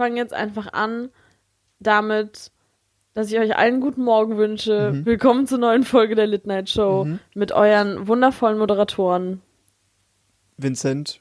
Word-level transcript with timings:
fange 0.00 0.16
jetzt 0.16 0.32
einfach 0.32 0.72
an 0.72 1.10
damit, 1.78 2.52
dass 3.12 3.30
ich 3.30 3.38
euch 3.38 3.54
allen 3.54 3.82
guten 3.82 4.02
Morgen 4.02 4.38
wünsche. 4.38 4.92
Mhm. 4.94 5.04
Willkommen 5.04 5.46
zur 5.46 5.58
neuen 5.58 5.82
Folge 5.84 6.14
der 6.14 6.26
Lit 6.26 6.46
Night 6.46 6.70
Show 6.70 7.04
Mhm. 7.04 7.18
mit 7.34 7.52
euren 7.52 8.08
wundervollen 8.08 8.56
Moderatoren. 8.56 9.42
Vincent 10.56 11.20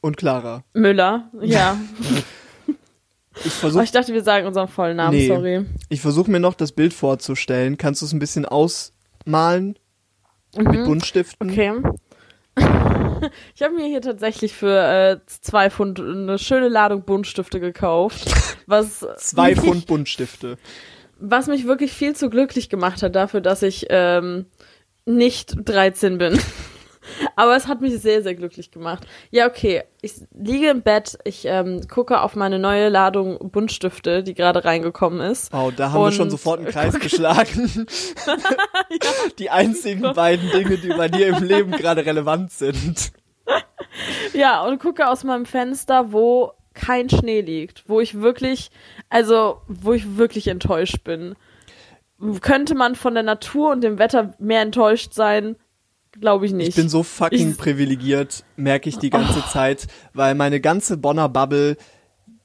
und 0.00 0.16
Clara. 0.16 0.62
Müller, 0.74 1.28
ja. 1.40 1.76
Ich 3.40 3.46
Oh, 3.46 3.50
versuche 3.50 3.82
ich 3.82 3.90
dachte, 3.90 4.12
wir 4.14 4.22
sagen 4.22 4.46
unseren 4.46 4.68
vollen 4.68 4.96
Namen, 4.96 5.16
Nee. 5.16 5.26
sorry. 5.26 5.66
ich 5.88 6.00
versuch 6.00 6.28
mir 6.28 6.38
noch 6.38 6.54
das 6.54 6.70
Bild 6.70 6.94
vorzustellen. 6.94 7.78
Kannst 7.78 8.00
du 8.00 8.06
es 8.06 8.12
ein 8.12 8.20
bisschen 8.20 8.46
ausmalen 8.46 9.76
mit 10.56 10.68
Mhm. 10.68 10.84
Buntstiften? 10.84 11.50
Okay. 11.50 11.72
Ich 13.54 13.62
habe 13.62 13.74
mir 13.74 13.86
hier 13.86 14.00
tatsächlich 14.00 14.52
für 14.54 14.78
äh, 14.78 15.18
zwei 15.26 15.70
Pfund 15.70 16.00
eine 16.00 16.38
schöne 16.38 16.68
Ladung 16.68 17.02
Buntstifte 17.04 17.60
gekauft, 17.60 18.26
was 18.66 19.06
Zwei 19.18 19.50
mich, 19.50 19.60
Pfund 19.60 19.86
Buntstifte. 19.86 20.58
was 21.18 21.46
mich 21.46 21.66
wirklich 21.66 21.92
viel 21.92 22.14
zu 22.14 22.30
glücklich 22.30 22.68
gemacht 22.68 23.02
hat 23.02 23.14
dafür, 23.14 23.40
dass 23.40 23.62
ich 23.62 23.86
ähm, 23.90 24.46
nicht 25.06 25.54
13 25.64 26.18
bin. 26.18 26.38
Aber 27.36 27.56
es 27.56 27.66
hat 27.66 27.80
mich 27.80 27.98
sehr, 28.00 28.22
sehr 28.22 28.34
glücklich 28.34 28.70
gemacht. 28.70 29.06
Ja, 29.30 29.46
okay. 29.46 29.84
Ich 30.02 30.14
liege 30.38 30.68
im 30.68 30.82
Bett, 30.82 31.18
ich 31.24 31.44
ähm, 31.46 31.86
gucke 31.88 32.20
auf 32.20 32.36
meine 32.36 32.58
neue 32.58 32.88
Ladung 32.88 33.38
Buntstifte, 33.50 34.22
die 34.22 34.34
gerade 34.34 34.64
reingekommen 34.64 35.20
ist. 35.20 35.52
Wow, 35.52 35.72
da 35.74 35.92
haben 35.92 36.02
wir 36.02 36.12
schon 36.12 36.30
sofort 36.30 36.60
einen 36.60 36.68
Kreis 36.70 36.98
geschlagen. 36.98 37.86
Die 39.38 39.50
einzigen 39.50 40.12
beiden 40.14 40.50
Dinge, 40.50 40.76
die 40.76 40.88
bei 40.88 41.08
dir 41.08 41.28
im 41.28 41.42
Leben 41.42 41.70
gerade 41.72 42.04
relevant 42.04 42.52
sind. 42.52 43.12
Ja, 44.32 44.62
und 44.62 44.80
gucke 44.80 45.08
aus 45.08 45.24
meinem 45.24 45.46
Fenster, 45.46 46.12
wo 46.12 46.52
kein 46.74 47.08
Schnee 47.08 47.40
liegt, 47.40 47.88
wo 47.88 48.00
ich 48.00 48.20
wirklich, 48.20 48.70
also 49.08 49.62
wo 49.68 49.92
ich 49.92 50.16
wirklich 50.16 50.48
enttäuscht 50.48 51.04
bin. 51.04 51.34
Könnte 52.40 52.74
man 52.74 52.94
von 52.94 53.14
der 53.14 53.22
Natur 53.22 53.70
und 53.72 53.82
dem 53.82 53.98
Wetter 53.98 54.34
mehr 54.38 54.62
enttäuscht 54.62 55.12
sein? 55.12 55.56
Glaube 56.20 56.46
ich 56.46 56.52
nicht. 56.52 56.68
Ich 56.68 56.74
bin 56.74 56.88
so 56.88 57.02
fucking 57.02 57.50
Ich- 57.52 57.56
privilegiert, 57.56 58.44
merke 58.56 58.88
ich 58.88 58.98
die 58.98 59.10
ganze 59.10 59.44
Zeit, 59.52 59.86
weil 60.12 60.34
meine 60.34 60.60
ganze 60.60 60.96
Bonner 60.96 61.28
Bubble 61.28 61.76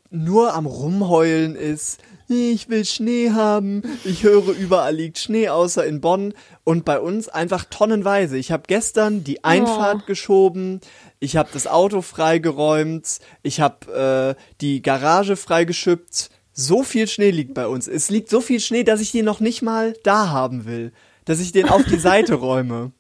nur 0.10 0.54
am 0.56 0.66
Rumheulen 0.66 1.56
ist. 1.56 2.00
Ich 2.28 2.70
will 2.70 2.86
Schnee 2.86 3.32
haben. 3.32 3.82
Ich 4.06 4.24
höre, 4.24 4.50
überall 4.50 4.96
liegt 4.96 5.18
Schnee, 5.18 5.50
außer 5.50 5.86
in 5.86 6.00
Bonn. 6.00 6.34
Und 6.64 6.86
bei 6.86 7.00
uns 7.00 7.28
einfach 7.28 7.66
tonnenweise. 7.66 8.38
Ich 8.38 8.52
habe 8.52 8.64
gestern 8.68 9.24
die 9.24 9.44
Einfahrt 9.44 10.06
geschoben. 10.06 10.80
Ich 11.20 11.38
habe 11.38 11.50
das 11.54 11.66
Auto 11.66 12.02
freigeräumt. 12.02 13.20
Ich 13.42 13.62
habe 13.62 14.36
äh, 14.38 14.42
die 14.62 14.82
Garage 14.84 15.36
freigeschüppt. 15.38 16.30
So 16.54 16.84
viel 16.84 17.08
Schnee 17.08 17.32
liegt 17.32 17.54
bei 17.56 17.68
uns. 17.68 17.88
Es 17.88 18.10
liegt 18.12 18.30
so 18.30 18.42
viel 18.42 18.60
Schnee, 18.60 18.84
dass 18.84 19.02
ich 19.02 19.12
den 19.12 19.26
noch 19.26 19.40
nicht 19.40 19.62
mal 19.64 19.94
da 20.04 20.30
haben 20.30 20.66
will. 20.66 20.92
Dass 21.26 21.40
ich 21.40 21.52
den 21.52 21.68
auf 21.70 21.84
die 21.86 21.98
Seite 22.00 22.36
räume. 22.36 22.92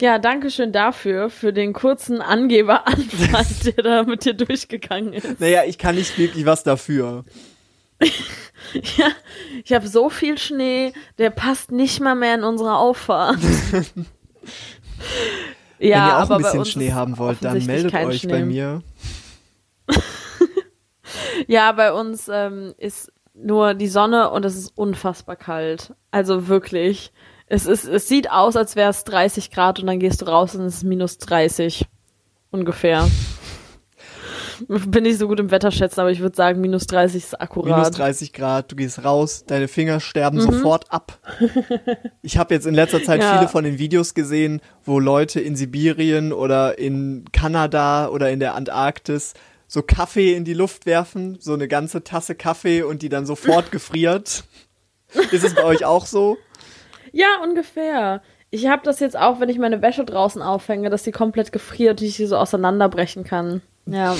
Ja, 0.00 0.18
danke 0.18 0.50
schön 0.50 0.72
dafür, 0.72 1.30
für 1.30 1.52
den 1.52 1.72
kurzen 1.72 2.20
Angeberanfall, 2.20 3.46
der 3.64 3.84
da 3.84 4.02
mit 4.04 4.24
dir 4.24 4.34
durchgegangen 4.34 5.12
ist. 5.12 5.40
Naja, 5.40 5.62
ich 5.66 5.78
kann 5.78 5.94
nicht 5.94 6.18
wirklich 6.18 6.46
was 6.46 6.62
dafür. 6.62 7.24
Ja, 8.96 9.08
ich 9.62 9.72
habe 9.72 9.86
so 9.86 10.08
viel 10.08 10.38
Schnee, 10.38 10.94
der 11.18 11.28
passt 11.30 11.70
nicht 11.70 12.00
mal 12.00 12.14
mehr 12.14 12.34
in 12.34 12.44
unsere 12.44 12.76
Auffahrt. 12.76 13.36
ja, 13.72 13.84
Wenn 15.78 15.88
ihr 15.90 16.16
auch 16.16 16.20
aber 16.22 16.36
ein 16.36 16.42
bisschen 16.42 16.64
Schnee 16.64 16.92
haben 16.92 17.18
wollt, 17.18 17.44
dann 17.44 17.62
meldet 17.66 17.94
euch 17.94 18.22
Schnee. 18.22 18.32
bei 18.32 18.44
mir. 18.44 18.82
Ja, 21.46 21.72
bei 21.72 21.92
uns 21.92 22.28
ähm, 22.28 22.74
ist 22.78 23.12
nur 23.34 23.74
die 23.74 23.88
Sonne 23.88 24.30
und 24.30 24.44
es 24.44 24.56
ist 24.56 24.72
unfassbar 24.76 25.36
kalt. 25.36 25.94
Also 26.10 26.48
wirklich. 26.48 27.12
Es, 27.46 27.66
ist, 27.66 27.84
es 27.84 28.08
sieht 28.08 28.30
aus, 28.30 28.56
als 28.56 28.74
wäre 28.76 28.90
es 28.90 29.04
30 29.04 29.50
Grad 29.50 29.78
und 29.80 29.86
dann 29.86 29.98
gehst 30.00 30.22
du 30.22 30.26
raus 30.26 30.54
und 30.54 30.62
es 30.62 30.76
ist 30.76 30.84
minus 30.84 31.18
30. 31.18 31.86
Ungefähr. 32.50 33.06
Bin 34.68 35.02
nicht 35.02 35.18
so 35.18 35.26
gut 35.26 35.40
im 35.40 35.50
Wetter 35.50 35.72
schätzen, 35.72 35.98
aber 36.00 36.12
ich 36.12 36.20
würde 36.20 36.36
sagen, 36.36 36.60
minus 36.60 36.86
30 36.86 37.24
ist 37.24 37.40
akkurat. 37.40 37.76
Minus 37.76 37.90
30 37.90 38.32
Grad, 38.32 38.70
du 38.70 38.76
gehst 38.76 39.04
raus, 39.04 39.44
deine 39.46 39.66
Finger 39.68 39.98
sterben 40.00 40.38
Mhm. 40.38 40.42
sofort 40.42 40.90
ab. 40.92 41.18
Ich 42.22 42.38
habe 42.38 42.54
jetzt 42.54 42.66
in 42.66 42.74
letzter 42.74 43.02
Zeit 43.02 43.20
Ja. 43.20 43.36
viele 43.36 43.48
von 43.48 43.64
den 43.64 43.78
Videos 43.78 44.14
gesehen, 44.14 44.60
wo 44.84 44.98
Leute 45.00 45.40
in 45.40 45.56
Sibirien 45.56 46.32
oder 46.32 46.78
in 46.78 47.24
Kanada 47.32 48.08
oder 48.08 48.30
in 48.30 48.38
der 48.40 48.54
Antarktis 48.54 49.34
so 49.66 49.82
Kaffee 49.82 50.34
in 50.34 50.44
die 50.44 50.54
Luft 50.54 50.86
werfen, 50.86 51.36
so 51.40 51.52
eine 51.52 51.66
ganze 51.68 52.04
Tasse 52.04 52.34
Kaffee 52.34 52.82
und 52.82 53.02
die 53.02 53.08
dann 53.08 53.26
sofort 53.26 53.72
gefriert. 53.72 54.44
Ist 55.32 55.44
es 55.44 55.54
bei 55.54 55.64
euch 55.64 55.84
auch 55.84 56.06
so? 56.06 56.36
Ja, 57.14 57.40
ungefähr. 57.44 58.22
Ich 58.50 58.66
habe 58.66 58.82
das 58.84 58.98
jetzt 58.98 59.16
auch, 59.16 59.38
wenn 59.38 59.48
ich 59.48 59.58
meine 59.58 59.82
Wäsche 59.82 60.04
draußen 60.04 60.42
aufhänge, 60.42 60.90
dass 60.90 61.04
die 61.04 61.12
komplett 61.12 61.52
gefriert, 61.52 62.00
die 62.00 62.06
ich 62.06 62.16
sie 62.16 62.26
so 62.26 62.36
auseinanderbrechen 62.36 63.22
kann. 63.22 63.62
Ja. 63.86 64.16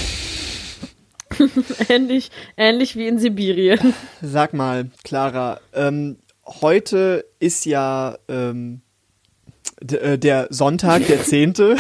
ähnlich, 1.88 2.30
ähnlich 2.56 2.94
wie 2.94 3.08
in 3.08 3.18
Sibirien. 3.18 3.94
Sag 4.22 4.54
mal, 4.54 4.90
Clara, 5.02 5.60
ähm, 5.72 6.18
heute 6.46 7.24
ist 7.40 7.66
ja 7.66 8.16
ähm, 8.28 8.82
äh, 9.80 10.16
der 10.16 10.46
Sonntag, 10.50 11.04
der 11.08 11.20
10. 11.24 11.76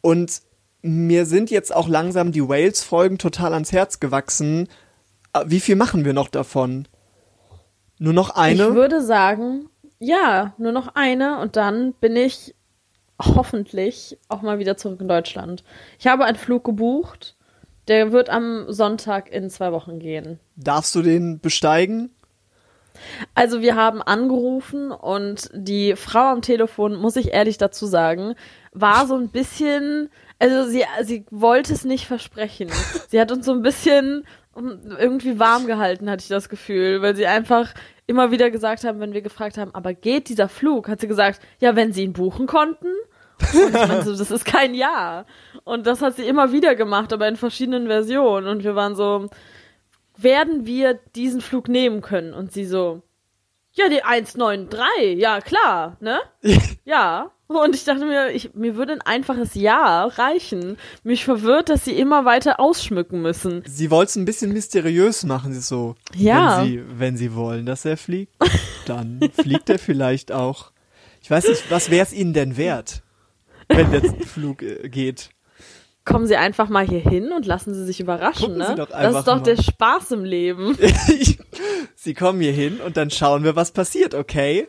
Und 0.00 0.42
mir 0.82 1.26
sind 1.26 1.48
jetzt 1.48 1.72
auch 1.72 1.86
langsam 1.86 2.32
die 2.32 2.48
Wales-Folgen 2.48 3.18
total 3.18 3.54
ans 3.54 3.70
Herz 3.70 4.00
gewachsen. 4.00 4.68
Äh, 5.32 5.44
Wie 5.46 5.60
viel 5.60 5.76
machen 5.76 6.04
wir 6.04 6.12
noch 6.12 6.28
davon? 6.28 6.88
Nur 8.00 8.12
noch 8.14 8.30
Ich 8.30 8.36
eine? 8.36 8.74
würde 8.74 9.02
sagen, 9.02 9.68
ja, 10.00 10.54
nur 10.58 10.72
noch 10.72 10.94
eine 10.94 11.38
und 11.38 11.54
dann 11.56 11.92
bin 11.92 12.16
ich 12.16 12.54
hoffentlich 13.22 14.18
auch 14.28 14.40
mal 14.42 14.58
wieder 14.58 14.76
zurück 14.76 15.00
in 15.00 15.08
Deutschland. 15.08 15.62
Ich 15.98 16.06
habe 16.06 16.24
einen 16.24 16.38
Flug 16.38 16.64
gebucht, 16.64 17.36
der 17.88 18.10
wird 18.10 18.30
am 18.30 18.64
Sonntag 18.72 19.30
in 19.30 19.50
zwei 19.50 19.70
Wochen 19.72 19.98
gehen. 19.98 20.40
Darfst 20.56 20.94
du 20.94 21.02
den 21.02 21.38
besteigen? 21.40 22.10
Also 23.34 23.60
wir 23.60 23.76
haben 23.76 24.02
angerufen 24.02 24.90
und 24.90 25.50
die 25.54 25.94
Frau 25.96 26.30
am 26.32 26.42
Telefon, 26.42 26.96
muss 26.96 27.16
ich 27.16 27.32
ehrlich 27.32 27.58
dazu 27.58 27.86
sagen, 27.86 28.34
war 28.72 29.06
so 29.06 29.14
ein 29.16 29.28
bisschen, 29.28 30.10
also 30.38 30.68
sie, 30.68 30.84
sie 31.02 31.24
wollte 31.30 31.72
es 31.72 31.84
nicht 31.84 32.06
versprechen. 32.06 32.70
Sie 33.08 33.20
hat 33.20 33.32
uns 33.32 33.46
so 33.46 33.52
ein 33.52 33.62
bisschen 33.62 34.24
irgendwie 34.56 35.38
warm 35.38 35.66
gehalten, 35.66 36.10
hatte 36.10 36.22
ich 36.22 36.28
das 36.28 36.48
Gefühl, 36.48 37.02
weil 37.02 37.14
sie 37.14 37.26
einfach 37.26 37.72
immer 38.06 38.30
wieder 38.30 38.50
gesagt 38.50 38.84
haben, 38.84 39.00
wenn 39.00 39.12
wir 39.12 39.22
gefragt 39.22 39.56
haben, 39.56 39.74
aber 39.74 39.94
geht 39.94 40.28
dieser 40.28 40.48
Flug? 40.48 40.88
Hat 40.88 41.00
sie 41.00 41.08
gesagt, 41.08 41.40
ja, 41.60 41.76
wenn 41.76 41.92
sie 41.92 42.02
ihn 42.02 42.12
buchen 42.12 42.46
konnten. 42.46 42.88
Und 43.54 43.68
ich 43.68 43.72
meinte 43.72 44.16
das 44.16 44.30
ist 44.30 44.44
kein 44.44 44.74
Ja. 44.74 45.24
Und 45.64 45.86
das 45.86 46.02
hat 46.02 46.16
sie 46.16 46.26
immer 46.26 46.52
wieder 46.52 46.74
gemacht, 46.74 47.12
aber 47.12 47.28
in 47.28 47.36
verschiedenen 47.36 47.86
Versionen. 47.86 48.48
Und 48.48 48.64
wir 48.64 48.74
waren 48.74 48.96
so, 48.96 49.28
werden 50.16 50.66
wir 50.66 50.94
diesen 51.14 51.40
Flug 51.40 51.68
nehmen 51.68 52.02
können? 52.02 52.34
Und 52.34 52.52
sie 52.52 52.64
so, 52.64 53.02
ja, 53.72 53.88
die 53.88 54.02
193, 54.02 55.18
ja, 55.18 55.40
klar, 55.40 55.96
ne? 56.00 56.20
ja. 56.84 57.30
Und 57.50 57.74
ich 57.74 57.82
dachte 57.82 58.04
mir, 58.04 58.30
ich, 58.30 58.54
mir 58.54 58.76
würde 58.76 58.92
ein 58.92 59.00
einfaches 59.00 59.56
Ja 59.56 60.04
reichen. 60.04 60.78
Mich 61.02 61.24
verwirrt, 61.24 61.68
dass 61.68 61.84
sie 61.84 61.98
immer 61.98 62.24
weiter 62.24 62.60
ausschmücken 62.60 63.22
müssen. 63.22 63.64
Sie 63.66 63.90
wollte 63.90 64.10
es 64.10 64.16
ein 64.16 64.24
bisschen 64.24 64.52
mysteriös 64.52 65.24
machen, 65.24 65.52
sie 65.52 65.60
so. 65.60 65.96
Ja. 66.14 66.60
Wenn 66.60 66.66
sie, 66.66 66.82
wenn 66.94 67.16
sie 67.16 67.34
wollen, 67.34 67.66
dass 67.66 67.84
er 67.84 67.96
fliegt, 67.96 68.32
dann 68.86 69.18
fliegt 69.32 69.68
er 69.68 69.80
vielleicht 69.80 70.30
auch. 70.30 70.70
Ich 71.22 71.30
weiß 71.30 71.48
nicht, 71.48 71.68
was 71.72 71.90
wäre 71.90 72.06
es 72.06 72.12
ihnen 72.12 72.34
denn 72.34 72.56
wert, 72.56 73.02
wenn 73.66 73.90
der 73.90 74.04
Flug 74.26 74.62
äh, 74.62 74.88
geht? 74.88 75.30
Kommen 76.04 76.28
Sie 76.28 76.36
einfach 76.36 76.68
mal 76.68 76.86
hier 76.86 77.00
hin 77.00 77.32
und 77.32 77.46
lassen 77.46 77.74
Sie 77.74 77.84
sich 77.84 77.98
überraschen, 77.98 78.58
Gucken 78.58 78.76
ne? 78.76 78.86
Das 78.90 79.16
ist 79.16 79.26
doch 79.26 79.38
mal. 79.38 79.42
der 79.42 79.60
Spaß 79.60 80.12
im 80.12 80.24
Leben. 80.24 80.78
sie 81.96 82.14
kommen 82.14 82.40
hier 82.40 82.52
hin 82.52 82.80
und 82.80 82.96
dann 82.96 83.10
schauen 83.10 83.42
wir, 83.42 83.56
was 83.56 83.72
passiert, 83.72 84.14
okay? 84.14 84.68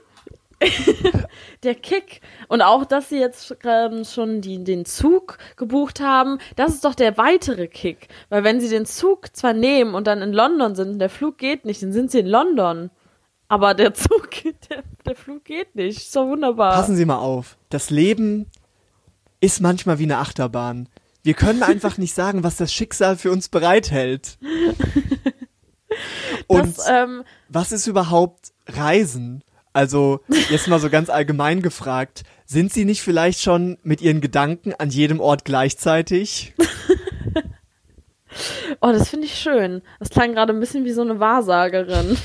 Der 1.63 1.75
Kick. 1.75 2.21
Und 2.47 2.61
auch, 2.61 2.85
dass 2.85 3.09
sie 3.09 3.19
jetzt 3.19 3.55
ähm, 3.63 4.03
schon 4.03 4.41
die, 4.41 4.63
den 4.63 4.85
Zug 4.85 5.37
gebucht 5.57 5.99
haben, 5.99 6.39
das 6.55 6.73
ist 6.73 6.85
doch 6.85 6.95
der 6.95 7.17
weitere 7.17 7.67
Kick. 7.67 8.07
Weil 8.29 8.43
wenn 8.43 8.59
sie 8.59 8.69
den 8.69 8.85
Zug 8.85 9.35
zwar 9.35 9.53
nehmen 9.53 9.93
und 9.93 10.07
dann 10.07 10.21
in 10.21 10.33
London 10.33 10.75
sind, 10.75 10.89
und 10.89 10.99
der 10.99 11.09
Flug 11.09 11.37
geht 11.37 11.65
nicht, 11.65 11.81
dann 11.83 11.93
sind 11.93 12.11
sie 12.11 12.19
in 12.19 12.27
London. 12.27 12.89
Aber 13.47 13.73
der 13.73 13.93
Zug, 13.93 14.29
der, 14.69 14.83
der 15.05 15.15
Flug 15.15 15.43
geht 15.43 15.75
nicht. 15.75 15.97
Ist 15.97 16.15
doch 16.15 16.27
wunderbar. 16.27 16.73
Passen 16.73 16.95
Sie 16.95 17.05
mal 17.05 17.19
auf. 17.19 17.57
Das 17.69 17.89
Leben 17.89 18.47
ist 19.39 19.61
manchmal 19.61 19.99
wie 19.99 20.03
eine 20.03 20.19
Achterbahn. 20.19 20.87
Wir 21.23 21.33
können 21.33 21.61
einfach 21.61 21.97
nicht 21.97 22.15
sagen, 22.15 22.43
was 22.43 22.57
das 22.57 22.73
Schicksal 22.73 23.17
für 23.17 23.31
uns 23.31 23.49
bereithält. 23.49 24.37
Und 26.47 26.77
das, 26.77 26.87
ähm, 26.89 27.23
was 27.49 27.71
ist 27.71 27.87
überhaupt 27.87 28.53
Reisen? 28.67 29.43
Also, 29.73 30.19
jetzt 30.49 30.67
mal 30.67 30.79
so 30.79 30.89
ganz 30.89 31.09
allgemein 31.09 31.61
gefragt, 31.61 32.23
sind 32.45 32.73
Sie 32.73 32.83
nicht 32.83 33.01
vielleicht 33.01 33.41
schon 33.41 33.77
mit 33.83 34.01
Ihren 34.01 34.19
Gedanken 34.19 34.73
an 34.73 34.89
jedem 34.89 35.19
Ort 35.19 35.45
gleichzeitig? 35.45 36.53
Oh, 38.79 38.91
das 38.91 39.09
finde 39.09 39.27
ich 39.27 39.37
schön. 39.37 39.81
Das 39.99 40.09
klang 40.09 40.33
gerade 40.33 40.53
ein 40.53 40.59
bisschen 40.59 40.85
wie 40.85 40.93
so 40.93 41.01
eine 41.01 41.19
Wahrsagerin. 41.19 42.17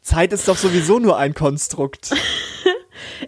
Zeit 0.00 0.32
ist 0.32 0.46
doch 0.48 0.56
sowieso 0.56 0.98
nur 0.98 1.18
ein 1.18 1.34
Konstrukt. 1.34 2.14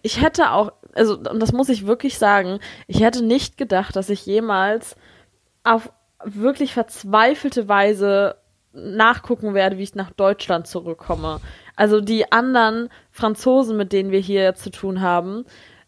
Ich 0.02 0.20
hätte 0.20 0.52
auch, 0.52 0.72
also, 0.94 1.18
und 1.18 1.40
das 1.40 1.52
muss 1.52 1.68
ich 1.68 1.86
wirklich 1.86 2.18
sagen, 2.18 2.58
ich 2.86 3.00
hätte 3.00 3.22
nicht 3.24 3.56
gedacht, 3.56 3.96
dass 3.96 4.08
ich 4.08 4.24
jemals 4.24 4.96
auf 5.62 5.92
wirklich 6.24 6.72
verzweifelte 6.72 7.68
Weise 7.68 8.36
nachgucken 8.72 9.54
werde, 9.54 9.78
wie 9.78 9.82
ich 9.82 9.94
nach 9.94 10.10
Deutschland 10.10 10.66
zurückkomme. 10.66 11.40
Also 11.76 12.00
die 12.00 12.32
anderen 12.32 12.88
Franzosen, 13.18 13.76
mit 13.76 13.92
denen 13.92 14.12
wir 14.12 14.20
hier 14.20 14.54
zu 14.54 14.70
tun 14.70 15.00
haben, 15.00 15.44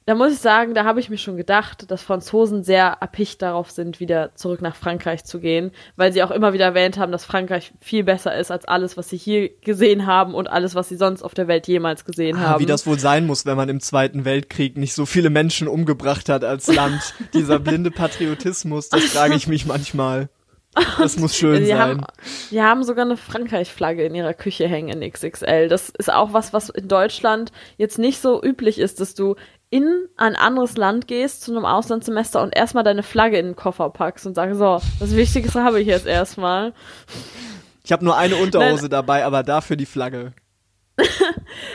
da 0.06 0.16
muss 0.16 0.32
ich 0.32 0.38
sagen, 0.40 0.74
da 0.74 0.84
habe 0.84 0.98
ich 0.98 1.08
mir 1.08 1.18
schon 1.18 1.36
gedacht, 1.36 1.88
dass 1.90 2.02
Franzosen 2.02 2.64
sehr 2.64 2.96
erpicht 3.00 3.42
darauf 3.42 3.70
sind, 3.70 4.00
wieder 4.00 4.34
zurück 4.34 4.60
nach 4.60 4.74
Frankreich 4.74 5.24
zu 5.24 5.38
gehen, 5.38 5.70
weil 5.94 6.12
sie 6.12 6.24
auch 6.24 6.32
immer 6.32 6.52
wieder 6.52 6.64
erwähnt 6.64 6.98
haben, 6.98 7.12
dass 7.12 7.24
Frankreich 7.24 7.72
viel 7.80 8.02
besser 8.02 8.36
ist 8.36 8.50
als 8.50 8.64
alles, 8.64 8.96
was 8.96 9.08
sie 9.10 9.18
hier 9.18 9.50
gesehen 9.60 10.06
haben 10.06 10.34
und 10.34 10.48
alles, 10.50 10.74
was 10.74 10.88
sie 10.88 10.96
sonst 10.96 11.22
auf 11.22 11.34
der 11.34 11.46
Welt 11.46 11.68
jemals 11.68 12.04
gesehen 12.04 12.38
Ah, 12.38 12.40
haben. 12.40 12.60
wie 12.60 12.66
das 12.66 12.86
wohl 12.88 12.98
sein 12.98 13.24
muss, 13.26 13.46
wenn 13.46 13.56
man 13.56 13.68
im 13.68 13.78
Zweiten 13.78 14.24
Weltkrieg 14.24 14.76
nicht 14.76 14.94
so 14.94 15.06
viele 15.06 15.30
Menschen 15.30 15.68
umgebracht 15.68 16.28
hat 16.28 16.42
als 16.42 16.66
Land. 16.66 17.14
Dieser 17.34 17.60
blinde 17.60 17.92
Patriotismus, 17.92 18.88
das 18.88 19.04
frage 19.04 19.34
ich 19.36 19.46
mich 19.46 19.64
manchmal. 19.66 20.28
Das 20.98 21.16
muss 21.18 21.36
schön 21.36 21.60
die 21.60 21.66
sein. 21.66 21.78
haben, 21.78 22.04
die 22.50 22.62
haben 22.62 22.84
sogar 22.84 23.04
eine 23.04 23.16
Frankreich-Flagge 23.16 24.04
in 24.04 24.14
ihrer 24.14 24.34
Küche 24.34 24.68
hängen 24.68 25.02
in 25.02 25.12
XXL. 25.12 25.68
Das 25.68 25.88
ist 25.90 26.12
auch 26.12 26.32
was, 26.32 26.52
was 26.52 26.68
in 26.68 26.86
Deutschland 26.86 27.50
jetzt 27.76 27.98
nicht 27.98 28.20
so 28.20 28.42
üblich 28.42 28.78
ist, 28.78 29.00
dass 29.00 29.14
du 29.14 29.34
in 29.70 30.08
ein 30.16 30.36
anderes 30.36 30.76
Land 30.76 31.08
gehst 31.08 31.42
zu 31.42 31.52
einem 31.52 31.64
Auslandssemester 31.64 32.42
und 32.42 32.56
erstmal 32.56 32.84
deine 32.84 33.02
Flagge 33.02 33.38
in 33.38 33.46
den 33.46 33.56
Koffer 33.56 33.90
packst 33.90 34.26
und 34.26 34.34
sagst, 34.34 34.58
so, 34.58 34.80
das 34.98 35.14
Wichtigste 35.14 35.62
habe 35.62 35.80
ich 35.80 35.86
jetzt 35.86 36.06
erstmal. 36.06 36.72
Ich 37.84 37.92
habe 37.92 38.04
nur 38.04 38.16
eine 38.16 38.36
Unterhose 38.36 38.88
dabei, 38.88 39.24
aber 39.24 39.42
dafür 39.42 39.76
die 39.76 39.86
Flagge. 39.86 40.32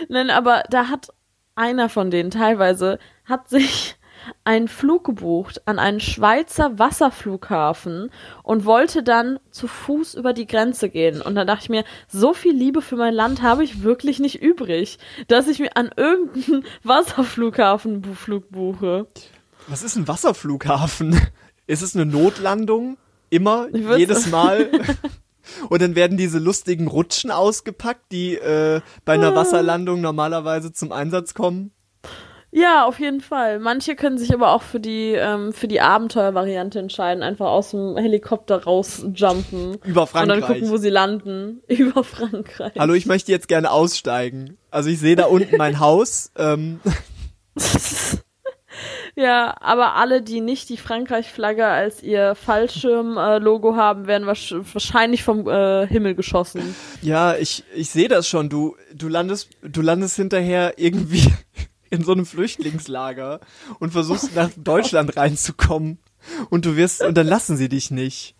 Nein, 0.09 0.29
aber 0.29 0.63
da 0.69 0.87
hat 0.87 1.09
einer 1.55 1.89
von 1.89 2.11
denen 2.11 2.31
teilweise 2.31 2.99
hat 3.25 3.49
sich 3.49 3.95
einen 4.43 4.67
Flug 4.67 5.03
gebucht 5.03 5.61
an 5.67 5.79
einen 5.79 5.99
Schweizer 5.99 6.77
Wasserflughafen 6.79 8.11
und 8.43 8.65
wollte 8.65 9.03
dann 9.03 9.39
zu 9.51 9.67
Fuß 9.67 10.13
über 10.15 10.33
die 10.33 10.47
Grenze 10.47 10.89
gehen. 10.89 11.21
Und 11.21 11.35
dann 11.35 11.47
dachte 11.47 11.63
ich 11.63 11.69
mir, 11.69 11.83
so 12.07 12.33
viel 12.33 12.53
Liebe 12.55 12.81
für 12.81 12.95
mein 12.95 13.13
Land 13.13 13.41
habe 13.41 13.63
ich 13.63 13.83
wirklich 13.83 14.19
nicht 14.19 14.41
übrig, 14.41 14.97
dass 15.27 15.47
ich 15.47 15.59
mir 15.59 15.75
an 15.75 15.89
irgendeinen 15.95 16.63
Wasserflughafenflug 16.83 18.49
buche. 18.49 19.07
Was 19.67 19.83
ist 19.83 19.95
ein 19.95 20.07
Wasserflughafen? 20.07 21.19
Ist 21.67 21.81
es 21.81 21.95
eine 21.95 22.05
Notlandung? 22.05 22.97
Immer? 23.31 23.67
Jedes 23.97 24.29
Mal? 24.29 24.69
Und 25.69 25.81
dann 25.81 25.95
werden 25.95 26.15
diese 26.15 26.37
lustigen 26.37 26.87
Rutschen 26.87 27.31
ausgepackt, 27.31 28.11
die 28.11 28.35
äh, 28.35 28.81
bei 29.03 29.13
Ah. 29.13 29.15
einer 29.15 29.35
Wasserlandung 29.35 29.99
normalerweise 30.01 30.71
zum 30.73 30.91
Einsatz 30.91 31.33
kommen. 31.33 31.71
Ja, 32.57 32.85
auf 32.85 32.99
jeden 33.01 33.19
Fall. 33.19 33.59
Manche 33.59 33.95
können 33.97 34.17
sich 34.17 34.33
aber 34.33 34.53
auch 34.53 34.61
für 34.61 34.79
die, 34.79 35.11
ähm, 35.11 35.51
für 35.51 35.67
die 35.67 35.81
Abenteuervariante 35.81 36.79
entscheiden, 36.79 37.21
einfach 37.21 37.47
aus 37.47 37.71
dem 37.71 37.97
Helikopter 37.97 38.63
rausjumpen. 38.63 39.77
Über 39.83 40.01
Und 40.03 40.07
Frankreich. 40.07 40.39
dann 40.39 40.47
gucken, 40.47 40.69
wo 40.69 40.77
sie 40.77 40.89
landen. 40.89 41.61
Über 41.67 42.03
Frankreich. 42.05 42.71
Hallo, 42.79 42.93
ich 42.93 43.07
möchte 43.07 43.31
jetzt 43.33 43.49
gerne 43.49 43.71
aussteigen. 43.71 44.57
Also 44.71 44.89
ich 44.89 44.99
sehe 44.99 45.17
da 45.17 45.25
unten 45.25 45.57
mein 45.57 45.79
Haus. 45.81 46.31
Ähm, 46.37 46.79
Ja, 49.17 49.55
aber 49.61 49.95
alle, 49.95 50.21
die 50.21 50.41
nicht 50.41 50.67
die 50.67 50.75
Frankreich-Flagge 50.75 51.65
als 51.65 52.03
ihr 52.03 52.35
Fallschirm-Logo 52.35 53.77
haben, 53.77 54.07
werden 54.07 54.27
wahrsch- 54.27 54.61
wahrscheinlich 54.73 55.23
vom 55.23 55.47
äh, 55.47 55.87
Himmel 55.87 56.15
geschossen. 56.15 56.75
ja, 57.01 57.35
ich, 57.37 57.63
ich 57.73 57.89
sehe 57.89 58.09
das 58.09 58.27
schon. 58.27 58.49
Du, 58.49 58.75
du 58.93 59.07
landest, 59.07 59.51
du 59.61 59.81
landest 59.81 60.17
hinterher 60.17 60.73
irgendwie 60.75 61.31
in 61.89 62.03
so 62.03 62.11
einem 62.11 62.25
Flüchtlingslager 62.25 63.39
und 63.79 63.91
versuchst 63.91 64.35
nach 64.35 64.49
Deutschland 64.55 65.15
reinzukommen. 65.17 65.99
Und 66.49 66.65
du 66.65 66.75
wirst, 66.75 67.03
und 67.03 67.15
dann 67.15 67.27
lassen 67.27 67.55
sie 67.57 67.69
dich 67.69 67.91
nicht. 67.91 68.35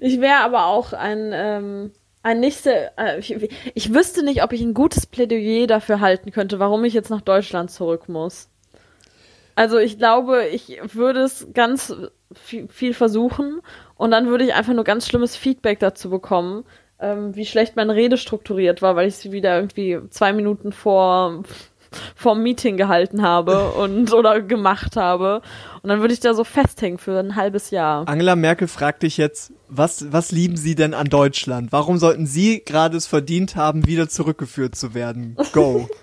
Ich 0.00 0.20
wäre 0.20 0.38
aber 0.38 0.66
auch 0.66 0.92
ein, 0.92 1.30
ähm, 1.32 1.92
ein 2.22 2.40
nächster. 2.40 2.98
Äh, 2.98 3.20
ich, 3.20 3.94
wüsste 3.94 4.24
nicht, 4.24 4.42
ob 4.42 4.52
ich 4.52 4.60
ein 4.60 4.74
gutes 4.74 5.06
Plädoyer 5.06 5.66
dafür 5.66 6.00
halten 6.00 6.32
könnte, 6.32 6.58
warum 6.58 6.84
ich 6.84 6.94
jetzt 6.94 7.10
nach 7.10 7.20
Deutschland 7.20 7.70
zurück 7.70 8.08
muss. 8.08 8.48
Also 9.54 9.78
ich 9.78 9.98
glaube, 9.98 10.46
ich 10.46 10.80
würde 10.82 11.20
es 11.20 11.46
ganz 11.54 11.94
viel 12.32 12.94
versuchen 12.94 13.60
und 13.94 14.10
dann 14.10 14.26
würde 14.26 14.44
ich 14.44 14.54
einfach 14.54 14.74
nur 14.74 14.82
ganz 14.82 15.06
schlimmes 15.06 15.36
Feedback 15.36 15.78
dazu 15.78 16.10
bekommen, 16.10 16.64
ähm, 17.00 17.34
wie 17.34 17.46
schlecht 17.46 17.76
meine 17.76 17.94
Rede 17.94 18.16
strukturiert 18.16 18.82
war, 18.82 18.96
weil 18.96 19.08
ich 19.08 19.16
sie 19.16 19.32
wieder 19.32 19.56
irgendwie 19.56 19.98
zwei 20.10 20.32
Minuten 20.32 20.72
vor 20.72 21.42
vom 22.16 22.42
Meeting 22.42 22.76
gehalten 22.76 23.22
habe 23.22 23.70
und 23.72 24.12
oder 24.12 24.40
gemacht 24.40 24.96
habe 24.96 25.42
und 25.82 25.90
dann 25.90 26.00
würde 26.00 26.14
ich 26.14 26.20
da 26.20 26.34
so 26.34 26.44
festhängen 26.44 26.98
für 26.98 27.18
ein 27.18 27.36
halbes 27.36 27.70
Jahr. 27.70 28.08
Angela 28.08 28.36
Merkel 28.36 28.68
fragt 28.68 29.02
dich 29.02 29.16
jetzt, 29.16 29.52
was, 29.68 30.12
was 30.12 30.32
lieben 30.32 30.56
Sie 30.56 30.74
denn 30.74 30.94
an 30.94 31.08
Deutschland? 31.08 31.72
Warum 31.72 31.98
sollten 31.98 32.26
Sie 32.26 32.64
gerade 32.64 32.96
es 32.96 33.06
verdient 33.06 33.54
haben, 33.54 33.86
wieder 33.86 34.08
zurückgeführt 34.08 34.74
zu 34.74 34.94
werden? 34.94 35.36
Go. 35.52 35.88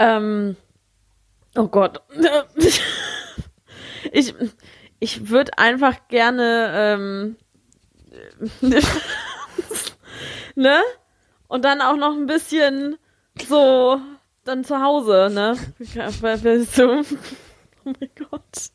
Ähm, 0.00 0.56
oh 1.56 1.68
Gott. 1.68 2.00
Ich, 4.12 4.34
ich 4.98 5.28
würde 5.28 5.58
einfach 5.58 6.08
gerne, 6.08 6.72
ähm, 6.74 7.36
ne? 10.54 10.80
Und 11.48 11.64
dann 11.64 11.80
auch 11.80 11.96
noch 11.96 12.14
ein 12.14 12.26
bisschen 12.26 12.96
so, 13.48 13.98
dann 14.44 14.64
zu 14.64 14.80
Hause, 14.80 15.30
ne? 15.32 15.56
Oh 17.86 17.94
mein 17.98 18.10
Gott. 18.30 18.70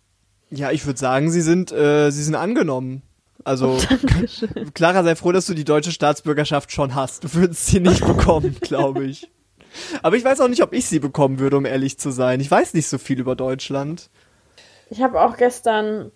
Ja, 0.50 0.72
ich 0.72 0.86
würde 0.86 1.00
sagen, 1.00 1.30
Sie 1.30 1.42
sind, 1.42 1.72
äh, 1.72 2.10
Sie 2.10 2.24
sind 2.24 2.34
angenommen. 2.34 3.04
Also, 3.44 3.78
Dankeschön. 3.90 4.74
Clara, 4.74 5.04
sei 5.04 5.16
froh, 5.16 5.32
dass 5.32 5.46
du 5.46 5.54
die 5.54 5.64
deutsche 5.64 5.92
Staatsbürgerschaft 5.92 6.72
schon 6.72 6.96
hast. 6.96 7.24
Du 7.24 7.34
würdest 7.36 7.68
sie 7.68 7.80
nicht 7.80 8.06
bekommen, 8.06 8.58
glaube 8.60 9.06
ich. 9.06 9.32
Aber 10.02 10.16
ich 10.16 10.24
weiß 10.24 10.42
auch 10.42 10.48
nicht, 10.48 10.64
ob 10.64 10.74
ich 10.74 10.86
sie 10.88 11.00
bekommen 11.00 11.38
würde, 11.40 11.58
um 11.58 11.66
ehrlich 11.66 12.00
zu 12.00 12.10
sein. 12.10 12.40
Ich 12.40 12.50
weiß 12.50 12.74
nicht 12.74 12.88
so 12.88 12.98
viel 12.98 13.20
über 13.20 13.36
Deutschland. 13.36 14.10
Ich 14.90 15.02
habe 15.02 15.22
auch 15.22 15.38
gestern 15.38 16.12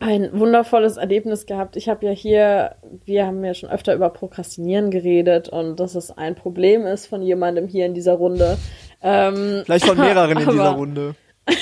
ein 0.00 0.38
wundervolles 0.38 0.96
Erlebnis 0.96 1.46
gehabt. 1.46 1.76
Ich 1.76 1.88
habe 1.88 2.04
ja 2.06 2.12
hier, 2.12 2.76
wir 3.04 3.26
haben 3.26 3.44
ja 3.44 3.54
schon 3.54 3.70
öfter 3.70 3.94
über 3.94 4.10
Prokrastinieren 4.10 4.90
geredet 4.90 5.48
und 5.48 5.78
dass 5.80 5.94
es 5.94 6.10
ein 6.10 6.34
Problem 6.34 6.84
ist 6.86 7.06
von 7.06 7.22
jemandem 7.22 7.68
hier 7.68 7.86
in 7.86 7.94
dieser 7.94 8.14
Runde. 8.14 8.58
Ähm, 9.02 9.62
Vielleicht 9.64 9.86
von 9.86 9.98
mehreren 9.98 10.38
in 10.38 10.48
dieser 10.50 10.64
aber- 10.64 10.76
Runde. 10.78 11.14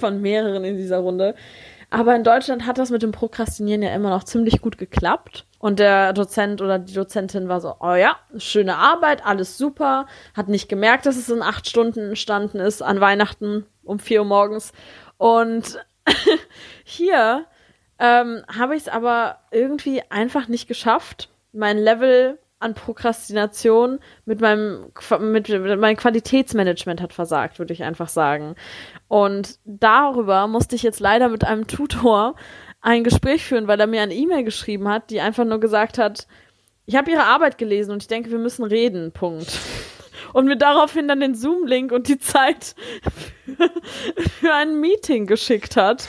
von 0.00 0.20
mehreren 0.20 0.64
in 0.64 0.76
dieser 0.76 0.98
Runde. 0.98 1.34
Aber 1.90 2.14
in 2.14 2.24
Deutschland 2.24 2.66
hat 2.66 2.76
das 2.78 2.90
mit 2.90 3.02
dem 3.02 3.12
Prokrastinieren 3.12 3.80
ja 3.82 3.94
immer 3.94 4.10
noch 4.10 4.24
ziemlich 4.24 4.60
gut 4.60 4.76
geklappt. 4.76 5.46
Und 5.58 5.78
der 5.78 6.12
Dozent 6.12 6.60
oder 6.60 6.78
die 6.78 6.92
Dozentin 6.92 7.48
war 7.48 7.60
so, 7.60 7.74
oh 7.80 7.94
ja, 7.94 8.16
schöne 8.36 8.76
Arbeit, 8.76 9.24
alles 9.24 9.56
super. 9.56 10.06
Hat 10.34 10.48
nicht 10.48 10.68
gemerkt, 10.68 11.06
dass 11.06 11.16
es 11.16 11.30
in 11.30 11.42
acht 11.42 11.66
Stunden 11.68 12.10
entstanden 12.10 12.58
ist, 12.58 12.82
an 12.82 13.00
Weihnachten 13.00 13.64
um 13.84 13.98
vier 13.98 14.20
Uhr 14.20 14.26
morgens. 14.26 14.72
Und 15.16 15.78
hier 16.84 17.46
ähm, 17.98 18.42
habe 18.54 18.76
ich 18.76 18.82
es 18.82 18.88
aber 18.88 19.38
irgendwie 19.50 20.02
einfach 20.10 20.48
nicht 20.48 20.68
geschafft, 20.68 21.30
mein 21.52 21.78
Level 21.78 22.38
an 22.60 22.74
Prokrastination 22.74 24.00
mit 24.24 24.40
meinem 24.40 24.92
mit, 25.20 25.48
mit 25.48 25.80
meinem 25.80 25.96
Qualitätsmanagement 25.96 27.00
hat 27.00 27.12
versagt, 27.12 27.58
würde 27.58 27.72
ich 27.72 27.84
einfach 27.84 28.08
sagen. 28.08 28.56
Und 29.06 29.58
darüber 29.64 30.46
musste 30.48 30.74
ich 30.74 30.82
jetzt 30.82 31.00
leider 31.00 31.28
mit 31.28 31.44
einem 31.44 31.66
Tutor 31.66 32.34
ein 32.80 33.04
Gespräch 33.04 33.44
führen, 33.44 33.68
weil 33.68 33.80
er 33.80 33.86
mir 33.86 34.02
eine 34.02 34.14
E-Mail 34.14 34.44
geschrieben 34.44 34.88
hat, 34.88 35.10
die 35.10 35.20
einfach 35.20 35.44
nur 35.44 35.60
gesagt 35.60 35.98
hat, 35.98 36.26
ich 36.86 36.96
habe 36.96 37.10
ihre 37.10 37.24
Arbeit 37.24 37.58
gelesen 37.58 37.92
und 37.92 38.02
ich 38.02 38.08
denke, 38.08 38.30
wir 38.30 38.38
müssen 38.38 38.64
reden. 38.64 39.12
Punkt. 39.12 39.58
Und 40.32 40.46
mir 40.46 40.56
daraufhin 40.56 41.08
dann 41.08 41.20
den 41.20 41.34
Zoom-Link 41.34 41.92
und 41.92 42.08
die 42.08 42.18
Zeit 42.18 42.74
für 44.40 44.54
ein 44.54 44.80
Meeting 44.80 45.26
geschickt 45.26 45.76
hat. 45.76 46.08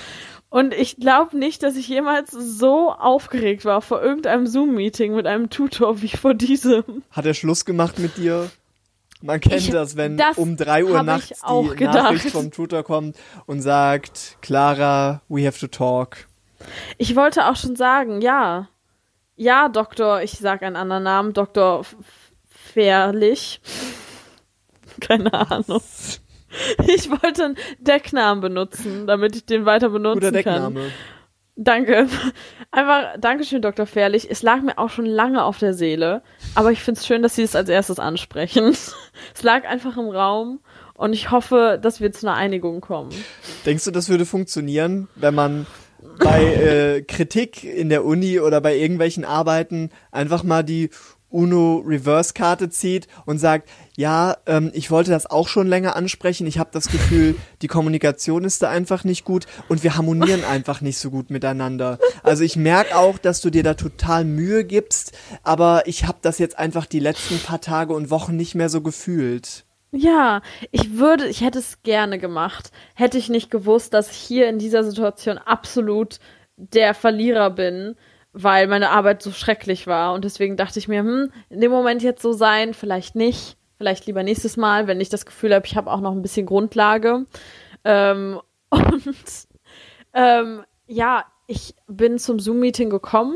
Und 0.49 0.73
ich 0.73 0.97
glaube 0.97 1.37
nicht, 1.37 1.61
dass 1.61 1.75
ich 1.75 1.87
jemals 1.87 2.31
so 2.31 2.91
aufgeregt 2.91 3.65
war 3.65 3.81
vor 3.83 4.01
irgendeinem 4.01 4.47
Zoom-Meeting 4.47 5.13
mit 5.15 5.27
einem 5.27 5.49
Tutor 5.51 6.01
wie 6.01 6.07
vor 6.09 6.33
diesem. 6.33 7.03
Hat 7.11 7.25
er 7.27 7.35
Schluss 7.35 7.65
gemacht 7.65 7.99
mit 7.99 8.17
dir? 8.17 8.49
Man 9.21 9.39
kennt 9.41 9.55
Ich- 9.55 9.69
das, 9.69 9.95
wenn 9.97 10.17
das 10.17 10.37
um 10.37 10.55
drei 10.57 10.83
Uhr 10.85 11.03
nachts 11.03 11.41
die 11.47 11.75
gedacht. 11.75 11.93
Nachricht 11.93 12.29
vom 12.31 12.51
Tutor 12.51 12.83
kommt 12.83 13.15
und 13.45 13.61
sagt, 13.61 14.37
Clara, 14.41 15.21
we 15.27 15.45
have 15.45 15.59
to 15.59 15.67
talk. 15.67 16.27
Ich 16.97 17.15
wollte 17.15 17.45
auch 17.47 17.55
schon 17.55 17.75
sagen, 17.75 18.21
ja. 18.21 18.69
Ja, 19.35 19.69
Doktor, 19.69 20.21
ich 20.21 20.31
sag 20.31 20.63
einen 20.63 20.75
anderen 20.75 21.03
Namen, 21.03 21.33
Doktor 21.33 21.85
Fährlich. 22.49 23.61
Keine 24.99 25.31
Ahnung. 25.33 25.81
Ich 26.87 27.09
wollte 27.09 27.45
einen 27.45 27.57
Decknamen 27.79 28.41
benutzen, 28.41 29.07
damit 29.07 29.35
ich 29.35 29.45
den 29.45 29.65
weiter 29.65 29.89
benutzen 29.89 30.21
Guter 30.21 30.43
kann. 30.43 30.73
Deckname. 30.73 30.91
Danke. 31.55 32.07
Einfach, 32.71 33.17
Dankeschön, 33.19 33.61
Dr. 33.61 33.85
Fährlich. 33.85 34.29
Es 34.31 34.41
lag 34.41 34.61
mir 34.61 34.77
auch 34.77 34.89
schon 34.89 35.05
lange 35.05 35.43
auf 35.43 35.57
der 35.57 35.73
Seele, 35.73 36.21
aber 36.55 36.71
ich 36.71 36.81
finde 36.81 36.99
es 36.99 37.07
schön, 37.07 37.21
dass 37.21 37.35
Sie 37.35 37.43
es 37.43 37.55
als 37.55 37.67
erstes 37.67 37.99
ansprechen. 37.99 38.67
es 38.69 39.43
lag 39.43 39.65
einfach 39.65 39.97
im 39.97 40.09
Raum 40.09 40.61
und 40.93 41.13
ich 41.13 41.31
hoffe, 41.31 41.79
dass 41.81 41.99
wir 41.99 42.11
zu 42.11 42.27
einer 42.27 42.37
Einigung 42.37 42.79
kommen. 42.81 43.09
Denkst 43.65 43.83
du, 43.83 43.91
das 43.91 44.09
würde 44.09 44.25
funktionieren, 44.25 45.09
wenn 45.15 45.35
man 45.35 45.65
bei 46.17 46.43
äh, 46.43 47.01
Kritik 47.01 47.63
in 47.63 47.89
der 47.89 48.05
Uni 48.05 48.39
oder 48.39 48.61
bei 48.61 48.77
irgendwelchen 48.77 49.25
Arbeiten 49.25 49.89
einfach 50.11 50.43
mal 50.43 50.63
die 50.63 50.89
UNO-Reverse-Karte 51.29 52.69
zieht 52.69 53.07
und 53.25 53.37
sagt, 53.37 53.69
ja, 53.97 54.37
ähm, 54.45 54.71
ich 54.73 54.91
wollte 54.91 55.11
das 55.11 55.25
auch 55.25 55.47
schon 55.47 55.67
länger 55.67 55.95
ansprechen. 55.95 56.47
Ich 56.47 56.59
habe 56.59 56.69
das 56.73 56.87
Gefühl, 56.87 57.35
die 57.61 57.67
Kommunikation 57.67 58.43
ist 58.43 58.61
da 58.61 58.69
einfach 58.69 59.03
nicht 59.03 59.25
gut 59.25 59.45
und 59.67 59.83
wir 59.83 59.95
harmonieren 59.95 60.43
einfach 60.49 60.81
nicht 60.81 60.97
so 60.97 61.11
gut 61.11 61.29
miteinander. 61.29 61.99
Also 62.23 62.43
ich 62.43 62.55
merke 62.55 62.95
auch, 62.95 63.17
dass 63.17 63.41
du 63.41 63.49
dir 63.49 63.63
da 63.63 63.73
total 63.73 64.25
Mühe 64.25 64.63
gibst, 64.63 65.17
aber 65.43 65.83
ich 65.85 66.05
habe 66.05 66.19
das 66.21 66.39
jetzt 66.39 66.57
einfach 66.57 66.85
die 66.85 66.99
letzten 66.99 67.39
paar 67.39 67.61
Tage 67.61 67.93
und 67.93 68.09
Wochen 68.09 68.35
nicht 68.35 68.55
mehr 68.55 68.69
so 68.69 68.81
gefühlt. 68.81 69.65
Ja, 69.91 70.41
ich 70.71 70.97
würde, 70.97 71.27
ich 71.27 71.41
hätte 71.41 71.59
es 71.59 71.81
gerne 71.81 72.19
gemacht, 72.19 72.71
hätte 72.93 73.17
ich 73.17 73.29
nicht 73.29 73.49
gewusst, 73.49 73.93
dass 73.93 74.11
ich 74.11 74.17
hier 74.17 74.47
in 74.47 74.59
dieser 74.59 74.83
Situation 74.83 75.39
absolut 75.39 76.19
der 76.57 76.93
Verlierer 76.93 77.49
bin 77.49 77.95
weil 78.33 78.67
meine 78.67 78.91
Arbeit 78.91 79.21
so 79.21 79.31
schrecklich 79.31 79.87
war. 79.87 80.13
Und 80.13 80.25
deswegen 80.25 80.57
dachte 80.57 80.79
ich 80.79 80.87
mir, 80.87 80.99
hm, 80.99 81.31
in 81.49 81.61
dem 81.61 81.71
Moment 81.71 82.03
jetzt 82.03 82.21
so 82.21 82.33
sein, 82.33 82.73
vielleicht 82.73 83.15
nicht. 83.15 83.57
Vielleicht 83.77 84.05
lieber 84.07 84.23
nächstes 84.23 84.57
Mal, 84.57 84.87
wenn 84.87 84.99
ich 84.99 85.09
das 85.09 85.25
Gefühl 85.25 85.55
habe, 85.55 85.65
ich 85.65 85.77
habe 85.77 85.91
auch 85.91 86.01
noch 86.01 86.11
ein 86.11 86.21
bisschen 86.21 86.45
Grundlage. 86.45 87.25
Ähm, 87.85 88.39
und 88.69 89.15
ähm, 90.13 90.63
ja, 90.87 91.25
ich 91.47 91.75
bin 91.87 92.19
zum 92.19 92.39
Zoom-Meeting 92.39 92.89
gekommen 92.89 93.35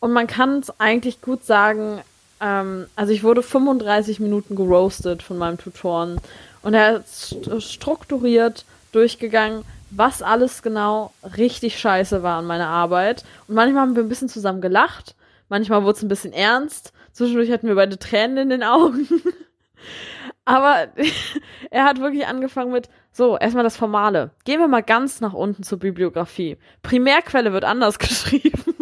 und 0.00 0.12
man 0.12 0.26
kann 0.26 0.58
es 0.58 0.78
eigentlich 0.80 1.22
gut 1.22 1.44
sagen, 1.44 2.00
ähm, 2.40 2.86
also 2.96 3.12
ich 3.12 3.22
wurde 3.22 3.42
35 3.42 4.20
Minuten 4.20 4.56
geroastet 4.56 5.22
von 5.22 5.38
meinem 5.38 5.58
Tutoren 5.58 6.20
und 6.62 6.74
er 6.74 6.96
ist 6.98 7.36
strukturiert 7.60 8.64
durchgegangen, 8.92 9.64
was 9.90 10.22
alles 10.22 10.62
genau 10.62 11.12
richtig 11.36 11.78
scheiße 11.78 12.22
war 12.22 12.38
an 12.38 12.46
meiner 12.46 12.68
Arbeit. 12.68 13.24
Und 13.48 13.54
manchmal 13.54 13.82
haben 13.82 13.96
wir 13.96 14.02
ein 14.02 14.08
bisschen 14.08 14.28
zusammen 14.28 14.60
gelacht, 14.60 15.16
manchmal 15.48 15.82
wurde 15.82 15.96
es 15.96 16.02
ein 16.02 16.08
bisschen 16.08 16.32
ernst, 16.32 16.92
zwischendurch 17.12 17.50
hatten 17.50 17.68
wir 17.68 17.74
beide 17.74 17.98
Tränen 17.98 18.38
in 18.38 18.50
den 18.50 18.62
Augen. 18.62 19.08
Aber 20.44 20.88
er 21.70 21.84
hat 21.84 22.00
wirklich 22.00 22.26
angefangen 22.26 22.72
mit, 22.72 22.88
so, 23.12 23.36
erstmal 23.36 23.64
das 23.64 23.76
Formale. 23.76 24.30
Gehen 24.44 24.60
wir 24.60 24.68
mal 24.68 24.82
ganz 24.82 25.20
nach 25.20 25.32
unten 25.32 25.62
zur 25.62 25.78
Bibliografie. 25.78 26.56
Primärquelle 26.82 27.52
wird 27.52 27.64
anders 27.64 27.98
geschrieben. 28.00 28.74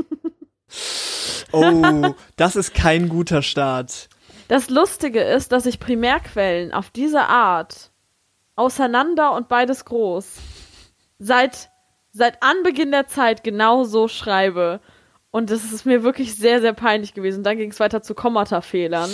Oh, 1.53 2.15
das 2.37 2.57
ist 2.57 2.75
kein 2.75 3.09
guter 3.09 3.43
Start. 3.43 4.09
Das 4.49 4.71
Lustige 4.71 5.23
ist, 5.23 5.53
dass 5.53 5.67
ich 5.67 5.81
Primärquellen 5.81 6.73
auf 6.73 6.91
diese 6.91 7.23
Art 7.23 7.91
auseinander 8.57 9.33
und 9.33 9.49
beides 9.49 9.85
groß 9.85 10.27
seit, 11.19 11.71
seit 12.13 12.43
Anbeginn 12.43 12.91
der 12.91 13.07
Zeit 13.07 13.45
genau 13.45 13.85
so 13.85 14.09
schreibe. 14.09 14.81
Und 15.31 15.51
das 15.51 15.73
ist 15.73 15.85
mir 15.85 16.03
wirklich 16.03 16.37
sehr, 16.37 16.61
sehr 16.61 16.73
peinlich 16.73 17.15
gewesen. 17.15 17.45
Dann 17.45 17.59
ging 17.59 17.71
es 17.71 17.81
weiter 17.81 18.03
zu 18.03 18.15
Kommata-Fehlern. 18.15 19.11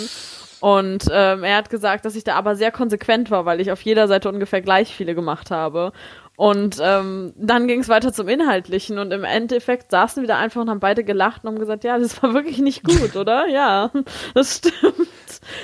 Und 0.61 1.05
ähm, 1.11 1.43
er 1.43 1.57
hat 1.57 1.69
gesagt, 1.69 2.05
dass 2.05 2.15
ich 2.15 2.23
da 2.23 2.35
aber 2.35 2.55
sehr 2.55 2.71
konsequent 2.71 3.29
war, 3.29 3.45
weil 3.45 3.59
ich 3.59 3.71
auf 3.71 3.81
jeder 3.81 4.07
Seite 4.07 4.29
ungefähr 4.29 4.61
gleich 4.61 4.95
viele 4.95 5.13
gemacht 5.13 5.51
habe. 5.51 5.91
Und 6.37 6.77
ähm, 6.81 7.33
dann 7.37 7.67
ging 7.67 7.79
es 7.79 7.87
weiter 7.87 8.11
zum 8.11 8.27
Inhaltlichen 8.27 8.99
und 8.99 9.11
im 9.13 9.23
Endeffekt 9.23 9.91
saßen 9.91 10.21
wir 10.21 10.27
da 10.27 10.37
einfach 10.37 10.61
und 10.61 10.69
haben 10.69 10.81
beide 10.81 11.03
gelacht 11.05 11.43
und 11.43 11.51
haben 11.51 11.59
gesagt, 11.59 11.85
ja, 11.85 11.97
das 11.97 12.21
war 12.21 12.33
wirklich 12.33 12.59
nicht 12.59 12.83
gut, 12.83 13.15
oder? 13.15 13.47
Ja, 13.47 13.91
das 14.33 14.57
stimmt. 14.57 15.07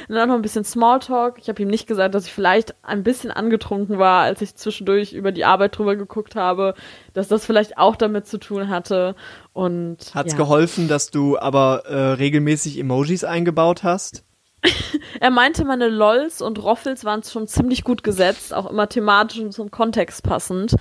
Und 0.07 0.15
dann 0.15 0.29
noch 0.29 0.35
ein 0.35 0.41
bisschen 0.41 0.63
Smalltalk. 0.63 1.39
Ich 1.39 1.49
habe 1.49 1.61
ihm 1.61 1.67
nicht 1.67 1.87
gesagt, 1.87 2.15
dass 2.15 2.25
ich 2.25 2.33
vielleicht 2.33 2.75
ein 2.83 3.03
bisschen 3.03 3.31
angetrunken 3.31 3.97
war, 3.97 4.23
als 4.23 4.41
ich 4.41 4.55
zwischendurch 4.55 5.13
über 5.13 5.31
die 5.31 5.43
Arbeit 5.43 5.77
drüber 5.77 5.95
geguckt 5.95 6.35
habe, 6.35 6.73
dass 7.13 7.27
das 7.27 7.45
vielleicht 7.45 7.77
auch 7.77 7.95
damit 7.95 8.27
zu 8.27 8.37
tun 8.37 8.69
hatte. 8.69 9.15
Und 9.53 10.13
hat's 10.13 10.33
ja. 10.33 10.37
geholfen, 10.37 10.87
dass 10.87 11.11
du 11.11 11.37
aber 11.37 11.83
äh, 11.85 12.13
regelmäßig 12.13 12.79
Emojis 12.79 13.23
eingebaut 13.23 13.83
hast? 13.83 14.23
er 15.19 15.31
meinte, 15.31 15.65
meine 15.65 15.87
LOLs 15.87 16.41
und 16.41 16.61
Roffels 16.61 17.03
waren 17.05 17.23
schon 17.23 17.47
ziemlich 17.47 17.83
gut 17.83 18.03
gesetzt, 18.03 18.53
auch 18.53 18.69
immer 18.69 18.87
thematisch 18.87 19.39
und 19.39 19.53
zum 19.53 19.71
Kontext 19.71 20.23
passend. 20.23 20.75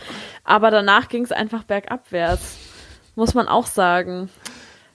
Aber 0.45 0.71
danach 0.71 1.09
ging 1.09 1.25
es 1.25 1.33
einfach 1.33 1.65
bergabwärts. 1.65 2.59
Muss 3.15 3.35
man 3.35 3.49
auch 3.49 3.67
sagen. 3.67 4.31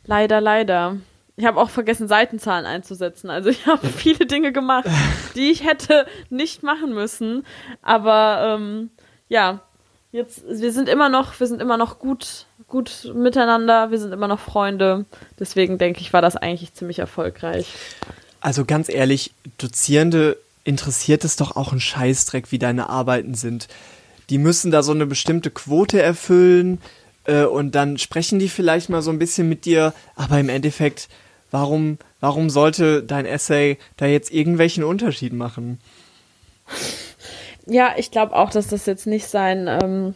Leider, 0.06 0.42
leider. 0.42 0.98
Ich 1.38 1.46
habe 1.46 1.60
auch 1.60 1.70
vergessen, 1.70 2.08
Seitenzahlen 2.08 2.66
einzusetzen. 2.66 3.30
Also 3.30 3.50
ich 3.50 3.66
habe 3.68 3.88
viele 3.88 4.26
Dinge 4.26 4.52
gemacht, 4.52 4.88
die 5.36 5.52
ich 5.52 5.66
hätte 5.66 6.06
nicht 6.30 6.64
machen 6.64 6.94
müssen. 6.94 7.46
Aber 7.82 8.58
ähm, 8.58 8.92
ja, 9.28 9.62
jetzt 10.12 10.44
wir 10.48 10.72
sind 10.72 10.88
immer 10.88 11.10
noch, 11.10 11.40
wir 11.40 11.48
sind 11.48 11.62
immer 11.62 11.78
noch 11.78 12.00
gut, 12.00 12.46
gut 12.68 13.12
miteinander. 13.14 13.92
Wir 13.92 14.00
sind 14.00 14.14
immer 14.14 14.28
noch 14.28 14.40
Freunde. 14.40 15.06
Deswegen 15.40 15.78
denke 15.78 16.02
ich, 16.02 16.14
war 16.14 16.22
das 16.22 16.38
eigentlich 16.38 16.74
ziemlich 16.74 17.00
erfolgreich. 17.00 17.68
Also 18.46 18.64
ganz 18.64 18.90
ehrlich, 18.90 19.34
Dozierende 19.58 20.38
interessiert 20.66 21.26
es 21.26 21.36
doch 21.36 21.56
auch 21.56 21.74
ein 21.74 21.80
Scheißdreck, 21.80 22.52
wie 22.52 22.60
deine 22.60 22.92
Arbeiten 22.92 23.34
sind. 23.34 23.68
Die 24.30 24.38
müssen 24.38 24.70
da 24.70 24.84
so 24.84 24.92
eine 24.92 25.08
bestimmte 25.08 25.50
Quote 25.50 26.00
erfüllen 26.00 26.80
äh, 27.24 27.46
und 27.46 27.74
dann 27.74 27.98
sprechen 27.98 28.38
die 28.38 28.48
vielleicht 28.48 28.88
mal 28.88 29.02
so 29.02 29.10
ein 29.10 29.18
bisschen 29.18 29.50
mit 29.50 29.66
dir, 29.66 29.96
aber 30.16 30.40
im 30.40 30.50
Endeffekt, 30.50 31.10
warum, 31.50 31.98
warum 32.20 32.52
sollte 32.52 33.02
dein 33.02 33.26
Essay 33.26 33.80
da 33.98 34.06
jetzt 34.06 34.32
irgendwelchen 34.32 34.84
Unterschied 34.84 35.34
machen? 35.34 35.80
Ja, 37.66 37.96
ich 37.98 38.12
glaube 38.12 38.36
auch, 38.36 38.52
dass 38.52 38.68
das 38.68 38.86
jetzt 38.86 39.08
nicht 39.08 39.26
sein, 39.26 39.68
ähm, 39.68 40.14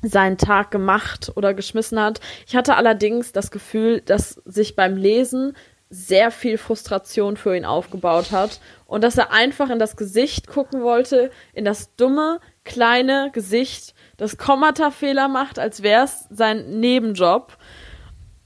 seinen 0.00 0.38
Tag 0.38 0.70
gemacht 0.70 1.32
oder 1.34 1.54
geschmissen 1.54 1.98
hat. 1.98 2.20
Ich 2.46 2.54
hatte 2.54 2.76
allerdings 2.76 3.32
das 3.32 3.50
Gefühl, 3.50 4.00
dass 4.00 4.40
sich 4.44 4.76
beim 4.76 4.96
Lesen 4.96 5.56
sehr 5.94 6.30
viel 6.30 6.58
Frustration 6.58 7.36
für 7.36 7.56
ihn 7.56 7.64
aufgebaut 7.64 8.32
hat 8.32 8.60
und 8.86 9.04
dass 9.04 9.16
er 9.16 9.32
einfach 9.32 9.70
in 9.70 9.78
das 9.78 9.96
Gesicht 9.96 10.48
gucken 10.48 10.82
wollte, 10.82 11.30
in 11.52 11.64
das 11.64 11.94
dumme, 11.94 12.40
kleine 12.64 13.30
Gesicht, 13.32 13.94
das 14.16 14.36
Kommata-Fehler 14.36 15.28
macht, 15.28 15.58
als 15.58 15.82
wäre 15.82 16.04
es 16.04 16.26
sein 16.30 16.80
Nebenjob, 16.80 17.56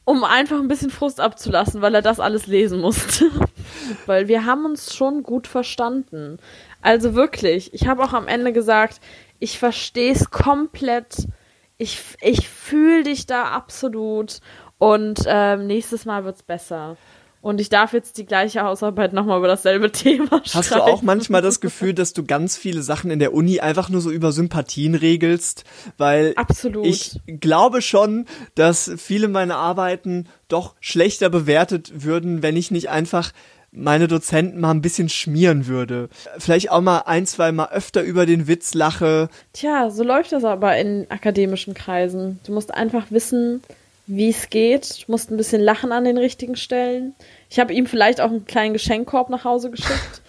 um 0.04 0.24
einfach 0.24 0.58
ein 0.58 0.68
bisschen 0.68 0.90
Frust 0.90 1.20
abzulassen, 1.20 1.80
weil 1.80 1.94
er 1.94 2.02
das 2.02 2.20
alles 2.20 2.46
lesen 2.46 2.80
musste. 2.80 3.30
weil 4.06 4.28
wir 4.28 4.44
haben 4.44 4.64
uns 4.64 4.94
schon 4.94 5.22
gut 5.22 5.46
verstanden. 5.46 6.38
Also 6.82 7.14
wirklich, 7.14 7.72
ich 7.74 7.86
habe 7.86 8.02
auch 8.02 8.12
am 8.12 8.28
Ende 8.28 8.52
gesagt, 8.52 9.00
ich 9.38 9.58
verstehe 9.58 10.12
es 10.12 10.30
komplett. 10.30 11.28
Ich, 11.76 12.00
ich 12.20 12.48
fühle 12.48 13.04
dich 13.04 13.26
da 13.26 13.44
absolut. 13.44 14.40
Und 14.78 15.20
ähm, 15.26 15.66
nächstes 15.66 16.04
Mal 16.04 16.24
wird's 16.24 16.42
besser. 16.42 16.96
Und 17.40 17.60
ich 17.60 17.68
darf 17.68 17.92
jetzt 17.92 18.18
die 18.18 18.26
gleiche 18.26 18.62
Hausarbeit 18.62 19.12
nochmal 19.12 19.38
über 19.38 19.48
dasselbe 19.48 19.92
Thema 19.92 20.42
schreiben. 20.44 20.54
Hast 20.54 20.70
du 20.72 20.82
auch 20.82 21.02
manchmal 21.02 21.42
das 21.42 21.60
Gefühl, 21.60 21.94
dass 21.94 22.12
du 22.12 22.24
ganz 22.24 22.56
viele 22.56 22.82
Sachen 22.82 23.10
in 23.10 23.18
der 23.18 23.32
Uni 23.32 23.60
einfach 23.60 23.88
nur 23.88 24.00
so 24.00 24.10
über 24.10 24.32
Sympathien 24.32 24.94
regelst? 24.94 25.64
Weil 25.96 26.32
Absolut. 26.36 26.86
ich 26.86 27.20
glaube 27.26 27.80
schon, 27.80 28.26
dass 28.54 28.90
viele 28.96 29.28
meiner 29.28 29.56
Arbeiten 29.56 30.26
doch 30.48 30.74
schlechter 30.80 31.30
bewertet 31.30 31.92
würden, 31.94 32.42
wenn 32.42 32.56
ich 32.56 32.70
nicht 32.70 32.88
einfach 32.88 33.32
meine 33.70 34.08
Dozenten 34.08 34.60
mal 34.60 34.70
ein 34.70 34.80
bisschen 34.80 35.08
schmieren 35.08 35.66
würde. 35.66 36.08
Vielleicht 36.38 36.70
auch 36.70 36.80
mal 36.80 37.00
ein, 37.00 37.26
zwei 37.26 37.52
Mal 37.52 37.68
öfter 37.70 38.02
über 38.02 38.26
den 38.26 38.48
Witz 38.48 38.74
lache. 38.74 39.28
Tja, 39.52 39.90
so 39.90 40.02
läuft 40.02 40.32
das 40.32 40.44
aber 40.44 40.76
in 40.78 41.06
akademischen 41.10 41.74
Kreisen. 41.74 42.40
Du 42.46 42.52
musst 42.52 42.74
einfach 42.74 43.10
wissen, 43.10 43.62
wie 44.08 44.30
es 44.30 44.48
geht. 44.50 45.06
Du 45.06 45.12
musst 45.12 45.30
ein 45.30 45.36
bisschen 45.36 45.60
lachen 45.60 45.92
an 45.92 46.04
den 46.04 46.18
richtigen 46.18 46.56
Stellen. 46.56 47.14
Ich 47.50 47.60
habe 47.60 47.72
ihm 47.72 47.86
vielleicht 47.86 48.20
auch 48.20 48.30
einen 48.30 48.46
kleinen 48.46 48.72
Geschenkkorb 48.72 49.28
nach 49.28 49.44
Hause 49.44 49.70
geschickt. 49.70 50.22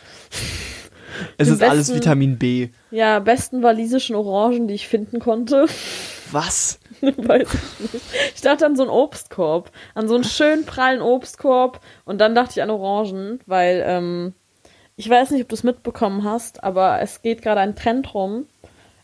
es 1.38 1.48
ist 1.48 1.60
besten, 1.60 1.72
alles 1.72 1.94
Vitamin 1.94 2.38
B. 2.38 2.70
Ja, 2.92 3.20
besten 3.20 3.64
walisischen 3.64 4.16
Orangen, 4.16 4.68
die 4.68 4.76
ich 4.76 4.88
finden 4.88 5.20
konnte. 5.20 5.66
Was? 6.32 6.80
Weiß 7.02 7.48
ich 7.54 7.94
nicht. 7.94 8.06
Ich 8.36 8.42
dachte 8.42 8.66
an 8.66 8.76
so 8.76 8.84
einen 8.84 8.92
Obstkorb. 8.92 9.72
An 9.96 10.10
so 10.10 10.16
einen 10.16 10.26
schönen 10.26 10.66
prallen 10.66 11.02
Obstkorb. 11.02 11.80
Und 12.04 12.20
dann 12.20 12.36
dachte 12.36 12.52
ich 12.58 12.62
an 12.62 12.70
Orangen, 12.70 13.40
weil, 13.46 13.82
ähm, 13.86 14.34
ich 14.98 15.10
weiß 15.10 15.32
nicht, 15.32 15.44
ob 15.44 15.50
du 15.50 15.56
es 15.56 15.64
mitbekommen 15.64 16.26
hast, 16.26 16.66
aber 16.66 17.00
es 17.02 17.22
geht 17.22 17.42
gerade 17.42 17.62
ein 17.62 17.78
Trend 17.78 18.14
rum, 18.14 18.46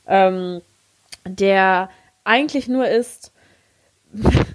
ähm, 0.06 0.62
der 1.26 1.90
eigentlich 2.26 2.68
nur 2.68 2.88
ist, 2.90 3.32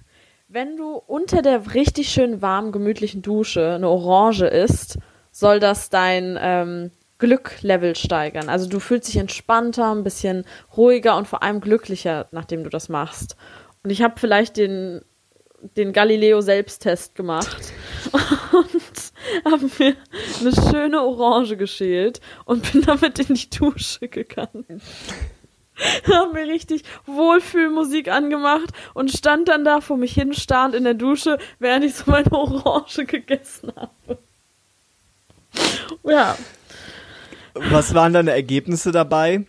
wenn 0.52 0.76
du 0.76 0.94
unter 0.94 1.42
der 1.42 1.74
richtig 1.74 2.08
schön 2.08 2.42
warmen, 2.42 2.72
gemütlichen 2.72 3.22
Dusche 3.22 3.74
eine 3.74 3.88
Orange 3.88 4.46
isst, 4.46 4.98
soll 5.30 5.60
das 5.60 5.90
dein 5.90 6.36
ähm, 6.40 6.90
Glücklevel 7.18 7.94
steigern. 7.94 8.48
Also 8.48 8.68
du 8.68 8.80
fühlst 8.80 9.06
dich 9.06 9.18
entspannter, 9.18 9.94
ein 9.94 10.02
bisschen 10.02 10.44
ruhiger 10.76 11.16
und 11.16 11.28
vor 11.28 11.44
allem 11.44 11.60
glücklicher, 11.60 12.26
nachdem 12.32 12.64
du 12.64 12.70
das 12.70 12.88
machst. 12.88 13.36
Und 13.84 13.90
ich 13.90 14.02
habe 14.02 14.14
vielleicht 14.18 14.56
den, 14.56 15.02
den 15.76 15.92
Galileo-Selbsttest 15.92 17.14
gemacht 17.14 17.72
und 18.52 19.52
habe 19.52 19.70
mir 19.78 19.94
eine 20.40 20.52
schöne 20.52 21.00
Orange 21.00 21.56
geschält 21.58 22.20
und 22.44 22.72
bin 22.72 22.82
damit 22.82 23.20
in 23.20 23.34
die 23.34 23.50
Dusche 23.50 24.08
gegangen. 24.08 24.82
habe 26.12 26.32
mir 26.32 26.46
richtig 26.46 26.84
Wohlfühlmusik 27.06 28.08
angemacht 28.08 28.70
und 28.94 29.10
stand 29.10 29.48
dann 29.48 29.64
da 29.64 29.80
vor 29.80 29.96
mich 29.96 30.12
hin, 30.12 30.34
starrend 30.34 30.74
in 30.74 30.84
der 30.84 30.94
Dusche, 30.94 31.38
während 31.58 31.84
ich 31.84 31.94
so 31.94 32.10
meine 32.10 32.30
Orange 32.32 33.04
gegessen 33.06 33.72
habe. 33.76 34.18
Ja. 36.04 36.36
Was 37.54 37.94
waren 37.94 38.12
deine 38.12 38.30
Ergebnisse 38.30 38.92
dabei? 38.92 39.46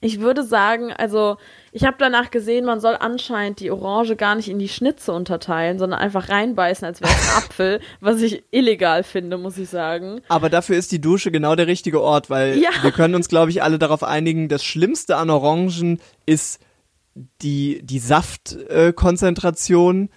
Ich 0.00 0.20
würde 0.20 0.44
sagen, 0.44 0.92
also 0.92 1.38
ich 1.72 1.84
habe 1.84 1.96
danach 1.98 2.30
gesehen, 2.30 2.64
man 2.66 2.80
soll 2.80 2.96
anscheinend 3.00 3.60
die 3.60 3.70
Orange 3.70 4.16
gar 4.16 4.34
nicht 4.34 4.48
in 4.48 4.58
die 4.58 4.68
Schnitze 4.68 5.12
unterteilen, 5.12 5.78
sondern 5.78 5.98
einfach 5.98 6.28
reinbeißen, 6.28 6.84
als 6.86 7.00
wäre 7.00 7.10
es 7.10 7.30
ein 7.30 7.36
Apfel, 7.44 7.80
was 8.00 8.20
ich 8.20 8.44
illegal 8.50 9.02
finde, 9.04 9.38
muss 9.38 9.56
ich 9.58 9.68
sagen. 9.70 10.20
Aber 10.28 10.50
dafür 10.50 10.76
ist 10.76 10.92
die 10.92 11.00
Dusche 11.00 11.30
genau 11.30 11.54
der 11.56 11.66
richtige 11.66 12.02
Ort, 12.02 12.28
weil 12.30 12.58
Ja. 12.58 12.70
wir 12.82 12.92
können 12.92 13.14
uns, 13.14 13.28
glaube 13.28 13.50
ich, 13.50 13.62
alle 13.62 13.78
darauf 13.78 14.02
einigen, 14.04 14.48
das 14.48 14.64
Schlimmste 14.64 15.16
an 15.16 15.30
Orangen 15.30 16.00
ist 16.26 16.60
die, 17.42 17.80
die 17.82 17.98
Saftkonzentration. 17.98 20.06
Äh, 20.06 20.08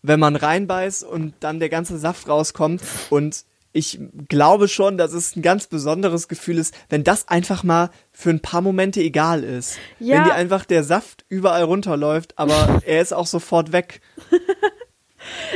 wenn 0.00 0.20
man 0.20 0.36
reinbeißt 0.36 1.02
und 1.02 1.34
dann 1.40 1.58
der 1.58 1.68
ganze 1.68 1.98
Saft 1.98 2.28
rauskommt. 2.28 2.80
Und 3.10 3.44
ich 3.78 4.00
glaube 4.28 4.66
schon, 4.66 4.98
dass 4.98 5.12
es 5.12 5.36
ein 5.36 5.42
ganz 5.42 5.68
besonderes 5.68 6.26
Gefühl 6.26 6.58
ist, 6.58 6.74
wenn 6.88 7.04
das 7.04 7.28
einfach 7.28 7.62
mal 7.62 7.90
für 8.10 8.30
ein 8.30 8.40
paar 8.40 8.60
Momente 8.60 9.00
egal 9.00 9.44
ist. 9.44 9.78
Ja. 10.00 10.16
Wenn 10.16 10.24
dir 10.24 10.34
einfach 10.34 10.64
der 10.64 10.82
Saft 10.82 11.24
überall 11.28 11.62
runterläuft, 11.62 12.36
aber 12.36 12.82
er 12.86 13.00
ist 13.00 13.14
auch 13.14 13.26
sofort 13.26 13.72
weg. 13.72 14.00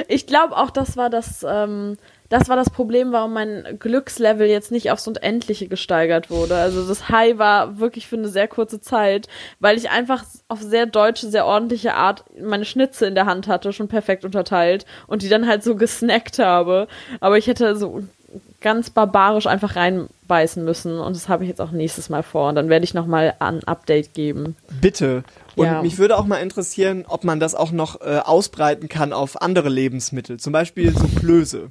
Ich 0.07 0.27
glaube 0.27 0.57
auch, 0.57 0.71
das 0.71 0.97
war 0.97 1.11
das, 1.11 1.45
ähm, 1.49 1.97
das 2.33 2.49
war 2.49 2.57
das 2.57 2.71
Problem, 2.71 3.13
warum 3.13 3.35
mein 3.35 3.77
Glückslevel 3.79 4.49
jetzt 4.49 4.73
nicht 4.73 4.91
aufs 4.91 5.07
Unendliche 5.07 5.69
gesteigert 5.69 6.31
wurde. 6.31 6.57
Also 6.57 6.87
das 6.89 7.11
High 7.11 7.37
war 7.37 7.79
wirklich 7.79 8.07
für 8.07 8.17
eine 8.17 8.29
sehr 8.29 8.49
kurze 8.49 8.81
Zeit, 8.81 9.29
weil 9.61 9.77
ich 9.77 9.91
einfach 9.91 10.25
auf 10.49 10.63
sehr 10.63 10.87
deutsche, 10.87 11.29
sehr 11.29 11.45
ordentliche 11.45 11.93
Art 11.93 12.25
meine 12.41 12.65
Schnitze 12.65 13.05
in 13.05 13.15
der 13.15 13.27
Hand 13.27 13.49
hatte, 13.49 13.75
schon 13.75 13.89
perfekt 13.89 14.25
unterteilt 14.25 14.87
und 15.07 15.21
die 15.21 15.29
dann 15.29 15.47
halt 15.47 15.63
so 15.63 15.77
gesnackt 15.77 16.39
habe. 16.39 16.89
Aber 17.21 17.37
ich 17.37 17.49
hätte 17.49 17.77
so 17.77 18.03
ganz 18.63 18.89
barbarisch 18.89 19.47
einfach 19.47 19.77
reinbeißen 19.77 20.65
müssen 20.65 20.99
und 20.99 21.15
das 21.15 21.29
habe 21.29 21.45
ich 21.45 21.51
jetzt 21.51 21.61
auch 21.61 21.71
nächstes 21.71 22.09
Mal 22.09 22.23
vor 22.23 22.49
und 22.49 22.55
dann 22.55 22.71
werde 22.71 22.85
ich 22.85 22.95
nochmal 22.95 23.35
ein 23.41 23.63
Update 23.65 24.15
geben. 24.15 24.57
Bitte. 24.81 25.23
Und 25.55 25.67
Ja. 25.67 25.83
mich 25.83 25.99
würde 25.99 26.17
auch 26.17 26.25
mal 26.25 26.39
interessieren, 26.39 27.05
ob 27.07 27.25
man 27.25 27.41
das 27.41 27.55
auch 27.55 27.73
noch 27.73 28.01
äh, 28.01 28.21
ausbreiten 28.25 28.89
kann 28.89 29.13
auf 29.13 29.43
andere 29.43 29.69
Lebensmittel. 29.69 30.41
Zum 30.41 30.55
Beispiel 30.55 30.97
so 30.97 31.07
Klöße. 31.21 31.71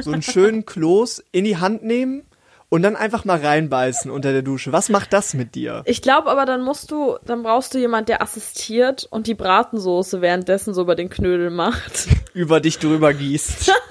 So 0.00 0.12
einen 0.12 0.22
schönen 0.22 0.66
Kloß 0.66 1.24
in 1.32 1.44
die 1.44 1.56
Hand 1.56 1.82
nehmen 1.82 2.22
und 2.68 2.82
dann 2.82 2.96
einfach 2.96 3.24
mal 3.24 3.38
reinbeißen 3.38 4.10
unter 4.10 4.32
der 4.32 4.42
Dusche. 4.42 4.72
Was 4.72 4.88
macht 4.88 5.12
das 5.12 5.34
mit 5.34 5.54
dir? 5.54 5.82
Ich 5.86 6.02
glaube 6.02 6.30
aber, 6.30 6.46
dann 6.46 6.62
musst 6.62 6.90
du, 6.90 7.16
dann 7.24 7.42
brauchst 7.42 7.74
du 7.74 7.78
jemand, 7.78 8.08
der 8.08 8.22
assistiert 8.22 9.06
und 9.10 9.26
die 9.26 9.34
Bratensoße 9.34 10.20
währenddessen 10.20 10.74
so 10.74 10.82
über 10.82 10.94
den 10.94 11.08
Knödel 11.10 11.50
macht. 11.50 12.08
Über 12.34 12.60
dich 12.60 12.78
drüber 12.78 13.14
gießt. 13.14 13.72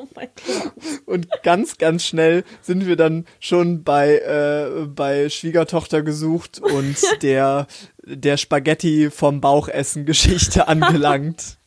Oh 0.00 0.06
mein 0.14 0.28
Gott. 0.46 0.72
Und 1.06 1.26
ganz, 1.42 1.76
ganz 1.76 2.04
schnell 2.04 2.44
sind 2.62 2.86
wir 2.86 2.94
dann 2.94 3.26
schon 3.40 3.82
bei, 3.82 4.18
äh, 4.18 4.86
bei 4.86 5.28
Schwiegertochter 5.28 6.02
gesucht 6.02 6.60
und 6.60 6.96
der, 7.22 7.66
der 8.04 8.36
Spaghetti 8.36 9.10
vom 9.10 9.40
Bauchessen 9.40 10.06
Geschichte 10.06 10.68
angelangt. 10.68 11.58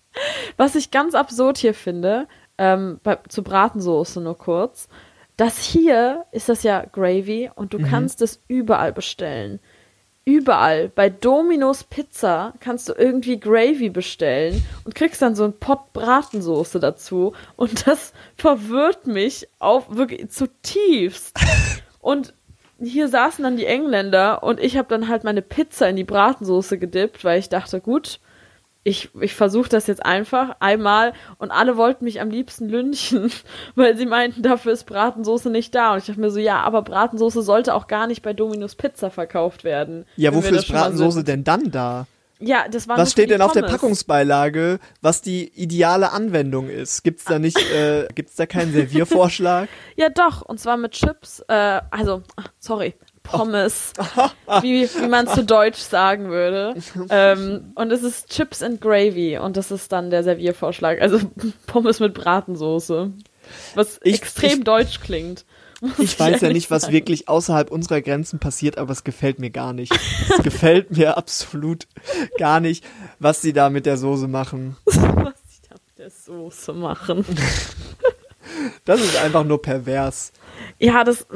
Was 0.56 0.74
ich 0.74 0.90
ganz 0.90 1.14
absurd 1.14 1.58
hier 1.58 1.74
finde, 1.74 2.26
ähm, 2.58 3.00
bei, 3.02 3.18
zur 3.28 3.44
Bratensoße 3.44 4.20
nur 4.20 4.38
kurz, 4.38 4.88
das 5.36 5.62
hier 5.62 6.24
ist 6.32 6.48
das 6.48 6.62
ja 6.62 6.84
Gravy 6.90 7.50
und 7.54 7.74
du 7.74 7.78
kannst 7.78 8.22
es 8.22 8.40
überall 8.48 8.92
bestellen. 8.92 9.60
Überall. 10.24 10.88
Bei 10.88 11.08
Domino's 11.08 11.84
Pizza 11.84 12.54
kannst 12.58 12.88
du 12.88 12.94
irgendwie 12.94 13.38
Gravy 13.38 13.90
bestellen 13.90 14.60
und 14.84 14.94
kriegst 14.94 15.22
dann 15.22 15.36
so 15.36 15.44
einen 15.44 15.58
Pott 15.58 15.92
Bratensoße 15.92 16.80
dazu. 16.80 17.32
Und 17.54 17.86
das 17.86 18.12
verwirrt 18.36 19.06
mich 19.06 19.46
auf 19.60 19.94
wirklich 19.94 20.28
zutiefst. 20.30 21.38
Und 22.00 22.34
hier 22.78 23.08
saßen 23.08 23.42
dann 23.42 23.56
die 23.56 23.66
Engländer 23.66 24.42
und 24.42 24.60
ich 24.60 24.76
habe 24.76 24.86
dann 24.88 25.08
halt 25.08 25.24
meine 25.24 25.42
Pizza 25.42 25.88
in 25.88 25.96
die 25.96 26.04
Bratensoße 26.04 26.78
gedippt, 26.78 27.24
weil 27.24 27.38
ich 27.38 27.48
dachte, 27.48 27.80
gut, 27.80 28.20
ich, 28.86 29.10
ich 29.20 29.34
versuche 29.34 29.68
das 29.68 29.88
jetzt 29.88 30.06
einfach 30.06 30.56
einmal 30.60 31.12
und 31.38 31.50
alle 31.50 31.76
wollten 31.76 32.04
mich 32.04 32.20
am 32.20 32.30
liebsten 32.30 32.68
lynchen, 32.68 33.32
weil 33.74 33.96
sie 33.96 34.06
meinten, 34.06 34.42
dafür 34.42 34.72
ist 34.72 34.84
Bratensoße 34.84 35.50
nicht 35.50 35.74
da. 35.74 35.92
Und 35.92 35.98
ich 35.98 36.06
dachte 36.06 36.20
mir 36.20 36.30
so, 36.30 36.38
ja, 36.38 36.60
aber 36.60 36.82
Bratensoße 36.82 37.42
sollte 37.42 37.74
auch 37.74 37.88
gar 37.88 38.06
nicht 38.06 38.22
bei 38.22 38.32
Domino's 38.32 38.76
Pizza 38.76 39.10
verkauft 39.10 39.64
werden. 39.64 40.04
Ja, 40.14 40.32
wofür 40.32 40.58
ist 40.58 40.68
Bratensoße 40.68 41.24
denn 41.24 41.42
dann 41.42 41.72
da? 41.72 42.06
Ja, 42.38 42.68
das 42.70 42.86
war 42.86 42.96
Was 42.96 43.10
steht 43.10 43.30
denn 43.30 43.42
auf 43.42 43.52
der 43.52 43.62
Pommes. 43.62 43.72
Packungsbeilage, 43.80 44.78
was 45.00 45.20
die 45.20 45.48
ideale 45.60 46.12
Anwendung 46.12 46.68
ist? 46.68 47.02
Gibt's 47.02 47.24
da 47.24 47.40
nicht, 47.40 47.58
äh, 47.72 48.06
gibt's 48.14 48.36
da 48.36 48.46
keinen 48.46 48.72
Serviervorschlag? 48.72 49.68
Ja, 49.96 50.10
doch, 50.10 50.42
und 50.42 50.60
zwar 50.60 50.76
mit 50.76 50.92
Chips, 50.92 51.42
äh, 51.48 51.80
also, 51.90 52.22
sorry, 52.58 52.94
Pommes, 53.26 53.92
wie, 54.62 54.88
wie 54.88 55.08
man 55.08 55.26
zu 55.28 55.44
Deutsch 55.44 55.78
sagen 55.80 56.28
würde. 56.30 56.74
Ähm, 57.10 57.72
und 57.74 57.90
es 57.92 58.02
ist 58.02 58.30
Chips 58.30 58.62
and 58.62 58.80
Gravy 58.80 59.38
und 59.38 59.56
das 59.56 59.70
ist 59.70 59.92
dann 59.92 60.10
der 60.10 60.22
Serviervorschlag. 60.24 61.00
Also 61.00 61.18
Pommes 61.66 62.00
mit 62.00 62.14
Bratensoße. 62.14 63.12
Was 63.74 64.00
Ich- 64.02 64.16
extrem 64.16 64.58
ich- 64.58 64.64
deutsch 64.64 65.00
klingt. 65.00 65.44
Ich 65.98 66.18
weiß 66.18 66.40
ja 66.40 66.48
nicht, 66.48 66.70
was 66.70 66.82
sagen. 66.82 66.94
wirklich 66.94 67.28
außerhalb 67.28 67.70
unserer 67.70 68.00
Grenzen 68.00 68.38
passiert, 68.38 68.78
aber 68.78 68.92
es 68.92 69.04
gefällt 69.04 69.38
mir 69.38 69.50
gar 69.50 69.74
nicht. 69.74 69.92
Es 70.30 70.42
gefällt 70.42 70.96
mir 70.96 71.16
absolut 71.18 71.86
gar 72.38 72.60
nicht, 72.60 72.82
was 73.18 73.42
sie 73.42 73.52
da 73.52 73.68
mit 73.68 73.84
der 73.84 73.98
Soße 73.98 74.26
machen. 74.26 74.76
was 74.86 74.94
die 74.94 75.68
da 75.68 75.74
mit 75.74 75.98
der 75.98 76.10
Soße 76.10 76.72
machen. 76.72 77.26
Das 78.86 79.00
ist 79.00 79.16
einfach 79.16 79.44
nur 79.44 79.60
pervers. 79.60 80.32
Ja, 80.78 81.04
das 81.04 81.26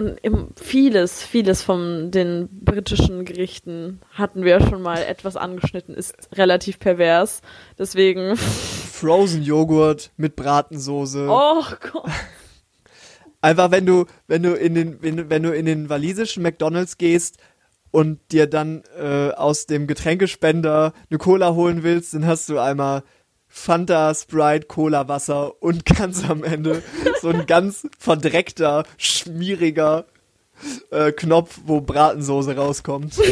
vieles, 0.60 1.22
vieles 1.22 1.62
von 1.62 2.10
den 2.10 2.48
britischen 2.62 3.24
Gerichten 3.24 4.00
hatten 4.12 4.44
wir 4.44 4.60
schon 4.60 4.82
mal 4.82 5.02
etwas 5.02 5.36
angeschnitten, 5.36 5.94
ist 5.94 6.14
relativ 6.34 6.78
pervers. 6.78 7.40
Deswegen, 7.78 8.36
Frozen 8.36 9.42
Joghurt 9.42 10.12
mit 10.18 10.36
Bratensoße. 10.36 11.26
oh 11.30 11.64
Gott. 11.92 12.10
Einfach 13.40 13.70
wenn 13.70 13.86
du, 13.86 14.04
wenn 14.26 14.42
du 14.42 14.52
in 14.52 14.74
den, 14.74 15.02
wenn, 15.02 15.30
wenn 15.30 15.42
du 15.42 15.54
in 15.54 15.64
den 15.64 15.88
walisischen 15.88 16.42
McDonalds 16.42 16.98
gehst 16.98 17.38
und 17.90 18.20
dir 18.32 18.46
dann 18.46 18.82
äh, 18.98 19.30
aus 19.30 19.64
dem 19.64 19.86
Getränkespender 19.86 20.92
eine 21.08 21.18
Cola 21.18 21.54
holen 21.54 21.82
willst, 21.82 22.12
dann 22.12 22.26
hast 22.26 22.50
du 22.50 22.58
einmal 22.58 23.02
Fanta, 23.50 24.14
Sprite, 24.14 24.66
Cola, 24.66 25.08
Wasser 25.08 25.52
und 25.60 25.84
ganz 25.96 26.28
am 26.28 26.44
Ende 26.44 26.82
so 27.20 27.28
ein 27.28 27.46
ganz 27.46 27.86
verdreckter, 27.98 28.84
schmieriger 28.96 30.04
äh, 30.90 31.12
Knopf, 31.12 31.60
wo 31.66 31.80
Bratensoße 31.80 32.56
rauskommt. 32.56 33.14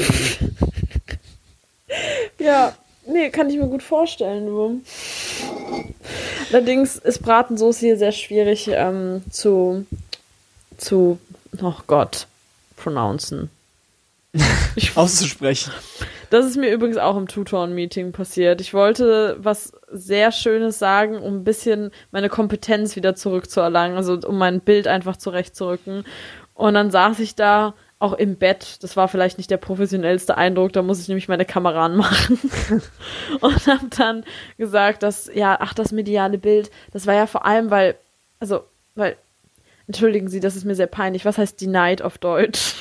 Ja, 2.38 2.74
nee, 3.07 3.31
kann 3.31 3.50
ich 3.50 3.57
mir 3.57 3.66
gut 3.66 3.83
vorstellen, 3.83 4.46
du. 4.46 4.81
Allerdings 6.50 6.96
ist 6.96 7.22
Bratensoße 7.22 7.81
hier 7.81 7.98
sehr 7.98 8.12
schwierig 8.12 8.68
ähm, 8.72 9.22
zu, 9.31 9.87
zu, 10.76 11.18
oh 11.61 11.74
Gott, 11.87 12.26
pronouncen. 12.76 13.50
Ich, 14.76 14.96
Auszusprechen. 14.96 15.72
Das 16.30 16.46
ist 16.46 16.56
mir 16.56 16.70
übrigens 16.72 16.96
auch 16.96 17.16
im 17.16 17.28
Tutoren-Meeting 17.28 18.12
passiert. 18.12 18.60
Ich 18.60 18.74
wollte 18.74 19.36
was 19.38 19.72
sehr 19.90 20.32
Schönes 20.32 20.78
sagen, 20.78 21.18
um 21.18 21.36
ein 21.36 21.44
bisschen 21.44 21.90
meine 22.10 22.28
Kompetenz 22.28 22.96
wieder 22.96 23.14
zurückzuerlangen, 23.14 23.96
also 23.96 24.18
um 24.26 24.38
mein 24.38 24.60
Bild 24.60 24.86
einfach 24.86 25.16
zurechtzurücken. 25.16 26.04
Und 26.54 26.74
dann 26.74 26.90
saß 26.90 27.20
ich 27.20 27.34
da 27.34 27.74
auch 27.98 28.12
im 28.12 28.36
Bett. 28.36 28.82
Das 28.82 28.96
war 28.96 29.08
vielleicht 29.08 29.38
nicht 29.38 29.50
der 29.50 29.56
professionellste 29.56 30.36
Eindruck, 30.36 30.72
da 30.72 30.82
muss 30.82 31.00
ich 31.00 31.08
nämlich 31.08 31.28
meine 31.28 31.44
Kamera 31.44 31.86
anmachen. 31.86 32.38
und 33.40 33.66
habe 33.66 33.86
dann 33.96 34.24
gesagt, 34.56 35.02
dass, 35.02 35.30
ja, 35.34 35.56
ach, 35.60 35.74
das 35.74 35.92
mediale 35.92 36.38
Bild, 36.38 36.70
das 36.92 37.06
war 37.06 37.14
ja 37.14 37.26
vor 37.26 37.44
allem, 37.44 37.70
weil, 37.70 37.96
also, 38.38 38.62
weil, 38.94 39.16
entschuldigen 39.86 40.28
Sie, 40.28 40.40
das 40.40 40.54
ist 40.54 40.64
mir 40.64 40.74
sehr 40.74 40.86
peinlich. 40.86 41.24
Was 41.24 41.38
heißt 41.38 41.60
Denied 41.60 42.02
auf 42.02 42.18
Deutsch? 42.18 42.74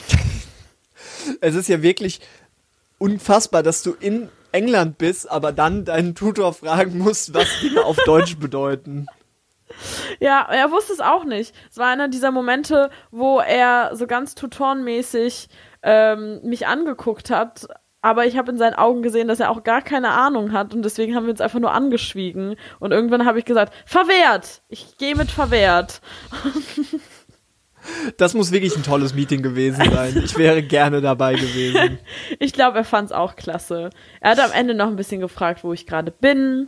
Es 1.42 1.56
ist 1.56 1.68
ja 1.68 1.82
wirklich 1.82 2.22
unfassbar, 3.00 3.64
dass 3.64 3.84
du 3.84 3.94
in 3.94 4.30
England 4.52 4.98
bist, 4.98 5.30
aber 5.30 5.52
dann 5.52 5.86
deinen 5.86 6.16
Tutor 6.16 6.54
fragen 6.54 6.98
musst, 6.98 7.34
was 7.34 7.48
Dinge 7.62 7.84
auf 7.84 7.98
Deutsch 8.06 8.38
bedeuten. 8.38 9.08
Ja, 10.20 10.48
er 10.50 10.72
wusste 10.72 10.94
es 10.94 11.00
auch 11.00 11.26
nicht. 11.26 11.54
Es 11.70 11.78
war 11.78 11.88
einer 11.88 12.08
dieser 12.08 12.32
Momente, 12.32 12.90
wo 13.12 13.40
er 13.40 13.96
so 13.96 14.08
ganz 14.08 14.34
tutorenmäßig 14.34 15.50
ähm, 15.84 16.40
mich 16.44 16.66
angeguckt 16.66 17.30
hat, 17.30 17.68
aber 18.02 18.26
ich 18.26 18.38
habe 18.38 18.52
in 18.52 18.58
seinen 18.58 18.76
Augen 18.76 19.02
gesehen, 19.02 19.28
dass 19.28 19.40
er 19.40 19.52
auch 19.52 19.64
gar 19.64 19.82
keine 19.82 20.12
Ahnung 20.12 20.54
hat 20.54 20.74
und 20.74 20.84
deswegen 20.84 21.16
haben 21.16 21.26
wir 21.26 21.32
uns 21.32 21.42
einfach 21.42 21.60
nur 21.60 21.74
angeschwiegen. 21.74 22.56
Und 22.80 22.92
irgendwann 22.92 23.26
habe 23.26 23.40
ich 23.40 23.46
gesagt, 23.46 23.74
verwehrt! 23.86 24.62
Ich 24.70 24.98
gehe 24.98 25.16
mit 25.16 25.30
verwehrt. 25.30 26.02
Das 28.18 28.34
muss 28.34 28.52
wirklich 28.52 28.76
ein 28.76 28.84
tolles 28.84 29.14
Meeting 29.14 29.42
gewesen 29.42 29.84
sein. 29.92 30.22
Ich 30.24 30.38
wäre 30.38 30.64
gerne 30.64 31.02
dabei 31.02 31.36
gewesen. 31.36 32.00
ich 32.40 32.54
glaube, 32.54 32.78
er 32.78 32.84
fand 32.84 33.08
es 33.08 33.12
auch 33.12 33.36
klasse. 33.36 33.90
Er 34.22 34.32
hat 34.32 34.40
am 34.40 34.52
Ende 34.52 34.74
noch 34.74 34.88
ein 34.88 34.96
bisschen 34.96 35.22
gefragt, 35.22 35.64
wo 35.64 35.74
ich 35.74 35.86
gerade 35.86 36.12
bin. 36.12 36.68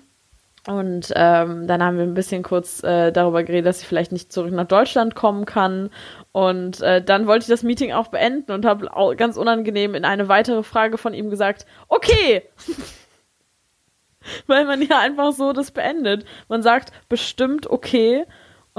Und 0.67 1.13
ähm, 1.15 1.67
dann 1.67 1.81
haben 1.81 1.97
wir 1.97 2.03
ein 2.03 2.13
bisschen 2.13 2.43
kurz 2.43 2.83
äh, 2.83 3.11
darüber 3.11 3.43
geredet, 3.43 3.65
dass 3.65 3.81
ich 3.81 3.87
vielleicht 3.87 4.11
nicht 4.11 4.31
zurück 4.31 4.51
nach 4.51 4.67
Deutschland 4.67 5.15
kommen 5.15 5.45
kann. 5.45 5.89
Und 6.31 6.81
äh, 6.81 7.03
dann 7.03 7.27
wollte 7.27 7.43
ich 7.43 7.49
das 7.49 7.63
Meeting 7.63 7.93
auch 7.93 8.09
beenden 8.09 8.51
und 8.51 8.65
habe 8.65 9.15
ganz 9.15 9.37
unangenehm 9.37 9.95
in 9.95 10.05
eine 10.05 10.27
weitere 10.27 10.63
Frage 10.63 10.97
von 10.97 11.13
ihm 11.13 11.29
gesagt, 11.29 11.65
okay. 11.87 12.43
Weil 14.47 14.65
man 14.65 14.81
ja 14.81 14.99
einfach 14.99 15.31
so 15.31 15.53
das 15.53 15.71
beendet. 15.71 16.25
Man 16.49 16.61
sagt 16.61 16.91
bestimmt 17.07 17.67
okay 17.67 18.25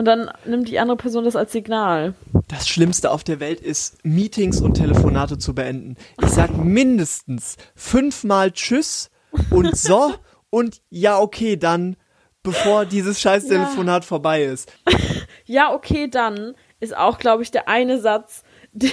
und 0.00 0.06
dann 0.06 0.30
nimmt 0.46 0.66
die 0.66 0.78
andere 0.78 0.96
Person 0.96 1.24
das 1.24 1.36
als 1.36 1.52
Signal. 1.52 2.14
Das 2.48 2.66
Schlimmste 2.66 3.10
auf 3.10 3.22
der 3.22 3.38
Welt 3.38 3.60
ist, 3.60 4.02
Meetings 4.02 4.62
und 4.62 4.72
Telefonate 4.72 5.36
zu 5.36 5.54
beenden. 5.54 5.96
Ich 6.22 6.30
sag 6.30 6.56
mindestens 6.56 7.58
fünfmal 7.74 8.50
Tschüss 8.50 9.10
und 9.50 9.76
so 9.76 10.14
und 10.48 10.80
ja, 10.88 11.18
okay, 11.18 11.58
dann, 11.58 11.96
bevor 12.42 12.86
dieses 12.86 13.20
scheiß 13.20 13.48
Telefonat 13.48 14.04
ja. 14.04 14.08
vorbei 14.08 14.44
ist. 14.44 14.72
Ja, 15.44 15.74
okay, 15.74 16.08
dann 16.08 16.54
ist 16.78 16.96
auch, 16.96 17.18
glaube 17.18 17.42
ich, 17.42 17.50
der 17.50 17.66
eine 17.68 17.98
Satz, 18.00 18.44
der, 18.72 18.90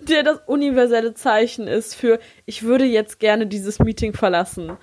der 0.00 0.22
das 0.22 0.38
universelle 0.46 1.12
Zeichen 1.12 1.68
ist 1.68 1.94
für, 1.94 2.18
ich 2.46 2.62
würde 2.62 2.86
jetzt 2.86 3.20
gerne 3.20 3.46
dieses 3.46 3.80
Meeting 3.80 4.14
verlassen. 4.14 4.78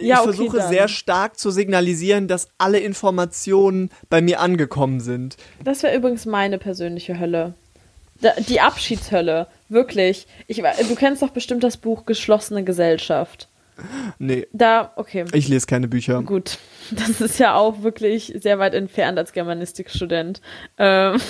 Ja, 0.00 0.16
ich 0.16 0.20
okay, 0.20 0.24
versuche 0.24 0.56
dann. 0.58 0.68
sehr 0.68 0.88
stark 0.88 1.38
zu 1.38 1.50
signalisieren, 1.50 2.28
dass 2.28 2.48
alle 2.58 2.78
Informationen 2.78 3.90
bei 4.08 4.20
mir 4.20 4.40
angekommen 4.40 5.00
sind. 5.00 5.36
Das 5.64 5.82
wäre 5.82 5.96
übrigens 5.96 6.26
meine 6.26 6.58
persönliche 6.58 7.18
Hölle. 7.18 7.54
Die 8.48 8.60
Abschiedshölle. 8.60 9.46
Wirklich. 9.68 10.26
Ich, 10.46 10.58
du 10.58 10.94
kennst 10.94 11.22
doch 11.22 11.30
bestimmt 11.30 11.64
das 11.64 11.76
Buch 11.76 12.04
Geschlossene 12.04 12.64
Gesellschaft. 12.64 13.48
Nee. 14.18 14.46
Da, 14.52 14.92
okay. 14.96 15.24
Ich 15.32 15.48
lese 15.48 15.66
keine 15.66 15.88
Bücher. 15.88 16.22
Gut. 16.22 16.58
Das 16.92 17.20
ist 17.20 17.38
ja 17.38 17.54
auch 17.54 17.84
wirklich 17.84 18.34
sehr 18.42 18.58
weit 18.58 18.74
entfernt 18.74 19.16
als 19.16 19.32
Germanistikstudent. 19.32 20.40
Ähm. 20.76 21.20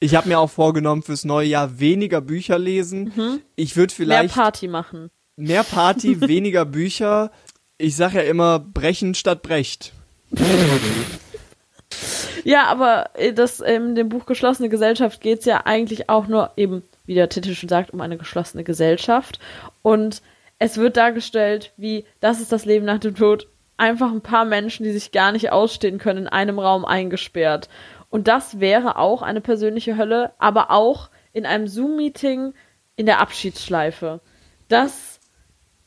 Ich 0.00 0.14
habe 0.14 0.26
mir 0.26 0.38
auch 0.38 0.48
vorgenommen, 0.48 1.02
fürs 1.02 1.26
neue 1.26 1.48
Jahr 1.48 1.78
weniger 1.78 2.22
Bücher 2.22 2.58
lesen. 2.58 3.12
Mhm. 3.14 3.42
Ich 3.56 3.76
würde 3.76 3.94
vielleicht. 3.94 4.34
Mehr 4.34 4.42
Party 4.42 4.68
machen. 4.68 5.10
Mehr 5.36 5.64
Party, 5.64 6.18
weniger 6.28 6.64
Bücher. 6.64 7.30
Ich 7.78 7.96
sage 7.96 8.18
ja 8.18 8.22
immer, 8.22 8.58
brechen 8.58 9.14
statt 9.14 9.42
brecht. 9.42 9.92
ja, 12.44 12.64
aber 12.66 13.10
äh, 13.14 13.32
das 13.32 13.60
in 13.60 13.94
dem 13.94 14.08
Buch 14.08 14.26
Geschlossene 14.26 14.68
Gesellschaft 14.68 15.20
geht 15.20 15.40
es 15.40 15.44
ja 15.44 15.62
eigentlich 15.66 16.08
auch 16.08 16.26
nur 16.26 16.52
eben, 16.56 16.82
wie 17.04 17.14
der 17.14 17.28
Titel 17.28 17.54
schon 17.54 17.68
sagt, 17.68 17.92
um 17.92 18.00
eine 18.00 18.16
geschlossene 18.16 18.64
Gesellschaft. 18.64 19.38
Und 19.82 20.22
es 20.58 20.78
wird 20.78 20.96
dargestellt, 20.96 21.72
wie 21.76 22.06
das 22.20 22.40
ist 22.40 22.52
das 22.52 22.64
Leben 22.64 22.86
nach 22.86 22.98
dem 22.98 23.14
Tod. 23.14 23.48
Einfach 23.76 24.10
ein 24.10 24.22
paar 24.22 24.46
Menschen, 24.46 24.84
die 24.84 24.92
sich 24.92 25.12
gar 25.12 25.32
nicht 25.32 25.52
ausstehen 25.52 25.98
können, 25.98 26.20
in 26.20 26.28
einem 26.28 26.58
Raum 26.58 26.86
eingesperrt. 26.86 27.68
Und 28.08 28.26
das 28.26 28.58
wäre 28.58 28.96
auch 28.96 29.20
eine 29.20 29.42
persönliche 29.42 29.98
Hölle, 29.98 30.32
aber 30.38 30.70
auch 30.70 31.10
in 31.34 31.44
einem 31.44 31.66
Zoom-Meeting 31.66 32.54
in 32.96 33.04
der 33.04 33.20
Abschiedsschleife. 33.20 34.20
Das, 34.68 35.15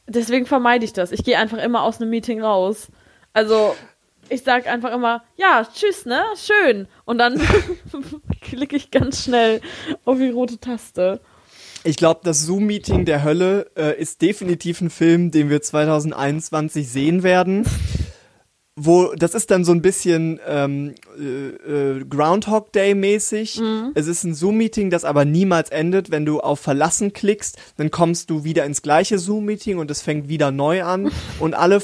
deswegen 0.10 0.46
vermeide 0.46 0.86
ich 0.86 0.94
das. 0.94 1.12
Ich 1.12 1.24
gehe 1.24 1.38
einfach 1.38 1.58
immer 1.58 1.84
aus 1.84 2.02
einem 2.02 2.10
Meeting 2.10 2.42
raus. 2.42 2.88
Also, 3.34 3.76
ich 4.30 4.44
sag 4.44 4.68
einfach 4.68 4.94
immer, 4.94 5.24
ja, 5.38 5.68
tschüss, 5.74 6.06
ne? 6.06 6.22
Schön. 6.36 6.88
Und 7.06 7.18
dann 7.18 7.42
klicke 8.42 8.76
ich 8.76 8.92
ganz 8.92 9.24
schnell 9.24 9.62
auf 10.06 10.18
die 10.18 10.30
rote 10.30 10.60
Taste. 10.60 11.22
Ich 11.84 11.96
glaube, 11.96 12.22
das 12.24 12.46
Zoom-Meeting 12.46 13.06
der 13.06 13.24
Hölle 13.24 13.72
äh, 13.78 14.00
ist 14.00 14.22
definitiv 14.22 14.82
ein 14.82 14.90
Film, 14.90 15.32
den 15.32 15.50
wir 15.50 15.62
2021 15.62 16.90
sehen 16.90 17.24
werden. 17.24 17.66
Wo, 18.82 19.14
das 19.14 19.34
ist 19.34 19.52
dann 19.52 19.66
so 19.66 19.74
ein 19.74 19.82
bisschen 19.82 20.40
ähm, 20.48 20.96
äh, 21.20 21.98
äh, 21.98 22.06
Groundhog 22.06 22.72
Day 22.72 22.96
mäßig. 22.96 23.60
Mhm. 23.60 23.92
Es 23.94 24.08
ist 24.08 24.24
ein 24.24 24.34
Zoom-Meeting, 24.34 24.90
das 24.90 25.04
aber 25.04 25.26
niemals 25.26 25.70
endet. 25.70 26.12
Wenn 26.12 26.26
du 26.26 26.40
auf 26.40 26.62
Verlassen 26.62 27.12
klickst, 27.12 27.58
dann 27.76 27.92
kommst 27.92 28.30
du 28.30 28.46
wieder 28.46 28.66
ins 28.66 28.82
gleiche 28.82 29.20
Zoom-Meeting 29.20 29.80
und 29.80 29.92
es 29.92 30.02
fängt 30.02 30.30
wieder 30.30 30.52
neu 30.52 30.84
an. 30.84 31.12
und 31.42 31.56
alle 31.56 31.82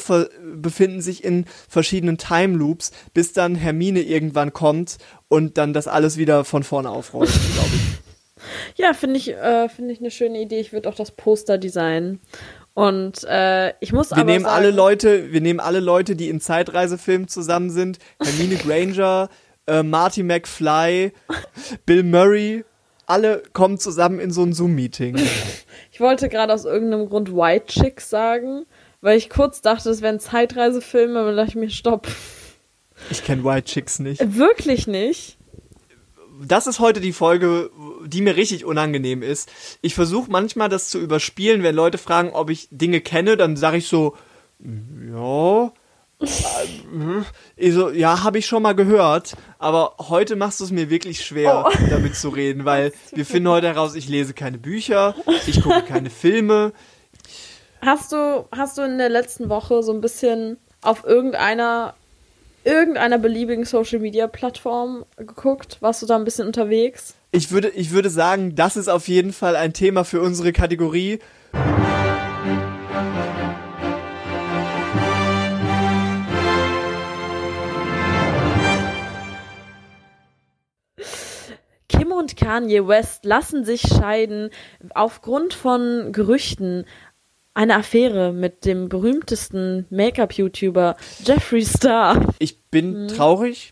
befinden 0.56 1.02
sich 1.02 1.26
in 1.26 1.46
verschiedenen 1.68 2.18
Time 2.18 2.56
Loops, 2.56 2.92
bis 3.14 3.34
dann 3.34 3.56
Hermine 3.56 4.02
irgendwann 4.02 4.54
kommt 4.54 4.98
und 5.28 5.58
dann 5.58 5.74
das 5.74 5.88
alles 5.90 6.16
wieder 6.16 6.46
von 6.46 6.64
vorne 6.64 6.90
aufrollt, 6.90 7.30
glaube 7.56 7.72
ich. 7.76 7.96
Ja, 8.78 8.94
finde 8.94 9.18
ich, 9.18 9.34
äh, 9.34 9.68
finde 9.68 9.94
ich 9.94 10.00
eine 10.00 10.12
schöne 10.12 10.42
Idee. 10.42 10.62
Ich 10.62 10.72
würde 10.72 10.88
auch 10.88 10.96
das 10.96 11.12
Poster 11.12 11.58
designen. 11.58 12.22
Und 12.76 13.24
äh, 13.24 13.74
ich 13.80 13.94
muss 13.94 14.12
wir 14.12 14.18
aber 14.18 14.26
nehmen 14.26 14.44
sagen, 14.44 14.54
alle 14.54 14.72
Leute, 14.72 15.32
wir 15.32 15.40
nehmen 15.40 15.62
alle 15.62 15.80
Leute, 15.80 16.18
die 16.18 16.28
in 16.28 16.42
Zeitreisefilmen 16.42 17.30
zusammen 17.30 17.70
sind. 17.70 18.00
Hermine 18.22 18.58
Granger, 18.58 19.30
äh, 19.66 19.82
Marty 19.82 20.24
McFly, 20.24 21.14
Bill 21.86 22.04
Murray, 22.04 22.66
alle 23.06 23.44
kommen 23.54 23.80
zusammen 23.80 24.20
in 24.20 24.30
so 24.32 24.44
ein 24.44 24.52
Zoom-Meeting. 24.52 25.16
ich 25.92 26.02
wollte 26.02 26.28
gerade 26.28 26.54
aus 26.54 26.66
irgendeinem 26.66 27.08
Grund 27.08 27.34
White 27.34 27.68
Chicks 27.68 28.10
sagen, 28.10 28.66
weil 29.00 29.18
ich 29.18 29.30
kurz 29.30 29.62
dachte, 29.62 29.90
es 29.90 30.02
wären 30.02 30.20
Zeitreisefilme, 30.20 31.18
aber 31.18 31.30
dann 31.30 31.38
dachte 31.38 31.52
ich 31.52 31.56
mir, 31.56 31.70
stopp. 31.70 32.10
Ich 33.10 33.24
kenne 33.24 33.46
White 33.46 33.72
Chicks 33.72 34.00
nicht. 34.00 34.36
Wirklich 34.36 34.86
nicht? 34.86 35.38
Das 36.44 36.68
ist 36.68 36.80
heute 36.80 37.02
die 37.02 37.14
Folge, 37.14 37.70
die 38.06 38.22
mir 38.22 38.36
richtig 38.36 38.66
unangenehm 38.66 39.22
ist. 39.22 39.52
Ich 39.82 39.96
versuche 39.96 40.32
manchmal 40.32 40.70
das 40.70 40.90
zu 40.90 41.00
überspielen, 41.00 41.64
wenn 41.64 41.76
Leute 41.76 41.98
fragen, 41.98 42.32
ob 42.32 42.50
ich 42.50 42.68
Dinge 42.72 43.02
kenne, 43.02 43.38
dann 43.38 43.58
sage 43.58 43.78
ich 43.78 43.88
so, 43.88 44.16
ja. 44.60 45.72
Ich 47.58 47.74
so, 47.74 47.90
ja, 47.90 48.24
habe 48.24 48.38
ich 48.38 48.46
schon 48.46 48.64
mal 48.64 48.74
gehört, 48.74 49.36
aber 49.60 49.96
heute 50.00 50.38
machst 50.38 50.62
du 50.62 50.64
es 50.64 50.72
mir 50.72 50.90
wirklich 50.90 51.26
schwer, 51.26 51.66
oh. 51.68 51.78
damit 51.90 52.16
zu 52.16 52.30
reden, 52.30 52.64
weil 52.64 52.94
wir 53.14 53.26
finden 53.26 53.50
heute 53.50 53.68
heraus, 53.68 53.96
ich 53.96 54.08
lese 54.08 54.34
keine 54.34 54.58
Bücher, 54.58 55.14
ich 55.46 55.62
gucke 55.62 55.82
keine 55.82 56.10
Filme. 56.10 56.72
Hast 57.82 58.14
du, 58.14 58.48
hast 58.52 58.78
du 58.78 58.84
in 58.84 58.98
der 58.98 59.10
letzten 59.10 59.50
Woche 59.50 59.84
so 59.84 59.92
ein 59.92 60.02
bisschen 60.02 60.58
auf 60.82 61.04
irgendeiner 61.04 61.96
irgendeiner 62.66 63.18
beliebigen 63.20 63.64
Social 63.64 64.00
Media 64.00 64.28
Plattform 64.28 65.06
geguckt? 65.18 65.78
Warst 65.82 66.02
du 66.02 66.06
da 66.06 66.16
ein 66.16 66.26
bisschen 66.26 66.48
unterwegs? 66.48 67.16
Ich 67.32 67.52
würde, 67.52 67.70
ich 67.70 67.92
würde 67.92 68.10
sagen, 68.10 68.56
das 68.56 68.76
ist 68.76 68.90
auf 68.90 69.08
jeden 69.08 69.34
Fall 69.34 69.56
ein 69.56 69.74
Thema 69.74 70.04
für 70.04 70.22
unsere 70.22 70.52
Kategorie. 70.52 71.20
Kim 81.88 82.12
und 82.12 82.36
Kanye 82.36 82.88
West 82.88 83.26
lassen 83.26 83.64
sich 83.64 83.82
scheiden 83.82 84.50
aufgrund 84.96 85.54
von 85.54 86.12
Gerüchten 86.12 86.86
eine 87.56 87.78
Affäre 87.78 88.34
mit 88.34 88.66
dem 88.66 88.90
berühmtesten 88.90 89.88
Make-up-YouTuber 89.90 90.96
Jeffree 91.24 91.64
Star. 91.64 92.34
Ich 92.38 92.60
bin 92.70 93.04
mhm. 93.04 93.08
traurig. 93.08 93.72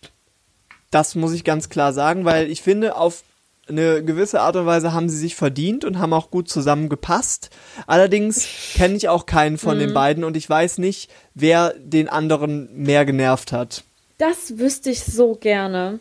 Das 0.90 1.16
muss 1.16 1.34
ich 1.34 1.44
ganz 1.44 1.70
klar 1.70 1.94
sagen, 1.94 2.26
weil 2.26 2.50
ich 2.50 2.62
finde, 2.62 2.96
auf 2.96 3.24
eine 3.68 4.04
gewisse 4.04 4.42
Art 4.42 4.56
und 4.56 4.66
Weise 4.66 4.94
haben 4.94 5.10
sie 5.10 5.18
sich 5.18 5.36
verdient 5.36 5.86
und 5.86 6.00
haben 6.00 6.14
auch 6.14 6.32
gut 6.32 6.50
zusammengepasst. 6.50 7.50
Allerdings 7.88 8.48
kenne 8.76 8.96
ich 8.96 9.10
auch 9.10 9.26
keinen 9.26 9.58
von 9.58 9.76
mhm. 9.76 9.82
den 9.82 9.94
beiden 9.94 10.24
und 10.24 10.38
ich 10.38 10.50
weiß 10.50 10.80
nicht, 10.80 11.12
wer 11.34 11.74
den 11.78 12.10
anderen 12.10 12.70
mehr 12.74 13.06
genervt 13.06 13.52
hat. 13.52 13.84
Das 14.18 14.58
wüsste 14.60 14.90
ich 14.90 15.04
so 15.04 15.36
gerne. 15.36 16.00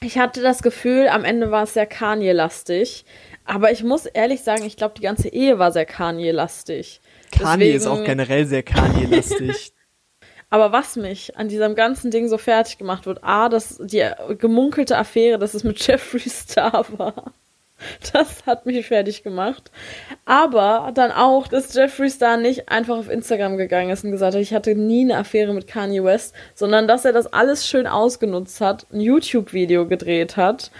Ich 0.00 0.18
hatte 0.18 0.42
das 0.42 0.62
Gefühl, 0.62 1.08
am 1.08 1.24
Ende 1.24 1.50
war 1.50 1.64
es 1.64 1.74
sehr 1.74 1.86
Kanye-lastig. 1.86 3.04
Aber 3.44 3.72
ich 3.72 3.82
muss 3.82 4.06
ehrlich 4.06 4.42
sagen, 4.42 4.64
ich 4.64 4.76
glaube, 4.76 4.94
die 4.96 5.02
ganze 5.02 5.28
Ehe 5.28 5.58
war 5.58 5.72
sehr 5.72 5.86
Kanye-lastig. 5.86 7.00
Kanye 7.30 7.72
Deswegen... 7.72 7.76
ist 7.76 7.86
auch 7.86 8.04
generell 8.04 8.46
sehr 8.46 8.62
Kanye-lastig. 8.62 9.72
Aber 10.50 10.72
was 10.72 10.96
mich 10.96 11.36
an 11.36 11.48
diesem 11.48 11.74
ganzen 11.74 12.10
Ding 12.10 12.28
so 12.28 12.38
fertig 12.38 12.78
gemacht 12.78 13.04
wird, 13.04 13.22
A, 13.22 13.48
dass 13.48 13.78
die 13.78 14.08
gemunkelte 14.38 14.96
Affäre, 14.96 15.38
dass 15.38 15.54
es 15.54 15.64
mit 15.64 15.78
Jeffree 15.86 16.28
Star 16.28 16.86
war. 16.96 17.32
Das 18.12 18.44
hat 18.44 18.66
mich 18.66 18.86
fertig 18.86 19.22
gemacht. 19.22 19.70
Aber 20.24 20.90
dann 20.94 21.12
auch, 21.12 21.46
dass 21.46 21.74
Jeffree 21.74 22.08
Star 22.08 22.36
nicht 22.36 22.68
einfach 22.70 22.96
auf 22.96 23.08
Instagram 23.08 23.56
gegangen 23.56 23.90
ist 23.90 24.04
und 24.04 24.10
gesagt 24.10 24.34
hat, 24.34 24.42
ich 24.42 24.54
hatte 24.54 24.74
nie 24.74 25.02
eine 25.02 25.18
Affäre 25.18 25.52
mit 25.52 25.68
Kanye 25.68 26.02
West, 26.02 26.34
sondern 26.54 26.88
dass 26.88 27.04
er 27.04 27.12
das 27.12 27.32
alles 27.32 27.68
schön 27.68 27.86
ausgenutzt 27.86 28.60
hat, 28.60 28.86
ein 28.92 29.00
YouTube-Video 29.00 29.86
gedreht 29.86 30.36
hat 30.36 30.72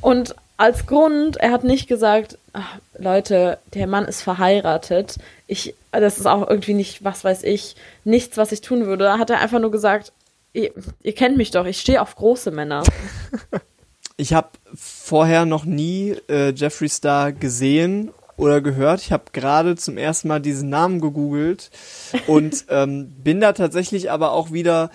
und 0.00 0.34
als 0.56 0.86
Grund, 0.86 1.36
er 1.36 1.50
hat 1.50 1.64
nicht 1.64 1.86
gesagt, 1.86 2.38
ach, 2.52 2.78
Leute, 2.96 3.58
der 3.74 3.86
Mann 3.86 4.06
ist 4.06 4.22
verheiratet, 4.22 5.16
ich, 5.46 5.74
das 5.92 6.18
ist 6.18 6.26
auch 6.26 6.48
irgendwie 6.48 6.74
nicht, 6.74 7.04
was 7.04 7.24
weiß 7.24 7.42
ich, 7.44 7.76
nichts, 8.04 8.36
was 8.36 8.52
ich 8.52 8.60
tun 8.60 8.86
würde. 8.86 9.04
Da 9.04 9.18
hat 9.18 9.30
er 9.30 9.40
einfach 9.40 9.60
nur 9.60 9.70
gesagt, 9.70 10.12
ihr, 10.52 10.72
ihr 11.02 11.14
kennt 11.14 11.36
mich 11.36 11.50
doch, 11.50 11.66
ich 11.66 11.80
stehe 11.80 12.00
auf 12.00 12.16
große 12.16 12.50
Männer. 12.50 12.82
Ich 14.18 14.32
habe 14.32 14.48
vorher 14.74 15.44
noch 15.44 15.66
nie 15.66 16.16
äh, 16.30 16.50
Jeffree 16.50 16.88
Star 16.88 17.32
gesehen 17.32 18.12
oder 18.38 18.62
gehört. 18.62 19.02
Ich 19.02 19.12
habe 19.12 19.24
gerade 19.32 19.76
zum 19.76 19.98
ersten 19.98 20.28
Mal 20.28 20.40
diesen 20.40 20.70
Namen 20.70 21.02
gegoogelt 21.02 21.70
und 22.26 22.64
ähm, 22.70 23.10
bin 23.22 23.40
da 23.40 23.52
tatsächlich 23.52 24.10
aber 24.10 24.32
auch 24.32 24.52
wieder 24.52 24.90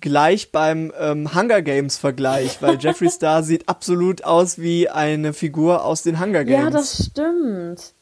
gleich 0.00 0.52
beim 0.52 0.92
ähm, 0.98 1.34
Hunger 1.34 1.60
Games 1.62 1.98
Vergleich, 1.98 2.62
weil 2.62 2.78
Jeffree 2.78 3.08
Star 3.10 3.42
sieht 3.42 3.68
absolut 3.68 4.22
aus 4.22 4.58
wie 4.58 4.88
eine 4.88 5.32
Figur 5.32 5.84
aus 5.84 6.02
den 6.02 6.20
Hunger 6.20 6.44
Games. 6.44 6.64
Ja, 6.64 6.70
das 6.70 7.06
stimmt. 7.10 7.94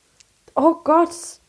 Oh 0.55 0.75
Gott. 0.85 1.41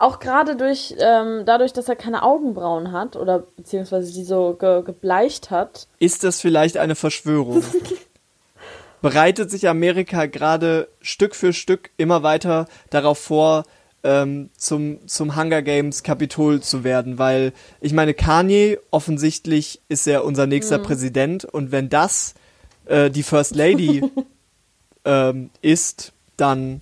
Auch 0.00 0.18
gerade 0.18 0.56
durch, 0.56 0.96
ähm, 0.98 1.42
dadurch, 1.44 1.74
dass 1.74 1.86
er 1.86 1.94
keine 1.94 2.22
Augenbrauen 2.22 2.90
hat 2.90 3.16
oder 3.16 3.40
beziehungsweise 3.56 4.10
die 4.12 4.24
so 4.24 4.56
ge 4.58 4.82
gebleicht 4.82 5.50
hat. 5.50 5.88
Ist 5.98 6.24
das 6.24 6.40
vielleicht 6.40 6.78
eine 6.78 6.94
Verschwörung? 6.94 7.62
bereitet 9.02 9.50
sich 9.50 9.68
Amerika 9.68 10.24
gerade 10.24 10.88
Stück 11.02 11.34
für 11.34 11.52
Stück 11.52 11.90
immer 11.98 12.22
weiter 12.22 12.66
darauf 12.88 13.18
vor, 13.18 13.64
ähm, 14.02 14.48
zum, 14.56 15.06
zum 15.06 15.36
Hunger 15.36 15.60
Games 15.60 16.02
Kapitol 16.02 16.62
zu 16.62 16.82
werden, 16.82 17.18
weil 17.18 17.52
ich 17.82 17.92
meine, 17.92 18.14
Kanye 18.14 18.78
offensichtlich 18.90 19.82
ist 19.88 20.06
er 20.06 20.24
unser 20.24 20.46
nächster 20.46 20.78
mhm. 20.78 20.82
Präsident 20.84 21.44
und 21.44 21.72
wenn 21.72 21.90
das 21.90 22.34
äh, 22.86 23.10
die 23.10 23.22
First 23.22 23.54
Lady 23.54 24.02
ähm, 25.04 25.50
ist, 25.60 26.12
dann 26.38 26.80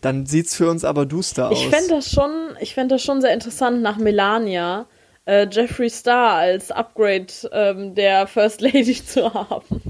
dann 0.00 0.26
sieht's 0.26 0.56
für 0.56 0.70
uns 0.70 0.84
aber 0.84 1.06
duster 1.06 1.50
aus. 1.50 1.58
Ich 1.58 1.68
fände 1.68 1.94
das 1.94 2.10
schon, 2.10 2.30
ich 2.60 2.74
fände 2.74 2.94
das 2.94 3.02
schon 3.02 3.20
sehr 3.20 3.32
interessant 3.32 3.82
nach 3.82 3.98
Melania, 3.98 4.86
äh, 5.26 5.46
Jeffree 5.50 5.90
Star 5.90 6.34
als 6.34 6.70
Upgrade 6.70 7.26
ähm, 7.52 7.94
der 7.94 8.26
First 8.26 8.60
Lady 8.60 8.94
zu 8.94 9.32
haben. 9.32 9.82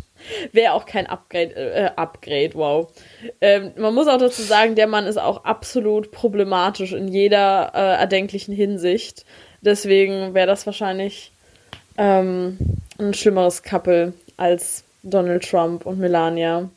Wäre 0.52 0.74
auch 0.74 0.84
kein 0.84 1.06
Upgrade, 1.06 1.54
äh, 1.54 1.90
Upgrade, 1.96 2.50
wow. 2.54 2.92
Ähm, 3.40 3.72
man 3.76 3.94
muss 3.94 4.06
auch 4.06 4.18
dazu 4.18 4.42
sagen, 4.42 4.74
der 4.74 4.86
Mann 4.86 5.06
ist 5.06 5.18
auch 5.18 5.44
absolut 5.44 6.10
problematisch 6.10 6.92
in 6.92 7.08
jeder 7.08 7.72
äh, 7.74 8.00
erdenklichen 8.00 8.54
Hinsicht. 8.54 9.24
Deswegen 9.62 10.34
wäre 10.34 10.46
das 10.46 10.66
wahrscheinlich 10.66 11.32
ähm, 11.96 12.58
ein 12.98 13.14
schlimmeres 13.14 13.62
Couple 13.62 14.12
als 14.36 14.84
Donald 15.02 15.48
Trump 15.48 15.86
und 15.86 15.98
Melania. 15.98 16.68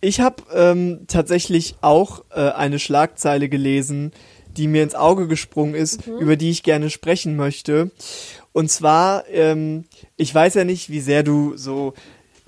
Ich 0.00 0.20
habe 0.20 0.42
ähm, 0.54 1.00
tatsächlich 1.08 1.76
auch 1.82 2.24
äh, 2.30 2.40
eine 2.50 2.78
Schlagzeile 2.78 3.48
gelesen, 3.48 4.12
die 4.56 4.66
mir 4.66 4.82
ins 4.82 4.94
Auge 4.94 5.28
gesprungen 5.28 5.74
ist, 5.74 6.06
mhm. 6.06 6.18
über 6.18 6.36
die 6.36 6.50
ich 6.50 6.62
gerne 6.62 6.90
sprechen 6.90 7.36
möchte. 7.36 7.90
Und 8.52 8.70
zwar, 8.70 9.28
ähm, 9.28 9.84
ich 10.16 10.34
weiß 10.34 10.54
ja 10.54 10.64
nicht, 10.64 10.90
wie 10.90 11.00
sehr 11.00 11.22
du 11.22 11.56
so 11.56 11.94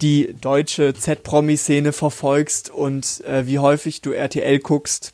die 0.01 0.35
deutsche 0.41 0.95
Z-Promi-Szene 0.95 1.93
verfolgst 1.93 2.71
und 2.71 3.23
äh, 3.25 3.47
wie 3.47 3.61
häufig 3.61 4.01
du 4.01 4.11
RTL 4.11 4.59
guckst. 4.59 5.13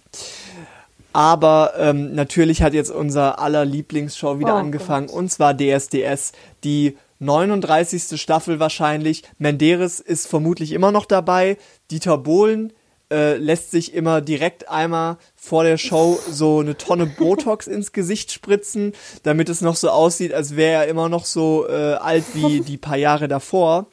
Aber 1.12 1.72
ähm, 1.76 2.14
natürlich 2.14 2.62
hat 2.62 2.74
jetzt 2.74 2.90
unser 2.90 3.38
aller 3.38 3.64
Lieblingsshow 3.64 4.38
wieder 4.38 4.54
oh, 4.54 4.58
angefangen 4.58 5.08
Gott. 5.08 5.16
und 5.16 5.32
zwar 5.32 5.54
DSDS, 5.54 6.32
die 6.64 6.96
39. 7.20 8.20
Staffel 8.20 8.60
wahrscheinlich. 8.60 9.22
Menderes 9.38 10.00
ist 10.00 10.26
vermutlich 10.26 10.72
immer 10.72 10.92
noch 10.92 11.06
dabei. 11.06 11.56
Dieter 11.90 12.18
Bohlen 12.18 12.72
äh, 13.10 13.36
lässt 13.36 13.70
sich 13.70 13.94
immer 13.94 14.20
direkt 14.20 14.68
einmal 14.68 15.16
vor 15.34 15.64
der 15.64 15.78
Show 15.78 16.18
so 16.30 16.58
eine 16.58 16.76
Tonne 16.76 17.06
Botox 17.18 17.66
ins 17.66 17.92
Gesicht 17.92 18.32
spritzen, 18.32 18.92
damit 19.22 19.48
es 19.48 19.60
noch 19.60 19.76
so 19.76 19.90
aussieht, 19.90 20.32
als 20.32 20.56
wäre 20.56 20.84
er 20.84 20.88
immer 20.88 21.08
noch 21.08 21.24
so 21.24 21.66
äh, 21.68 21.94
alt 21.94 22.24
wie 22.34 22.60
die 22.66 22.76
paar 22.76 22.96
Jahre 22.96 23.28
davor. 23.28 23.86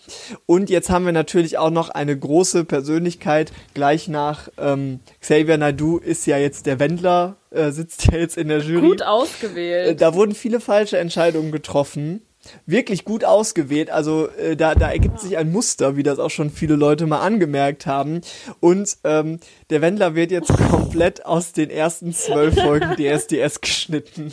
Und 0.46 0.70
jetzt 0.70 0.90
haben 0.90 1.06
wir 1.06 1.14
natürlich 1.14 1.58
auch 1.58 1.70
noch 1.70 1.90
eine 1.90 2.18
große 2.18 2.66
Persönlichkeit, 2.66 3.52
gleich 3.74 4.08
nach 4.08 4.50
ähm, 4.58 5.00
Xavier 5.22 5.58
Naidu 5.58 5.98
ist 5.98 6.26
ja 6.26 6.38
jetzt 6.38 6.66
der 6.66 6.80
Wendler, 6.80 7.38
äh, 7.52 7.72
sitzt 7.72 8.12
ja 8.12 8.18
jetzt 8.18 8.38
in 8.38 8.50
der 8.50 8.60
Jury. 8.60 8.90
Gut 8.90 9.04
ausgewählt. 9.04 9.88
Äh, 9.88 9.96
da 9.96 10.14
wurden 10.14 10.36
viele 10.36 10.60
falsche 10.60 10.98
Entscheidungen 10.98 11.52
getroffen 11.52 12.22
wirklich 12.66 13.06
gut 13.06 13.24
ausgewählt. 13.24 13.90
Also 13.90 14.30
äh, 14.30 14.56
da, 14.56 14.76
da 14.76 14.92
ergibt 14.92 15.20
sich 15.20 15.38
ein 15.38 15.52
Muster, 15.52 15.96
wie 15.96 16.04
das 16.04 16.20
auch 16.20 16.30
schon 16.30 16.50
viele 16.50 16.76
Leute 16.76 17.06
mal 17.08 17.22
angemerkt 17.22 17.86
haben. 17.86 18.22
Und 18.60 18.98
ähm, 19.04 19.40
der 19.70 19.82
Wendler 19.82 20.16
wird 20.16 20.32
jetzt 20.32 20.54
komplett 20.70 21.26
aus 21.26 21.52
den 21.52 21.70
ersten 21.70 22.14
zwölf 22.14 22.56
Folgen 22.56 22.96
DSDS 22.96 23.62
geschnitten. 23.62 24.32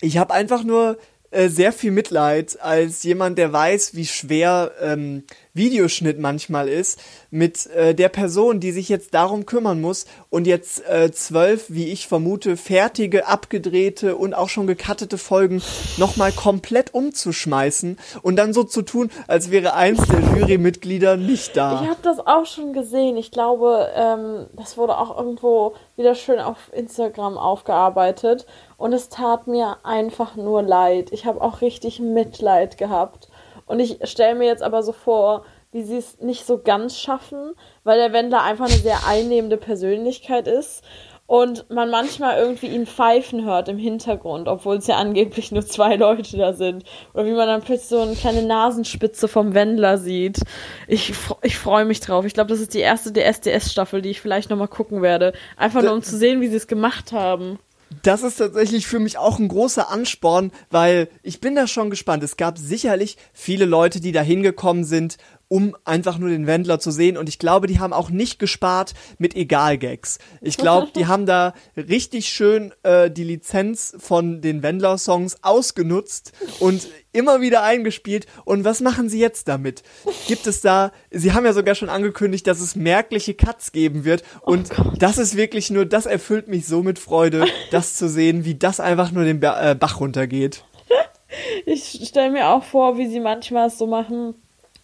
Ich 0.00 0.18
habe 0.18 0.34
einfach 0.34 0.64
nur 0.64 0.98
äh, 1.32 1.48
sehr 1.48 1.72
viel 1.72 1.92
Mitleid 1.92 2.60
als 2.60 3.02
jemand, 3.04 3.38
der 3.38 3.52
weiß, 3.52 3.94
wie 3.94 4.04
schwer 4.04 4.72
ähm, 4.80 5.24
Videoschnitt 5.54 6.18
manchmal 6.18 6.68
ist, 6.68 6.98
mit 7.30 7.66
äh, 7.66 7.94
der 7.94 8.08
Person, 8.08 8.58
die 8.60 8.72
sich 8.72 8.88
jetzt 8.88 9.12
darum 9.12 9.44
kümmern 9.44 9.80
muss 9.80 10.06
und 10.30 10.46
jetzt 10.46 10.88
äh, 10.88 11.12
zwölf, 11.12 11.66
wie 11.68 11.88
ich 11.88 12.08
vermute, 12.08 12.56
fertige, 12.56 13.26
abgedrehte 13.26 14.16
und 14.16 14.32
auch 14.32 14.48
schon 14.48 14.66
gekattete 14.66 15.18
Folgen 15.18 15.62
nochmal 15.98 16.32
komplett 16.32 16.94
umzuschmeißen 16.94 17.98
und 18.22 18.36
dann 18.36 18.52
so 18.52 18.64
zu 18.64 18.82
tun, 18.82 19.10
als 19.26 19.50
wäre 19.50 19.74
eins 19.74 20.06
der 20.06 20.20
Jurymitglieder 20.20 21.16
nicht 21.16 21.56
da. 21.56 21.82
Ich 21.82 21.88
habe 21.88 22.02
das 22.02 22.18
auch 22.26 22.46
schon 22.46 22.72
gesehen. 22.72 23.16
Ich 23.16 23.30
glaube, 23.30 23.90
ähm, 23.94 24.46
das 24.54 24.78
wurde 24.78 24.96
auch 24.96 25.16
irgendwo 25.18 25.74
wieder 25.96 26.14
schön 26.14 26.38
auf 26.38 26.56
Instagram 26.72 27.36
aufgearbeitet. 27.36 28.46
Und 28.76 28.92
es 28.92 29.08
tat 29.08 29.46
mir 29.46 29.76
einfach 29.84 30.34
nur 30.34 30.62
leid. 30.62 31.12
Ich 31.12 31.24
habe 31.24 31.40
auch 31.40 31.60
richtig 31.60 32.00
Mitleid 32.00 32.78
gehabt. 32.78 33.28
Und 33.72 33.80
ich 33.80 33.96
stelle 34.04 34.34
mir 34.34 34.46
jetzt 34.46 34.62
aber 34.62 34.82
so 34.82 34.92
vor, 34.92 35.46
wie 35.70 35.82
sie 35.82 35.96
es 35.96 36.20
nicht 36.20 36.44
so 36.44 36.58
ganz 36.58 36.98
schaffen, 36.98 37.54
weil 37.84 37.98
der 37.98 38.12
Wendler 38.12 38.42
einfach 38.42 38.66
eine 38.66 38.74
sehr 38.74 39.06
einnehmende 39.06 39.56
Persönlichkeit 39.56 40.46
ist 40.46 40.84
und 41.26 41.70
man 41.70 41.88
manchmal 41.88 42.36
irgendwie 42.36 42.66
ihn 42.66 42.84
pfeifen 42.84 43.46
hört 43.46 43.70
im 43.70 43.78
Hintergrund, 43.78 44.46
obwohl 44.46 44.76
es 44.76 44.88
ja 44.88 44.96
angeblich 44.96 45.52
nur 45.52 45.64
zwei 45.64 45.96
Leute 45.96 46.36
da 46.36 46.52
sind. 46.52 46.84
Oder 47.14 47.24
wie 47.24 47.32
man 47.32 47.46
dann 47.46 47.62
plötzlich 47.62 47.88
so 47.88 48.00
eine 48.00 48.14
kleine 48.14 48.42
Nasenspitze 48.42 49.26
vom 49.26 49.54
Wendler 49.54 49.96
sieht. 49.96 50.42
Ich, 50.86 51.14
ich 51.40 51.56
freue 51.56 51.86
mich 51.86 52.00
drauf. 52.00 52.26
Ich 52.26 52.34
glaube, 52.34 52.50
das 52.50 52.60
ist 52.60 52.74
die 52.74 52.80
erste 52.80 53.10
DSDS-Staffel, 53.10 54.02
die 54.02 54.10
ich 54.10 54.20
vielleicht 54.20 54.50
nochmal 54.50 54.68
gucken 54.68 55.00
werde. 55.00 55.32
Einfach 55.56 55.80
nur, 55.80 55.94
um 55.94 56.02
zu 56.02 56.18
sehen, 56.18 56.42
wie 56.42 56.48
sie 56.48 56.56
es 56.56 56.66
gemacht 56.66 57.12
haben 57.12 57.58
das 58.02 58.22
ist 58.22 58.36
tatsächlich 58.36 58.86
für 58.86 58.98
mich 58.98 59.18
auch 59.18 59.38
ein 59.38 59.48
großer 59.48 59.90
Ansporn, 59.90 60.52
weil 60.70 61.08
ich 61.22 61.40
bin 61.40 61.54
da 61.54 61.66
schon 61.66 61.90
gespannt. 61.90 62.22
Es 62.22 62.36
gab 62.36 62.58
sicherlich 62.58 63.16
viele 63.32 63.64
Leute, 63.64 64.00
die 64.00 64.12
da 64.12 64.22
hingekommen 64.22 64.84
sind, 64.84 65.16
um 65.52 65.76
einfach 65.84 66.16
nur 66.16 66.30
den 66.30 66.46
Wendler 66.46 66.80
zu 66.80 66.90
sehen. 66.90 67.18
Und 67.18 67.28
ich 67.28 67.38
glaube, 67.38 67.66
die 67.66 67.78
haben 67.78 67.92
auch 67.92 68.08
nicht 68.08 68.38
gespart 68.38 68.94
mit 69.18 69.36
Egal-Gags. 69.36 70.18
Ich 70.40 70.56
glaube, 70.56 70.88
die 70.96 71.06
haben 71.08 71.26
da 71.26 71.52
richtig 71.76 72.30
schön 72.30 72.72
äh, 72.84 73.10
die 73.10 73.24
Lizenz 73.24 73.94
von 73.98 74.40
den 74.40 74.62
Wendler-Songs 74.62 75.40
ausgenutzt 75.42 76.32
und 76.58 76.88
immer 77.12 77.42
wieder 77.42 77.62
eingespielt. 77.64 78.24
Und 78.46 78.64
was 78.64 78.80
machen 78.80 79.10
sie 79.10 79.20
jetzt 79.20 79.46
damit? 79.46 79.82
Gibt 80.26 80.46
es 80.46 80.62
da, 80.62 80.90
sie 81.10 81.34
haben 81.34 81.44
ja 81.44 81.52
sogar 81.52 81.74
schon 81.74 81.90
angekündigt, 81.90 82.46
dass 82.46 82.62
es 82.62 82.74
merkliche 82.74 83.34
Cuts 83.34 83.72
geben 83.72 84.06
wird. 84.06 84.24
Oh 84.40 84.52
und 84.52 84.70
oh 84.80 84.92
das 84.98 85.18
ist 85.18 85.36
wirklich 85.36 85.68
nur, 85.68 85.84
das 85.84 86.06
erfüllt 86.06 86.48
mich 86.48 86.66
so 86.66 86.82
mit 86.82 86.98
Freude, 86.98 87.44
das 87.70 87.94
zu 87.94 88.08
sehen, 88.08 88.46
wie 88.46 88.54
das 88.54 88.80
einfach 88.80 89.10
nur 89.12 89.24
den 89.24 89.42
äh, 89.42 89.76
Bach 89.78 90.00
runtergeht. 90.00 90.64
Ich 91.64 91.98
stelle 92.06 92.30
mir 92.30 92.48
auch 92.48 92.62
vor, 92.62 92.98
wie 92.98 93.06
sie 93.06 93.20
manchmal 93.20 93.70
so 93.70 93.86
machen 93.86 94.34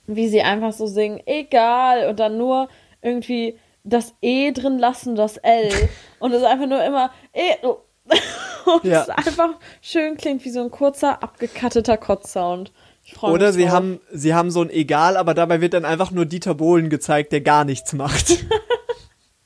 wie 0.09 0.29
sie 0.29 0.43
einfach 0.43 0.73
so 0.73 0.87
singen, 0.87 1.21
egal, 1.27 2.09
und 2.09 2.19
dann 2.19 2.39
nur 2.39 2.69
irgendwie 3.03 3.59
das 3.85 4.15
E 4.21 4.51
drin 4.53 4.79
lassen, 4.79 5.15
das 5.15 5.37
L. 5.37 5.71
Und 6.19 6.33
es 6.33 6.43
einfach 6.43 6.67
nur 6.67 6.83
immer 6.83 7.13
E. 7.33 7.55
und 8.65 8.85
ja. 8.85 9.03
es 9.03 9.11
einfach 9.11 9.51
schön 9.83 10.17
klingt 10.17 10.43
wie 10.47 10.51
so 10.51 10.63
ein 10.63 10.71
kurzer, 10.71 11.23
abgekatteter 11.23 11.99
Kotzsound. 11.99 12.73
Oder 13.21 13.53
sie 13.53 13.71
haben, 13.71 14.01
sie 14.11 14.33
haben 14.33 14.51
so 14.51 14.63
ein 14.63 14.71
Egal, 14.71 15.19
aber 15.19 15.35
dabei 15.35 15.61
wird 15.61 15.75
dann 15.75 15.85
einfach 15.85 16.11
nur 16.11 16.25
Dieter 16.25 16.55
Bohlen 16.55 16.89
gezeigt, 16.89 17.33
der 17.33 17.43
gar 17.43 17.65
nichts 17.65 17.93
macht. 17.93 18.47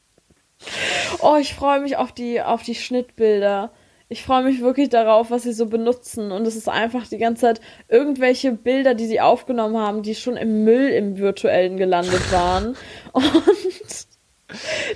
oh, 1.20 1.36
ich 1.40 1.54
freue 1.54 1.80
mich 1.80 1.96
auf 1.96 2.12
die, 2.12 2.40
auf 2.40 2.62
die 2.62 2.76
Schnittbilder 2.76 3.72
ich 4.12 4.22
freue 4.22 4.44
mich 4.44 4.60
wirklich 4.60 4.90
darauf, 4.90 5.30
was 5.30 5.44
sie 5.44 5.54
so 5.54 5.66
benutzen. 5.66 6.32
Und 6.32 6.46
es 6.46 6.54
ist 6.54 6.68
einfach 6.68 7.08
die 7.08 7.16
ganze 7.16 7.40
Zeit 7.40 7.60
irgendwelche 7.88 8.52
Bilder, 8.52 8.94
die 8.94 9.06
sie 9.06 9.22
aufgenommen 9.22 9.78
haben, 9.78 10.02
die 10.02 10.14
schon 10.14 10.36
im 10.36 10.64
Müll 10.64 10.90
im 10.90 11.16
virtuellen 11.16 11.78
gelandet 11.78 12.30
waren. 12.30 12.76
Und 13.12 13.24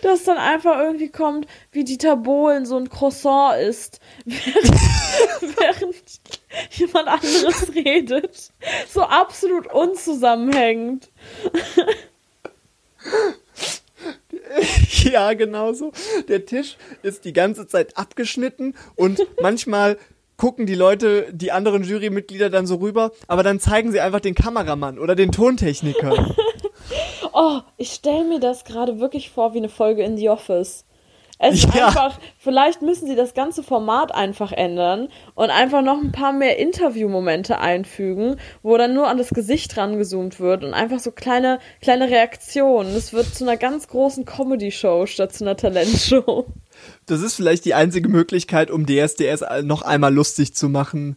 dass 0.02 0.24
dann 0.24 0.36
einfach 0.36 0.78
irgendwie 0.78 1.08
kommt, 1.08 1.46
wie 1.72 1.82
Dieter 1.82 2.16
Bohlen 2.16 2.66
so 2.66 2.76
ein 2.76 2.90
Croissant 2.90 3.58
isst, 3.58 4.00
während, 4.26 5.56
während 5.58 5.96
jemand 6.72 7.08
anderes 7.08 7.74
redet. 7.74 8.50
So 8.86 9.00
absolut 9.00 9.66
unzusammenhängend. 9.72 11.08
ja, 15.04 15.32
genau 15.34 15.72
so. 15.72 15.92
Der 16.28 16.44
Tisch 16.44 16.76
ist 17.02 17.24
die 17.24 17.32
ganze 17.32 17.66
Zeit 17.66 17.96
abgeschnitten 17.96 18.74
und 18.94 19.20
manchmal 19.40 19.98
gucken 20.36 20.66
die 20.66 20.74
Leute, 20.74 21.32
die 21.32 21.52
anderen 21.52 21.82
Jurymitglieder 21.82 22.50
dann 22.50 22.66
so 22.66 22.76
rüber, 22.76 23.12
aber 23.26 23.42
dann 23.42 23.60
zeigen 23.60 23.90
sie 23.90 24.00
einfach 24.00 24.20
den 24.20 24.34
Kameramann 24.34 24.98
oder 24.98 25.14
den 25.14 25.32
Tontechniker. 25.32 26.34
oh, 27.32 27.60
ich 27.76 27.92
stelle 27.92 28.24
mir 28.24 28.40
das 28.40 28.64
gerade 28.64 29.00
wirklich 29.00 29.30
vor 29.30 29.54
wie 29.54 29.58
eine 29.58 29.68
Folge 29.68 30.02
in 30.02 30.16
The 30.16 30.28
Office. 30.28 30.85
Es 31.38 31.64
ist 31.64 31.74
Ja. 31.74 31.88
einfach, 31.88 32.18
vielleicht 32.38 32.82
müssen 32.82 33.06
sie 33.06 33.14
das 33.16 33.34
ganze 33.34 33.62
Format 33.62 34.14
einfach 34.14 34.52
ändern 34.52 35.08
und 35.34 35.50
einfach 35.50 35.82
noch 35.82 36.00
ein 36.02 36.12
paar 36.12 36.32
mehr 36.32 36.58
Interviewmomente 36.58 37.58
einfügen, 37.58 38.36
wo 38.62 38.76
dann 38.76 38.94
nur 38.94 39.08
an 39.08 39.18
das 39.18 39.30
Gesicht 39.30 39.76
rangezoomt 39.76 40.40
wird 40.40 40.64
und 40.64 40.72
einfach 40.72 40.98
so 40.98 41.10
kleine, 41.10 41.58
kleine 41.80 42.08
Reaktionen. 42.08 42.94
Es 42.94 43.12
wird 43.12 43.34
zu 43.34 43.44
einer 43.44 43.56
ganz 43.56 43.88
großen 43.88 44.24
Comedy-Show 44.24 45.06
statt 45.06 45.34
zu 45.34 45.44
einer 45.44 45.56
Talentshow. 45.56 46.46
Das 47.06 47.20
ist 47.20 47.34
vielleicht 47.34 47.64
die 47.64 47.74
einzige 47.74 48.08
Möglichkeit, 48.08 48.70
um 48.70 48.86
DSDS 48.86 49.44
noch 49.62 49.82
einmal 49.82 50.12
lustig 50.14 50.54
zu 50.54 50.68
machen. 50.68 51.16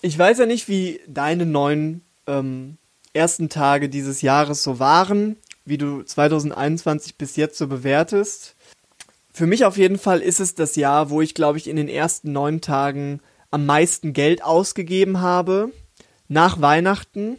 Ich 0.00 0.18
weiß 0.18 0.38
ja 0.38 0.46
nicht, 0.46 0.68
wie 0.68 1.00
deine 1.06 1.46
neun 1.46 2.02
ähm, 2.26 2.76
ersten 3.14 3.48
Tage 3.48 3.88
dieses 3.88 4.22
Jahres 4.22 4.62
so 4.62 4.78
waren, 4.78 5.36
wie 5.64 5.78
du 5.78 6.02
2021 6.02 7.16
bis 7.16 7.36
jetzt 7.36 7.58
so 7.58 7.68
bewertest. 7.68 8.56
Für 9.32 9.46
mich 9.46 9.64
auf 9.64 9.76
jeden 9.76 9.98
Fall 9.98 10.20
ist 10.20 10.40
es 10.40 10.54
das 10.54 10.76
Jahr, 10.76 11.10
wo 11.10 11.20
ich, 11.22 11.34
glaube 11.34 11.58
ich, 11.58 11.68
in 11.68 11.76
den 11.76 11.88
ersten 11.88 12.32
neun 12.32 12.60
Tagen 12.60 13.20
am 13.50 13.66
meisten 13.66 14.12
Geld 14.12 14.42
ausgegeben 14.44 15.20
habe. 15.20 15.70
Nach 16.28 16.60
Weihnachten. 16.60 17.36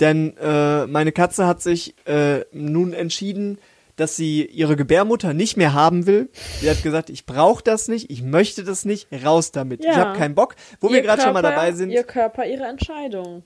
Denn 0.00 0.36
äh, 0.36 0.86
meine 0.86 1.12
Katze 1.12 1.46
hat 1.46 1.60
sich 1.62 1.94
äh, 2.06 2.44
nun 2.52 2.92
entschieden, 2.92 3.58
dass 3.96 4.14
sie 4.14 4.44
ihre 4.46 4.76
Gebärmutter 4.76 5.34
nicht 5.34 5.56
mehr 5.56 5.72
haben 5.72 6.06
will. 6.06 6.30
Sie 6.60 6.70
hat 6.70 6.82
gesagt, 6.84 7.10
ich 7.10 7.26
brauche 7.26 7.64
das 7.64 7.88
nicht, 7.88 8.10
ich 8.10 8.22
möchte 8.22 8.62
das 8.62 8.84
nicht, 8.84 9.08
raus 9.24 9.50
damit. 9.50 9.80
Ich 9.80 9.86
Ja. 9.86 9.96
habe 9.96 10.16
keinen 10.18 10.36
Bock. 10.36 10.54
Wo 10.80 10.88
wir 10.88 10.98
Ihr 10.98 11.02
gerade 11.02 11.22
schon 11.22 11.32
mal 11.32 11.42
dabei 11.42 11.72
sind, 11.72 11.90
Ihr 11.90 12.04
Körper, 12.04 12.46
ihre 12.46 12.64
Entscheidung. 12.66 13.42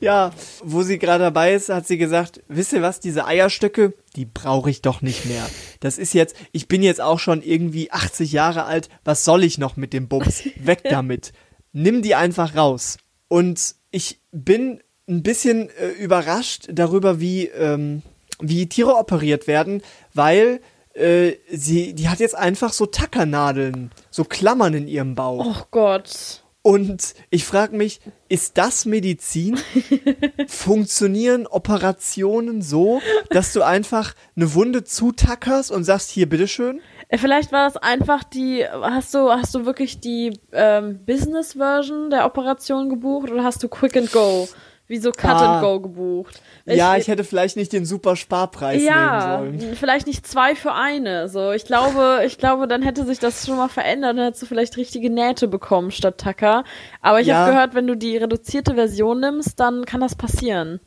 ja, 0.00 0.32
wo 0.62 0.82
sie 0.82 0.98
gerade 0.98 1.24
dabei 1.24 1.54
ist, 1.54 1.68
hat 1.68 1.86
sie 1.86 1.98
gesagt, 1.98 2.42
wisst 2.48 2.72
ihr 2.72 2.82
was, 2.82 3.00
diese 3.00 3.26
Eierstöcke, 3.26 3.94
die 4.16 4.24
brauche 4.24 4.70
ich 4.70 4.82
doch 4.82 5.02
nicht 5.02 5.26
mehr. 5.26 5.48
Das 5.80 5.98
ist 5.98 6.14
jetzt, 6.14 6.36
ich 6.52 6.68
bin 6.68 6.82
jetzt 6.82 7.00
auch 7.00 7.18
schon 7.18 7.42
irgendwie 7.42 7.90
80 7.90 8.32
Jahre 8.32 8.64
alt, 8.64 8.88
was 9.04 9.24
soll 9.24 9.44
ich 9.44 9.58
noch 9.58 9.76
mit 9.76 9.92
dem 9.92 10.08
Bums? 10.08 10.44
Weg 10.56 10.82
damit. 10.84 11.32
Nimm 11.72 12.02
die 12.02 12.14
einfach 12.14 12.56
raus. 12.56 12.98
Und 13.28 13.74
ich 13.90 14.20
bin 14.32 14.82
ein 15.08 15.22
bisschen 15.22 15.70
äh, 15.70 15.88
überrascht 15.88 16.68
darüber, 16.72 17.20
wie, 17.20 17.46
ähm, 17.46 18.02
wie 18.40 18.68
Tiere 18.68 18.94
operiert 18.94 19.46
werden, 19.46 19.82
weil 20.14 20.60
äh, 20.94 21.34
sie, 21.50 21.94
die 21.94 22.08
hat 22.08 22.20
jetzt 22.20 22.36
einfach 22.36 22.72
so 22.72 22.86
Tackernadeln, 22.86 23.90
so 24.10 24.24
Klammern 24.24 24.74
in 24.74 24.88
ihrem 24.88 25.14
Bauch. 25.14 25.46
Oh 25.46 25.64
Gott. 25.70 26.42
Und 26.62 27.14
ich 27.30 27.44
frage 27.44 27.74
mich, 27.74 28.00
ist 28.28 28.58
das 28.58 28.84
Medizin? 28.84 29.58
Funktionieren 30.46 31.46
Operationen 31.46 32.60
so, 32.60 33.00
dass 33.30 33.54
du 33.54 33.62
einfach 33.62 34.14
eine 34.36 34.52
Wunde 34.54 34.84
zutackerst 34.84 35.70
und 35.70 35.84
sagst, 35.84 36.10
hier, 36.10 36.28
bitteschön? 36.28 36.82
Äh, 37.08 37.16
Vielleicht 37.16 37.50
war 37.50 37.64
das 37.64 37.78
einfach 37.78 38.24
die, 38.24 38.66
hast 38.66 39.14
du, 39.14 39.30
hast 39.30 39.54
du 39.54 39.64
wirklich 39.64 40.00
die 40.00 40.38
ähm, 40.52 41.00
Business-Version 41.06 42.10
der 42.10 42.26
Operation 42.26 42.90
gebucht 42.90 43.30
oder 43.30 43.42
hast 43.42 43.62
du 43.62 43.68
Quick 43.68 43.96
and 43.96 44.12
Go, 44.12 44.46
wie 44.90 44.98
so 44.98 45.10
Cut 45.12 45.30
Ah. 45.30 45.54
and 45.54 45.62
Go 45.62 45.80
gebucht? 45.80 46.42
ja, 46.66 46.96
ich 46.96 47.08
hätte 47.08 47.24
vielleicht 47.24 47.56
nicht 47.56 47.72
den 47.72 47.86
super 47.86 48.16
Sparpreis 48.16 48.82
ja, 48.82 49.40
nehmen 49.40 49.60
sollen. 49.60 49.76
vielleicht 49.76 50.06
nicht 50.06 50.26
zwei 50.26 50.54
für 50.54 50.72
eine. 50.74 51.28
So, 51.28 51.52
ich 51.52 51.64
glaube, 51.64 52.22
ich 52.26 52.36
glaube, 52.36 52.68
dann 52.68 52.82
hätte 52.82 53.06
sich 53.06 53.18
das 53.18 53.46
schon 53.46 53.56
mal 53.56 53.68
verändert, 53.68 54.18
dann 54.18 54.24
hättest 54.24 54.42
du 54.42 54.46
vielleicht 54.46 54.76
richtige 54.76 55.08
Nähte 55.10 55.48
bekommen 55.48 55.90
statt 55.90 56.18
Tacker. 56.18 56.64
Aber 57.00 57.20
ich 57.20 57.28
Ja. 57.28 57.36
habe 57.38 57.52
gehört, 57.52 57.74
wenn 57.74 57.86
du 57.86 57.96
die 57.96 58.16
reduzierte 58.18 58.74
Version 58.74 59.20
nimmst, 59.20 59.58
dann 59.58 59.84
kann 59.86 60.00
das 60.00 60.14
passieren. 60.14 60.80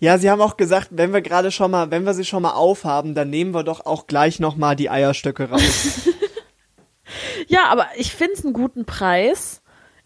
Ja, 0.00 0.18
sie 0.18 0.30
haben 0.30 0.40
auch 0.42 0.56
gesagt, 0.56 0.88
wenn 0.90 1.12
wir 1.12 1.22
gerade 1.22 1.50
schon 1.50 1.70
mal, 1.70 1.90
wenn 1.90 2.04
wir 2.04 2.14
sie 2.14 2.24
schon 2.24 2.42
mal 2.42 2.52
aufhaben, 2.52 3.14
dann 3.14 3.30
nehmen 3.30 3.52
wir 3.54 3.62
doch 3.64 3.86
auch 3.86 4.06
gleich 4.06 4.40
noch 4.40 4.56
mal 4.56 4.74
die 4.76 4.90
Eierstöcke 4.90 5.48
raus. 5.50 5.62
Ja, 7.48 7.66
aber 7.68 7.86
ich 7.96 8.14
find's 8.14 8.44
einen 8.44 8.54
guten 8.54 8.84
Preis. 8.86 9.61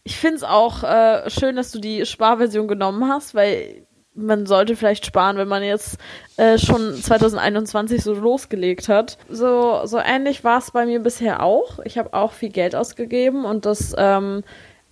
Ich 0.06 0.16
find's 0.18 0.44
auch 0.44 0.84
äh, 0.84 1.28
schön, 1.28 1.56
dass 1.56 1.72
du 1.72 1.80
die 1.80 2.06
Sparversion 2.06 2.68
genommen 2.68 3.08
hast, 3.08 3.34
weil 3.34 3.88
man 4.14 4.46
sollte 4.46 4.76
vielleicht 4.76 5.04
sparen, 5.04 5.36
wenn 5.36 5.48
man 5.48 5.64
jetzt 5.64 5.98
äh, 6.36 6.58
schon 6.58 6.94
2021 6.94 8.04
so 8.04 8.14
losgelegt 8.14 8.88
hat. 8.88 9.18
So, 9.28 9.84
so 9.84 9.98
ähnlich 9.98 10.44
war 10.44 10.58
es 10.58 10.70
bei 10.70 10.86
mir 10.86 11.00
bisher 11.00 11.42
auch. 11.42 11.80
Ich 11.80 11.98
habe 11.98 12.14
auch 12.14 12.30
viel 12.30 12.50
Geld 12.50 12.76
ausgegeben 12.76 13.44
und 13.44 13.66
das 13.66 13.96
ähm, 13.98 14.44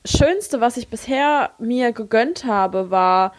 Schönste, 0.05 0.61
was 0.61 0.77
ich 0.79 0.89
bisher 0.89 1.51
mir 1.61 1.93
gegönnt 1.93 2.45
habe, 2.45 2.91
war 2.91 3.35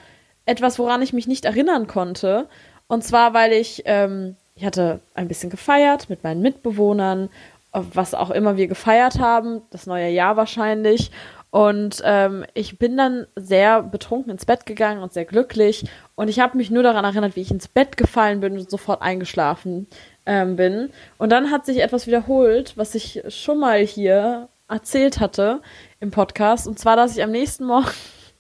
etwas, 0.46 0.80
woran 0.80 1.02
ich 1.02 1.12
mich 1.12 1.28
nicht 1.28 1.44
erinnern 1.44 1.88
konnte. 1.88 2.48
Und 2.88 3.04
zwar, 3.04 3.34
weil 3.34 3.52
ich, 3.52 3.84
ähm, 3.84 4.38
ich 4.56 4.64
hatte 4.64 5.02
ein 5.14 5.28
bisschen 5.28 5.50
gefeiert 5.50 6.10
mit 6.10 6.24
meinen 6.24 6.42
Mitbewohnern, 6.42 7.28
äh, 7.74 7.82
was 7.94 8.14
auch 8.14 8.32
immer 8.32 8.56
wir 8.56 8.68
gefeiert 8.68 9.20
haben, 9.20 9.62
das 9.72 9.88
neue 9.88 10.08
Jahr 10.08 10.38
wahrscheinlich. 10.38 11.12
Und 11.56 12.02
ähm, 12.04 12.46
ich 12.54 12.80
bin 12.80 12.98
dann 12.98 13.28
sehr 13.38 13.82
betrunken 13.82 14.30
ins 14.30 14.46
Bett 14.46 14.65
gegangen 14.65 15.02
und 15.02 15.13
sehr 15.13 15.24
glücklich. 15.24 15.86
Und 16.15 16.28
ich 16.28 16.41
habe 16.41 16.58
mich 16.58 16.70
nur 16.70 16.84
daran 16.84 17.06
erinnert, 17.06 17.38
wie 17.38 17.41
ich 17.44 17.50
ins 17.50 17.70
Bett 17.70 17.96
gefallen 17.96 18.41
bin 18.41 18.58
und 18.58 18.70
sofort 18.70 19.02
eingeschlafen 19.02 19.88
ähm, 20.26 20.58
bin. 20.58 20.89
Und 21.18 21.32
dann 21.32 21.52
hat 21.52 21.65
sich 21.65 21.82
etwas 21.82 22.08
wiederholt, 22.08 22.74
was 22.76 22.94
ich 22.94 23.24
schon 23.30 23.58
mal 23.58 23.80
hier 23.80 24.50
erzählt 24.68 25.22
hatte 25.22 25.62
im 26.02 26.12
Podcast. 26.12 26.68
Und 26.68 26.78
zwar, 26.78 26.98
dass 26.98 27.15
ich 27.15 27.24
am 27.24 27.32
nächsten 27.32 27.63
Morgen 27.63 27.88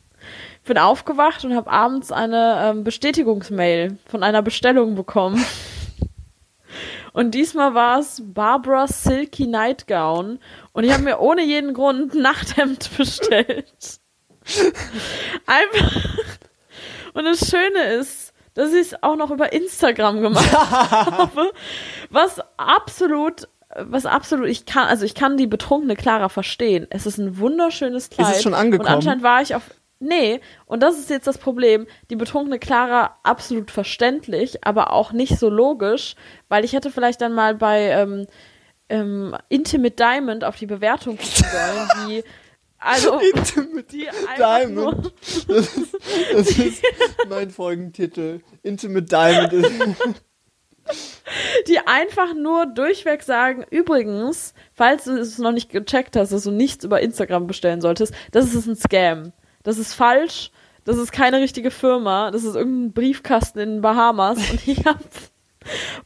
bin 0.65 0.77
aufgewacht 0.77 1.45
und 1.45 1.55
habe 1.55 1.71
abends 1.71 2.11
eine 2.11 2.59
ähm, 2.65 2.83
Bestätigungsmail 2.83 3.97
von 4.07 4.23
einer 4.23 4.41
Bestellung 4.41 4.95
bekommen. 4.95 5.41
Und 7.13 7.31
diesmal 7.31 7.73
war 7.73 7.99
es 7.99 8.21
Barbara's 8.25 9.03
Silky 9.03 9.47
Nightgown. 9.47 10.37
Und 10.75 10.83
ich 10.83 10.91
habe 10.91 11.03
mir 11.03 11.19
ohne 11.19 11.41
jeden 11.41 11.73
Grund 11.73 12.13
ein 12.13 12.21
Nachthemd 12.21 12.89
bestellt. 12.97 13.99
Einfach. 15.45 16.05
Und 17.13 17.23
das 17.23 17.49
Schöne 17.49 17.93
ist, 17.93 18.33
dass 18.55 18.73
ich 18.73 18.87
es 18.87 19.03
auch 19.03 19.15
noch 19.15 19.31
über 19.31 19.53
Instagram 19.53 20.19
gemacht 20.19 20.51
habe. 20.51 21.53
Was 22.09 22.41
absolut, 22.57 23.47
was 23.73 24.05
absolut, 24.05 24.49
ich 24.49 24.65
kann, 24.65 24.89
also 24.89 25.05
ich 25.05 25.15
kann 25.15 25.37
die 25.37 25.47
betrunkene 25.47 25.95
Clara 25.95 26.27
verstehen. 26.27 26.87
Es 26.89 27.05
ist 27.05 27.19
ein 27.19 27.39
wunderschönes 27.39 28.09
Kleid. 28.09 28.43
schon 28.43 28.53
angekommen? 28.53 28.89
Und 28.89 28.95
anscheinend 28.95 29.23
war 29.23 29.41
ich 29.41 29.55
auf, 29.55 29.63
nee, 29.99 30.41
und 30.65 30.83
das 30.83 30.99
ist 30.99 31.09
jetzt 31.09 31.25
das 31.25 31.37
Problem. 31.37 31.87
Die 32.09 32.17
betrunkene 32.17 32.59
Clara 32.59 33.17
absolut 33.23 33.71
verständlich, 33.71 34.65
aber 34.67 34.91
auch 34.91 35.13
nicht 35.13 35.39
so 35.39 35.49
logisch, 35.49 36.15
weil 36.49 36.65
ich 36.65 36.73
hätte 36.73 36.91
vielleicht 36.91 37.21
dann 37.21 37.33
mal 37.33 37.55
bei, 37.55 37.91
ähm, 37.91 38.27
ähm, 38.89 39.35
Intimate 39.49 39.95
Diamond 39.95 40.43
auf 40.43 40.55
die 40.57 40.65
Bewertung 40.65 41.17
gucken 41.17 41.45
sollen, 41.51 42.09
die, 42.09 42.23
also, 42.77 43.19
Intimate 43.35 43.83
die 43.91 44.07
Diamond. 44.37 45.11
Das 45.47 45.77
ist, 45.77 45.93
das 46.33 46.49
ist 46.49 46.83
mein 47.29 47.49
Folgentitel. 47.49 48.41
Intimate 48.63 49.05
Diamond 49.05 49.53
ist. 49.53 49.71
die 51.67 51.79
einfach 51.79 52.35
nur 52.35 52.67
durchweg 52.67 53.23
sagen, 53.23 53.65
übrigens, 53.71 54.53
falls 54.73 55.05
du 55.05 55.17
es 55.17 55.39
noch 55.39 55.51
nicht 55.51 55.71
gecheckt 55.71 56.15
hast, 56.15 56.31
dass 56.31 56.43
du 56.43 56.51
nichts 56.51 56.85
über 56.85 57.01
Instagram 57.01 57.47
bestellen 57.47 57.81
solltest, 57.81 58.13
das 58.31 58.53
ist 58.53 58.67
ein 58.67 58.75
Scam. 58.75 59.33
Das 59.63 59.77
ist 59.79 59.93
falsch. 59.93 60.51
Das 60.83 60.97
ist 60.97 61.11
keine 61.11 61.41
richtige 61.41 61.71
Firma. 61.71 62.29
Das 62.29 62.43
ist 62.43 62.55
irgendein 62.55 62.93
Briefkasten 62.93 63.59
in 63.59 63.69
den 63.71 63.81
Bahamas. 63.81 64.37
Und 64.51 64.67
ich 64.67 64.85
habe 64.85 64.99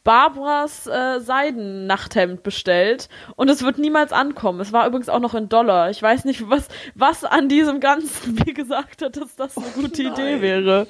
Barbaras 0.03 0.88
äh, 0.88 1.20
Seidennachthemd 1.20 2.43
bestellt 2.43 3.10
und 3.36 3.49
es 3.49 3.64
wird 3.64 3.78
niemals 3.78 4.12
ankommen. 4.12 4.60
Es 4.60 4.74
war 4.74 4.88
übrigens 4.88 5.10
auch 5.10 5.20
noch 5.20 5.36
in 5.36 5.49
Dollar. 5.49 5.89
Ich 5.89 6.01
weiß 6.01 6.26
nicht, 6.26 6.49
was, 6.49 6.68
was 6.95 7.24
an 7.24 7.49
diesem 7.49 7.80
Ganzen 7.80 8.36
mir 8.45 8.53
gesagt 8.53 9.01
hat, 9.01 9.18
dass 9.18 9.36
das 9.36 9.57
eine 9.57 9.68
gute 9.76 10.03
Idee 10.03 10.41
wäre. 10.41 10.88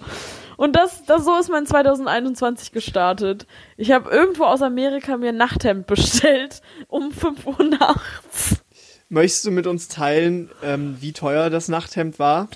Und 0.57 0.75
das, 0.75 1.05
das 1.05 1.23
so 1.23 1.37
ist 1.37 1.49
mein 1.49 1.65
2021 1.65 2.73
gestartet. 2.73 3.47
Ich 3.77 3.91
habe 3.91 4.09
irgendwo 4.09 4.43
aus 4.43 4.61
Amerika 4.61 5.15
mir 5.15 5.29
ein 5.29 5.37
Nachthemd 5.37 5.87
bestellt 5.87 6.61
um 6.89 7.11
5 7.11 7.47
Uhr 7.47 7.63
nachts. 7.63 8.61
Möchtest 9.07 9.45
du 9.45 9.51
mit 9.51 9.67
uns 9.67 9.87
teilen, 9.87 10.51
ähm, 10.61 10.97
wie 10.99 11.13
teuer 11.13 11.49
das 11.49 11.69
Nachthemd 11.69 12.19
war? 12.19 12.49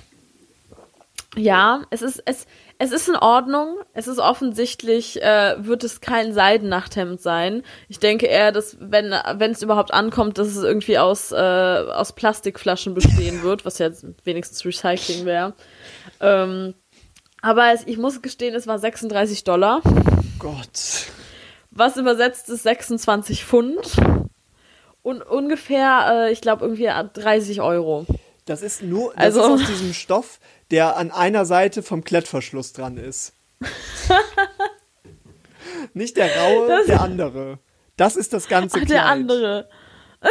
Ja, 1.35 1.83
es 1.89 2.01
ist, 2.01 2.21
es, 2.25 2.45
es 2.83 2.91
ist 2.91 3.07
in 3.07 3.15
Ordnung. 3.15 3.77
Es 3.93 4.07
ist 4.07 4.19
offensichtlich, 4.19 5.21
äh, 5.23 5.55
wird 5.57 5.83
es 5.83 6.01
kein 6.01 6.33
Seidennachthemd 6.33 7.21
sein. 7.21 7.63
Ich 7.87 7.99
denke 7.99 8.25
eher, 8.27 8.51
dass, 8.51 8.77
wenn, 8.79 9.11
wenn 9.35 9.51
es 9.51 9.61
überhaupt 9.61 9.93
ankommt, 9.93 10.37
dass 10.37 10.47
es 10.47 10.63
irgendwie 10.63 10.97
aus, 10.97 11.31
äh, 11.31 11.35
aus 11.35 12.13
Plastikflaschen 12.13 12.93
bestehen 12.93 13.41
wird, 13.41 13.65
was 13.65 13.77
jetzt 13.79 14.05
wenigstens 14.25 14.65
Recycling 14.65 15.25
wäre. 15.25 15.53
Ähm, 16.19 16.73
aber 17.41 17.73
es, 17.73 17.83
ich 17.87 17.97
muss 17.97 18.21
gestehen, 18.21 18.53
es 18.55 18.67
war 18.67 18.77
36 18.79 19.43
Dollar. 19.43 19.81
Gott. 20.39 21.07
was 21.71 21.95
übersetzt 21.97 22.49
ist 22.49 22.63
26 22.63 23.45
Pfund. 23.45 23.79
Und 25.01 25.21
ungefähr, 25.21 26.27
äh, 26.27 26.31
ich 26.31 26.41
glaube, 26.41 26.63
irgendwie 26.65 26.89
30 27.13 27.61
Euro. 27.61 28.05
Das 28.45 28.61
ist 28.61 28.81
nur, 28.83 29.13
das 29.15 29.23
Also- 29.37 29.55
ist 29.55 29.61
aus 29.61 29.67
diesem 29.67 29.93
Stoff, 29.93 30.39
der 30.73 30.97
an 30.97 31.11
einer 31.11 31.45
Seite 31.45 31.83
vom 31.83 32.03
Klettverschluss 32.03 32.73
dran 32.73 32.97
ist. 32.97 33.33
Nicht 35.93 36.17
der 36.17 36.35
raue, 36.35 36.67
Das- 36.67 36.85
der 36.87 37.01
andere. 37.01 37.59
Das 37.95 38.15
ist 38.15 38.33
das 38.33 38.47
ganze 38.47 38.77
Ach, 38.77 38.85
Kleid. 38.85 38.89
der 38.91 39.05
andere. 39.05 39.69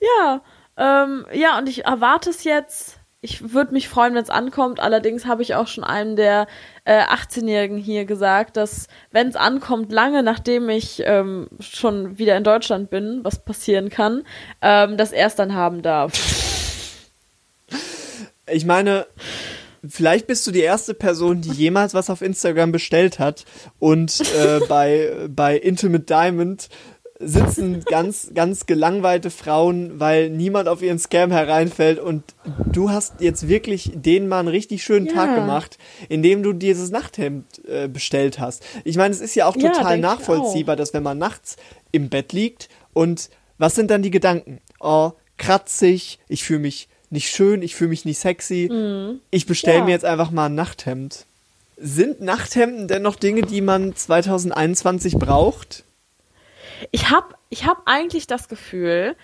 ja, 0.00 0.42
ähm, 0.76 1.24
ja, 1.32 1.56
und 1.58 1.68
ich 1.68 1.86
erwarte 1.86 2.28
es 2.30 2.44
jetzt. 2.44 2.98
Ich 3.22 3.54
würde 3.54 3.72
mich 3.72 3.88
freuen, 3.88 4.14
wenn 4.14 4.22
es 4.22 4.28
ankommt. 4.28 4.80
Allerdings 4.80 5.24
habe 5.24 5.40
ich 5.40 5.54
auch 5.54 5.66
schon 5.66 5.82
einem 5.82 6.14
der 6.14 6.46
äh, 6.84 7.00
18-Jährigen 7.04 7.78
hier 7.78 8.04
gesagt, 8.04 8.58
dass 8.58 8.86
wenn 9.12 9.28
es 9.28 9.36
ankommt, 9.36 9.90
lange 9.92 10.22
nachdem 10.22 10.68
ich 10.68 11.02
ähm, 11.06 11.48
schon 11.58 12.18
wieder 12.18 12.36
in 12.36 12.44
Deutschland 12.44 12.90
bin, 12.90 13.20
was 13.24 13.42
passieren 13.42 13.88
kann, 13.88 14.24
ähm, 14.60 14.98
dass 14.98 15.12
er 15.12 15.28
es 15.28 15.36
dann 15.36 15.54
haben 15.54 15.80
darf. 15.80 16.12
Ich 18.50 18.64
meine, 18.64 19.06
vielleicht 19.88 20.26
bist 20.26 20.46
du 20.46 20.50
die 20.50 20.60
erste 20.60 20.94
Person, 20.94 21.40
die 21.40 21.52
jemals 21.52 21.94
was 21.94 22.10
auf 22.10 22.22
Instagram 22.22 22.72
bestellt 22.72 23.18
hat 23.18 23.44
und 23.78 24.20
äh, 24.20 24.60
bei, 24.68 25.28
bei 25.28 25.56
Intimate 25.56 26.04
Diamond 26.04 26.68
sitzen 27.20 27.84
ganz, 27.84 28.32
ganz 28.34 28.66
gelangweilte 28.66 29.30
Frauen, 29.30 30.00
weil 30.00 30.30
niemand 30.30 30.68
auf 30.68 30.82
ihren 30.82 30.98
Scam 30.98 31.30
hereinfällt 31.30 31.98
und 31.98 32.22
du 32.70 32.90
hast 32.90 33.20
jetzt 33.20 33.48
wirklich 33.48 33.92
denen 33.94 34.26
mal 34.28 34.40
einen 34.40 34.48
richtig 34.48 34.82
schönen 34.82 35.06
Ja. 35.06 35.12
Tag 35.14 35.36
gemacht, 35.36 35.78
indem 36.08 36.42
du 36.42 36.52
dieses 36.52 36.90
Nachthemd 36.90 37.64
äh, 37.66 37.88
bestellt 37.88 38.40
hast. 38.40 38.64
Ich 38.82 38.96
meine, 38.96 39.14
es 39.14 39.20
ist 39.20 39.36
ja 39.36 39.46
auch 39.46 39.56
Ja, 39.56 39.70
total 39.70 39.96
ich 39.96 40.02
nachvollziehbar, 40.02 40.76
dass 40.76 40.92
wenn 40.92 41.04
man 41.04 41.16
nachts 41.18 41.56
im 41.92 42.08
Bett 42.08 42.32
liegt 42.32 42.68
und 42.92 43.30
was 43.58 43.76
sind 43.76 43.90
dann 43.90 44.02
die 44.02 44.10
Gedanken? 44.10 44.60
Oh, 44.80 45.12
kratzig, 45.38 46.18
ich 46.28 46.42
fühle 46.42 46.60
mich 46.60 46.88
nicht 47.14 47.30
schön, 47.30 47.62
ich 47.62 47.74
fühle 47.74 47.88
mich 47.90 48.04
nicht 48.04 48.18
sexy. 48.18 48.70
Ich 49.30 49.46
bestelle 49.46 49.76
Mhm. 49.76 49.80
Ja. 49.80 49.84
mir 49.86 49.90
jetzt 49.92 50.04
einfach 50.04 50.30
mal 50.30 50.46
ein 50.46 50.54
Nachthemd. 50.54 51.24
Sind 51.78 52.20
Nachthemden 52.20 52.86
denn 52.86 53.02
noch 53.02 53.16
Dinge, 53.16 53.42
die 53.42 53.60
man 53.62 53.96
2021 53.96 55.14
braucht? 55.16 55.84
Ich 56.90 57.10
habe 57.10 57.34
ich 57.48 57.66
hab 57.66 57.82
eigentlich 57.86 58.26
das 58.26 58.48
Gefühl, 58.48 59.16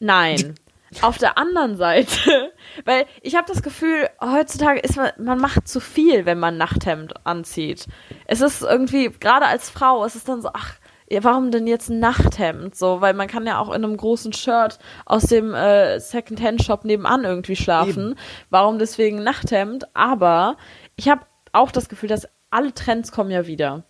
nein. 0.00 0.54
Auf 1.02 1.18
der 1.18 1.36
anderen 1.36 1.76
Seite, 1.76 2.50
weil 2.86 3.04
ich 3.20 3.36
habe 3.36 3.46
das 3.52 3.62
Gefühl, 3.62 4.08
heutzutage 4.22 4.80
ist 4.80 4.96
man, 4.96 5.10
man 5.18 5.38
macht 5.38 5.68
zu 5.68 5.80
viel, 5.80 6.24
wenn 6.24 6.38
man 6.38 6.56
Nachthemd 6.56 7.26
anzieht. 7.26 7.86
Es 8.26 8.40
ist 8.40 8.62
irgendwie, 8.62 9.10
gerade 9.10 9.46
als 9.46 9.68
Frau, 9.68 10.02
es 10.06 10.16
ist 10.16 10.28
dann 10.28 10.40
so, 10.40 10.48
ach, 10.54 10.76
warum 11.20 11.50
denn 11.50 11.66
jetzt 11.66 11.88
ein 11.88 12.00
Nachthemd? 12.00 12.74
So, 12.74 13.00
weil 13.00 13.14
man 13.14 13.28
kann 13.28 13.46
ja 13.46 13.58
auch 13.58 13.68
in 13.68 13.84
einem 13.84 13.96
großen 13.96 14.32
Shirt 14.32 14.78
aus 15.06 15.24
dem 15.24 15.54
äh, 15.54 15.98
Second-Hand-Shop 15.98 16.84
nebenan 16.84 17.24
irgendwie 17.24 17.56
schlafen. 17.56 18.16
Warum 18.50 18.78
deswegen 18.78 19.18
ein 19.18 19.24
Nachthemd? 19.24 19.86
Aber 19.94 20.56
ich 20.96 21.08
habe 21.08 21.22
auch 21.52 21.70
das 21.70 21.88
Gefühl, 21.88 22.08
dass 22.08 22.28
alle 22.50 22.74
Trends 22.74 23.12
kommen 23.12 23.30
ja 23.30 23.46
wieder. 23.46 23.84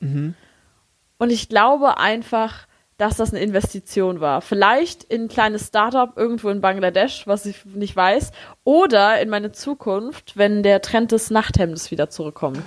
Und 1.19 1.31
ich 1.31 1.49
glaube 1.49 1.99
einfach, 1.99 2.67
dass 2.97 3.17
das 3.17 3.31
eine 3.31 3.41
Investition 3.41 4.21
war. 4.21 4.41
Vielleicht 4.43 5.05
in 5.05 5.23
ein 5.23 5.29
kleines 5.29 5.69
Startup 5.69 6.17
irgendwo 6.17 6.49
in 6.51 6.61
Bangladesch, 6.61 7.27
was 7.27 7.47
ich 7.47 7.65
nicht 7.65 7.95
weiß, 7.95 8.33
oder 8.65 9.21
in 9.21 9.29
meine 9.29 9.53
Zukunft, 9.53 10.37
wenn 10.37 10.63
der 10.63 10.83
Trend 10.83 11.13
des 11.13 11.31
Nachthemdes 11.31 11.91
wieder 11.93 12.11
zurückkommt. 12.11 12.61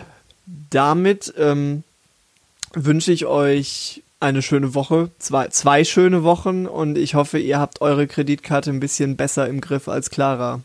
Damit 0.70 1.34
ähm, 1.38 1.84
wünsche 2.74 3.12
ich 3.12 3.26
euch 3.26 4.04
eine 4.22 4.42
schöne 4.42 4.74
Woche, 4.76 5.10
zwei, 5.20 5.48
zwei 5.48 5.84
schöne 5.84 6.24
Wochen 6.24 6.68
und 6.68 6.98
ich 6.98 7.16
hoffe, 7.16 7.40
ihr 7.40 7.60
habt 7.60 7.82
eure 7.82 8.08
Kreditkarte 8.08 8.70
ein 8.70 8.80
bisschen 8.80 9.18
besser 9.18 9.48
im 9.48 9.62
Griff 9.62 9.88
als 9.88 10.10
Clara. 10.10 10.62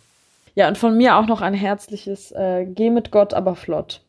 Ja, 0.54 0.68
und 0.68 0.78
von 0.78 0.96
mir 0.96 1.16
auch 1.16 1.26
noch 1.26 1.40
ein 1.40 1.54
herzliches 1.54 2.32
äh, 2.32 2.66
Geh 2.66 2.90
mit 2.90 3.10
Gott, 3.10 3.34
aber 3.34 3.56
flott. 3.56 4.00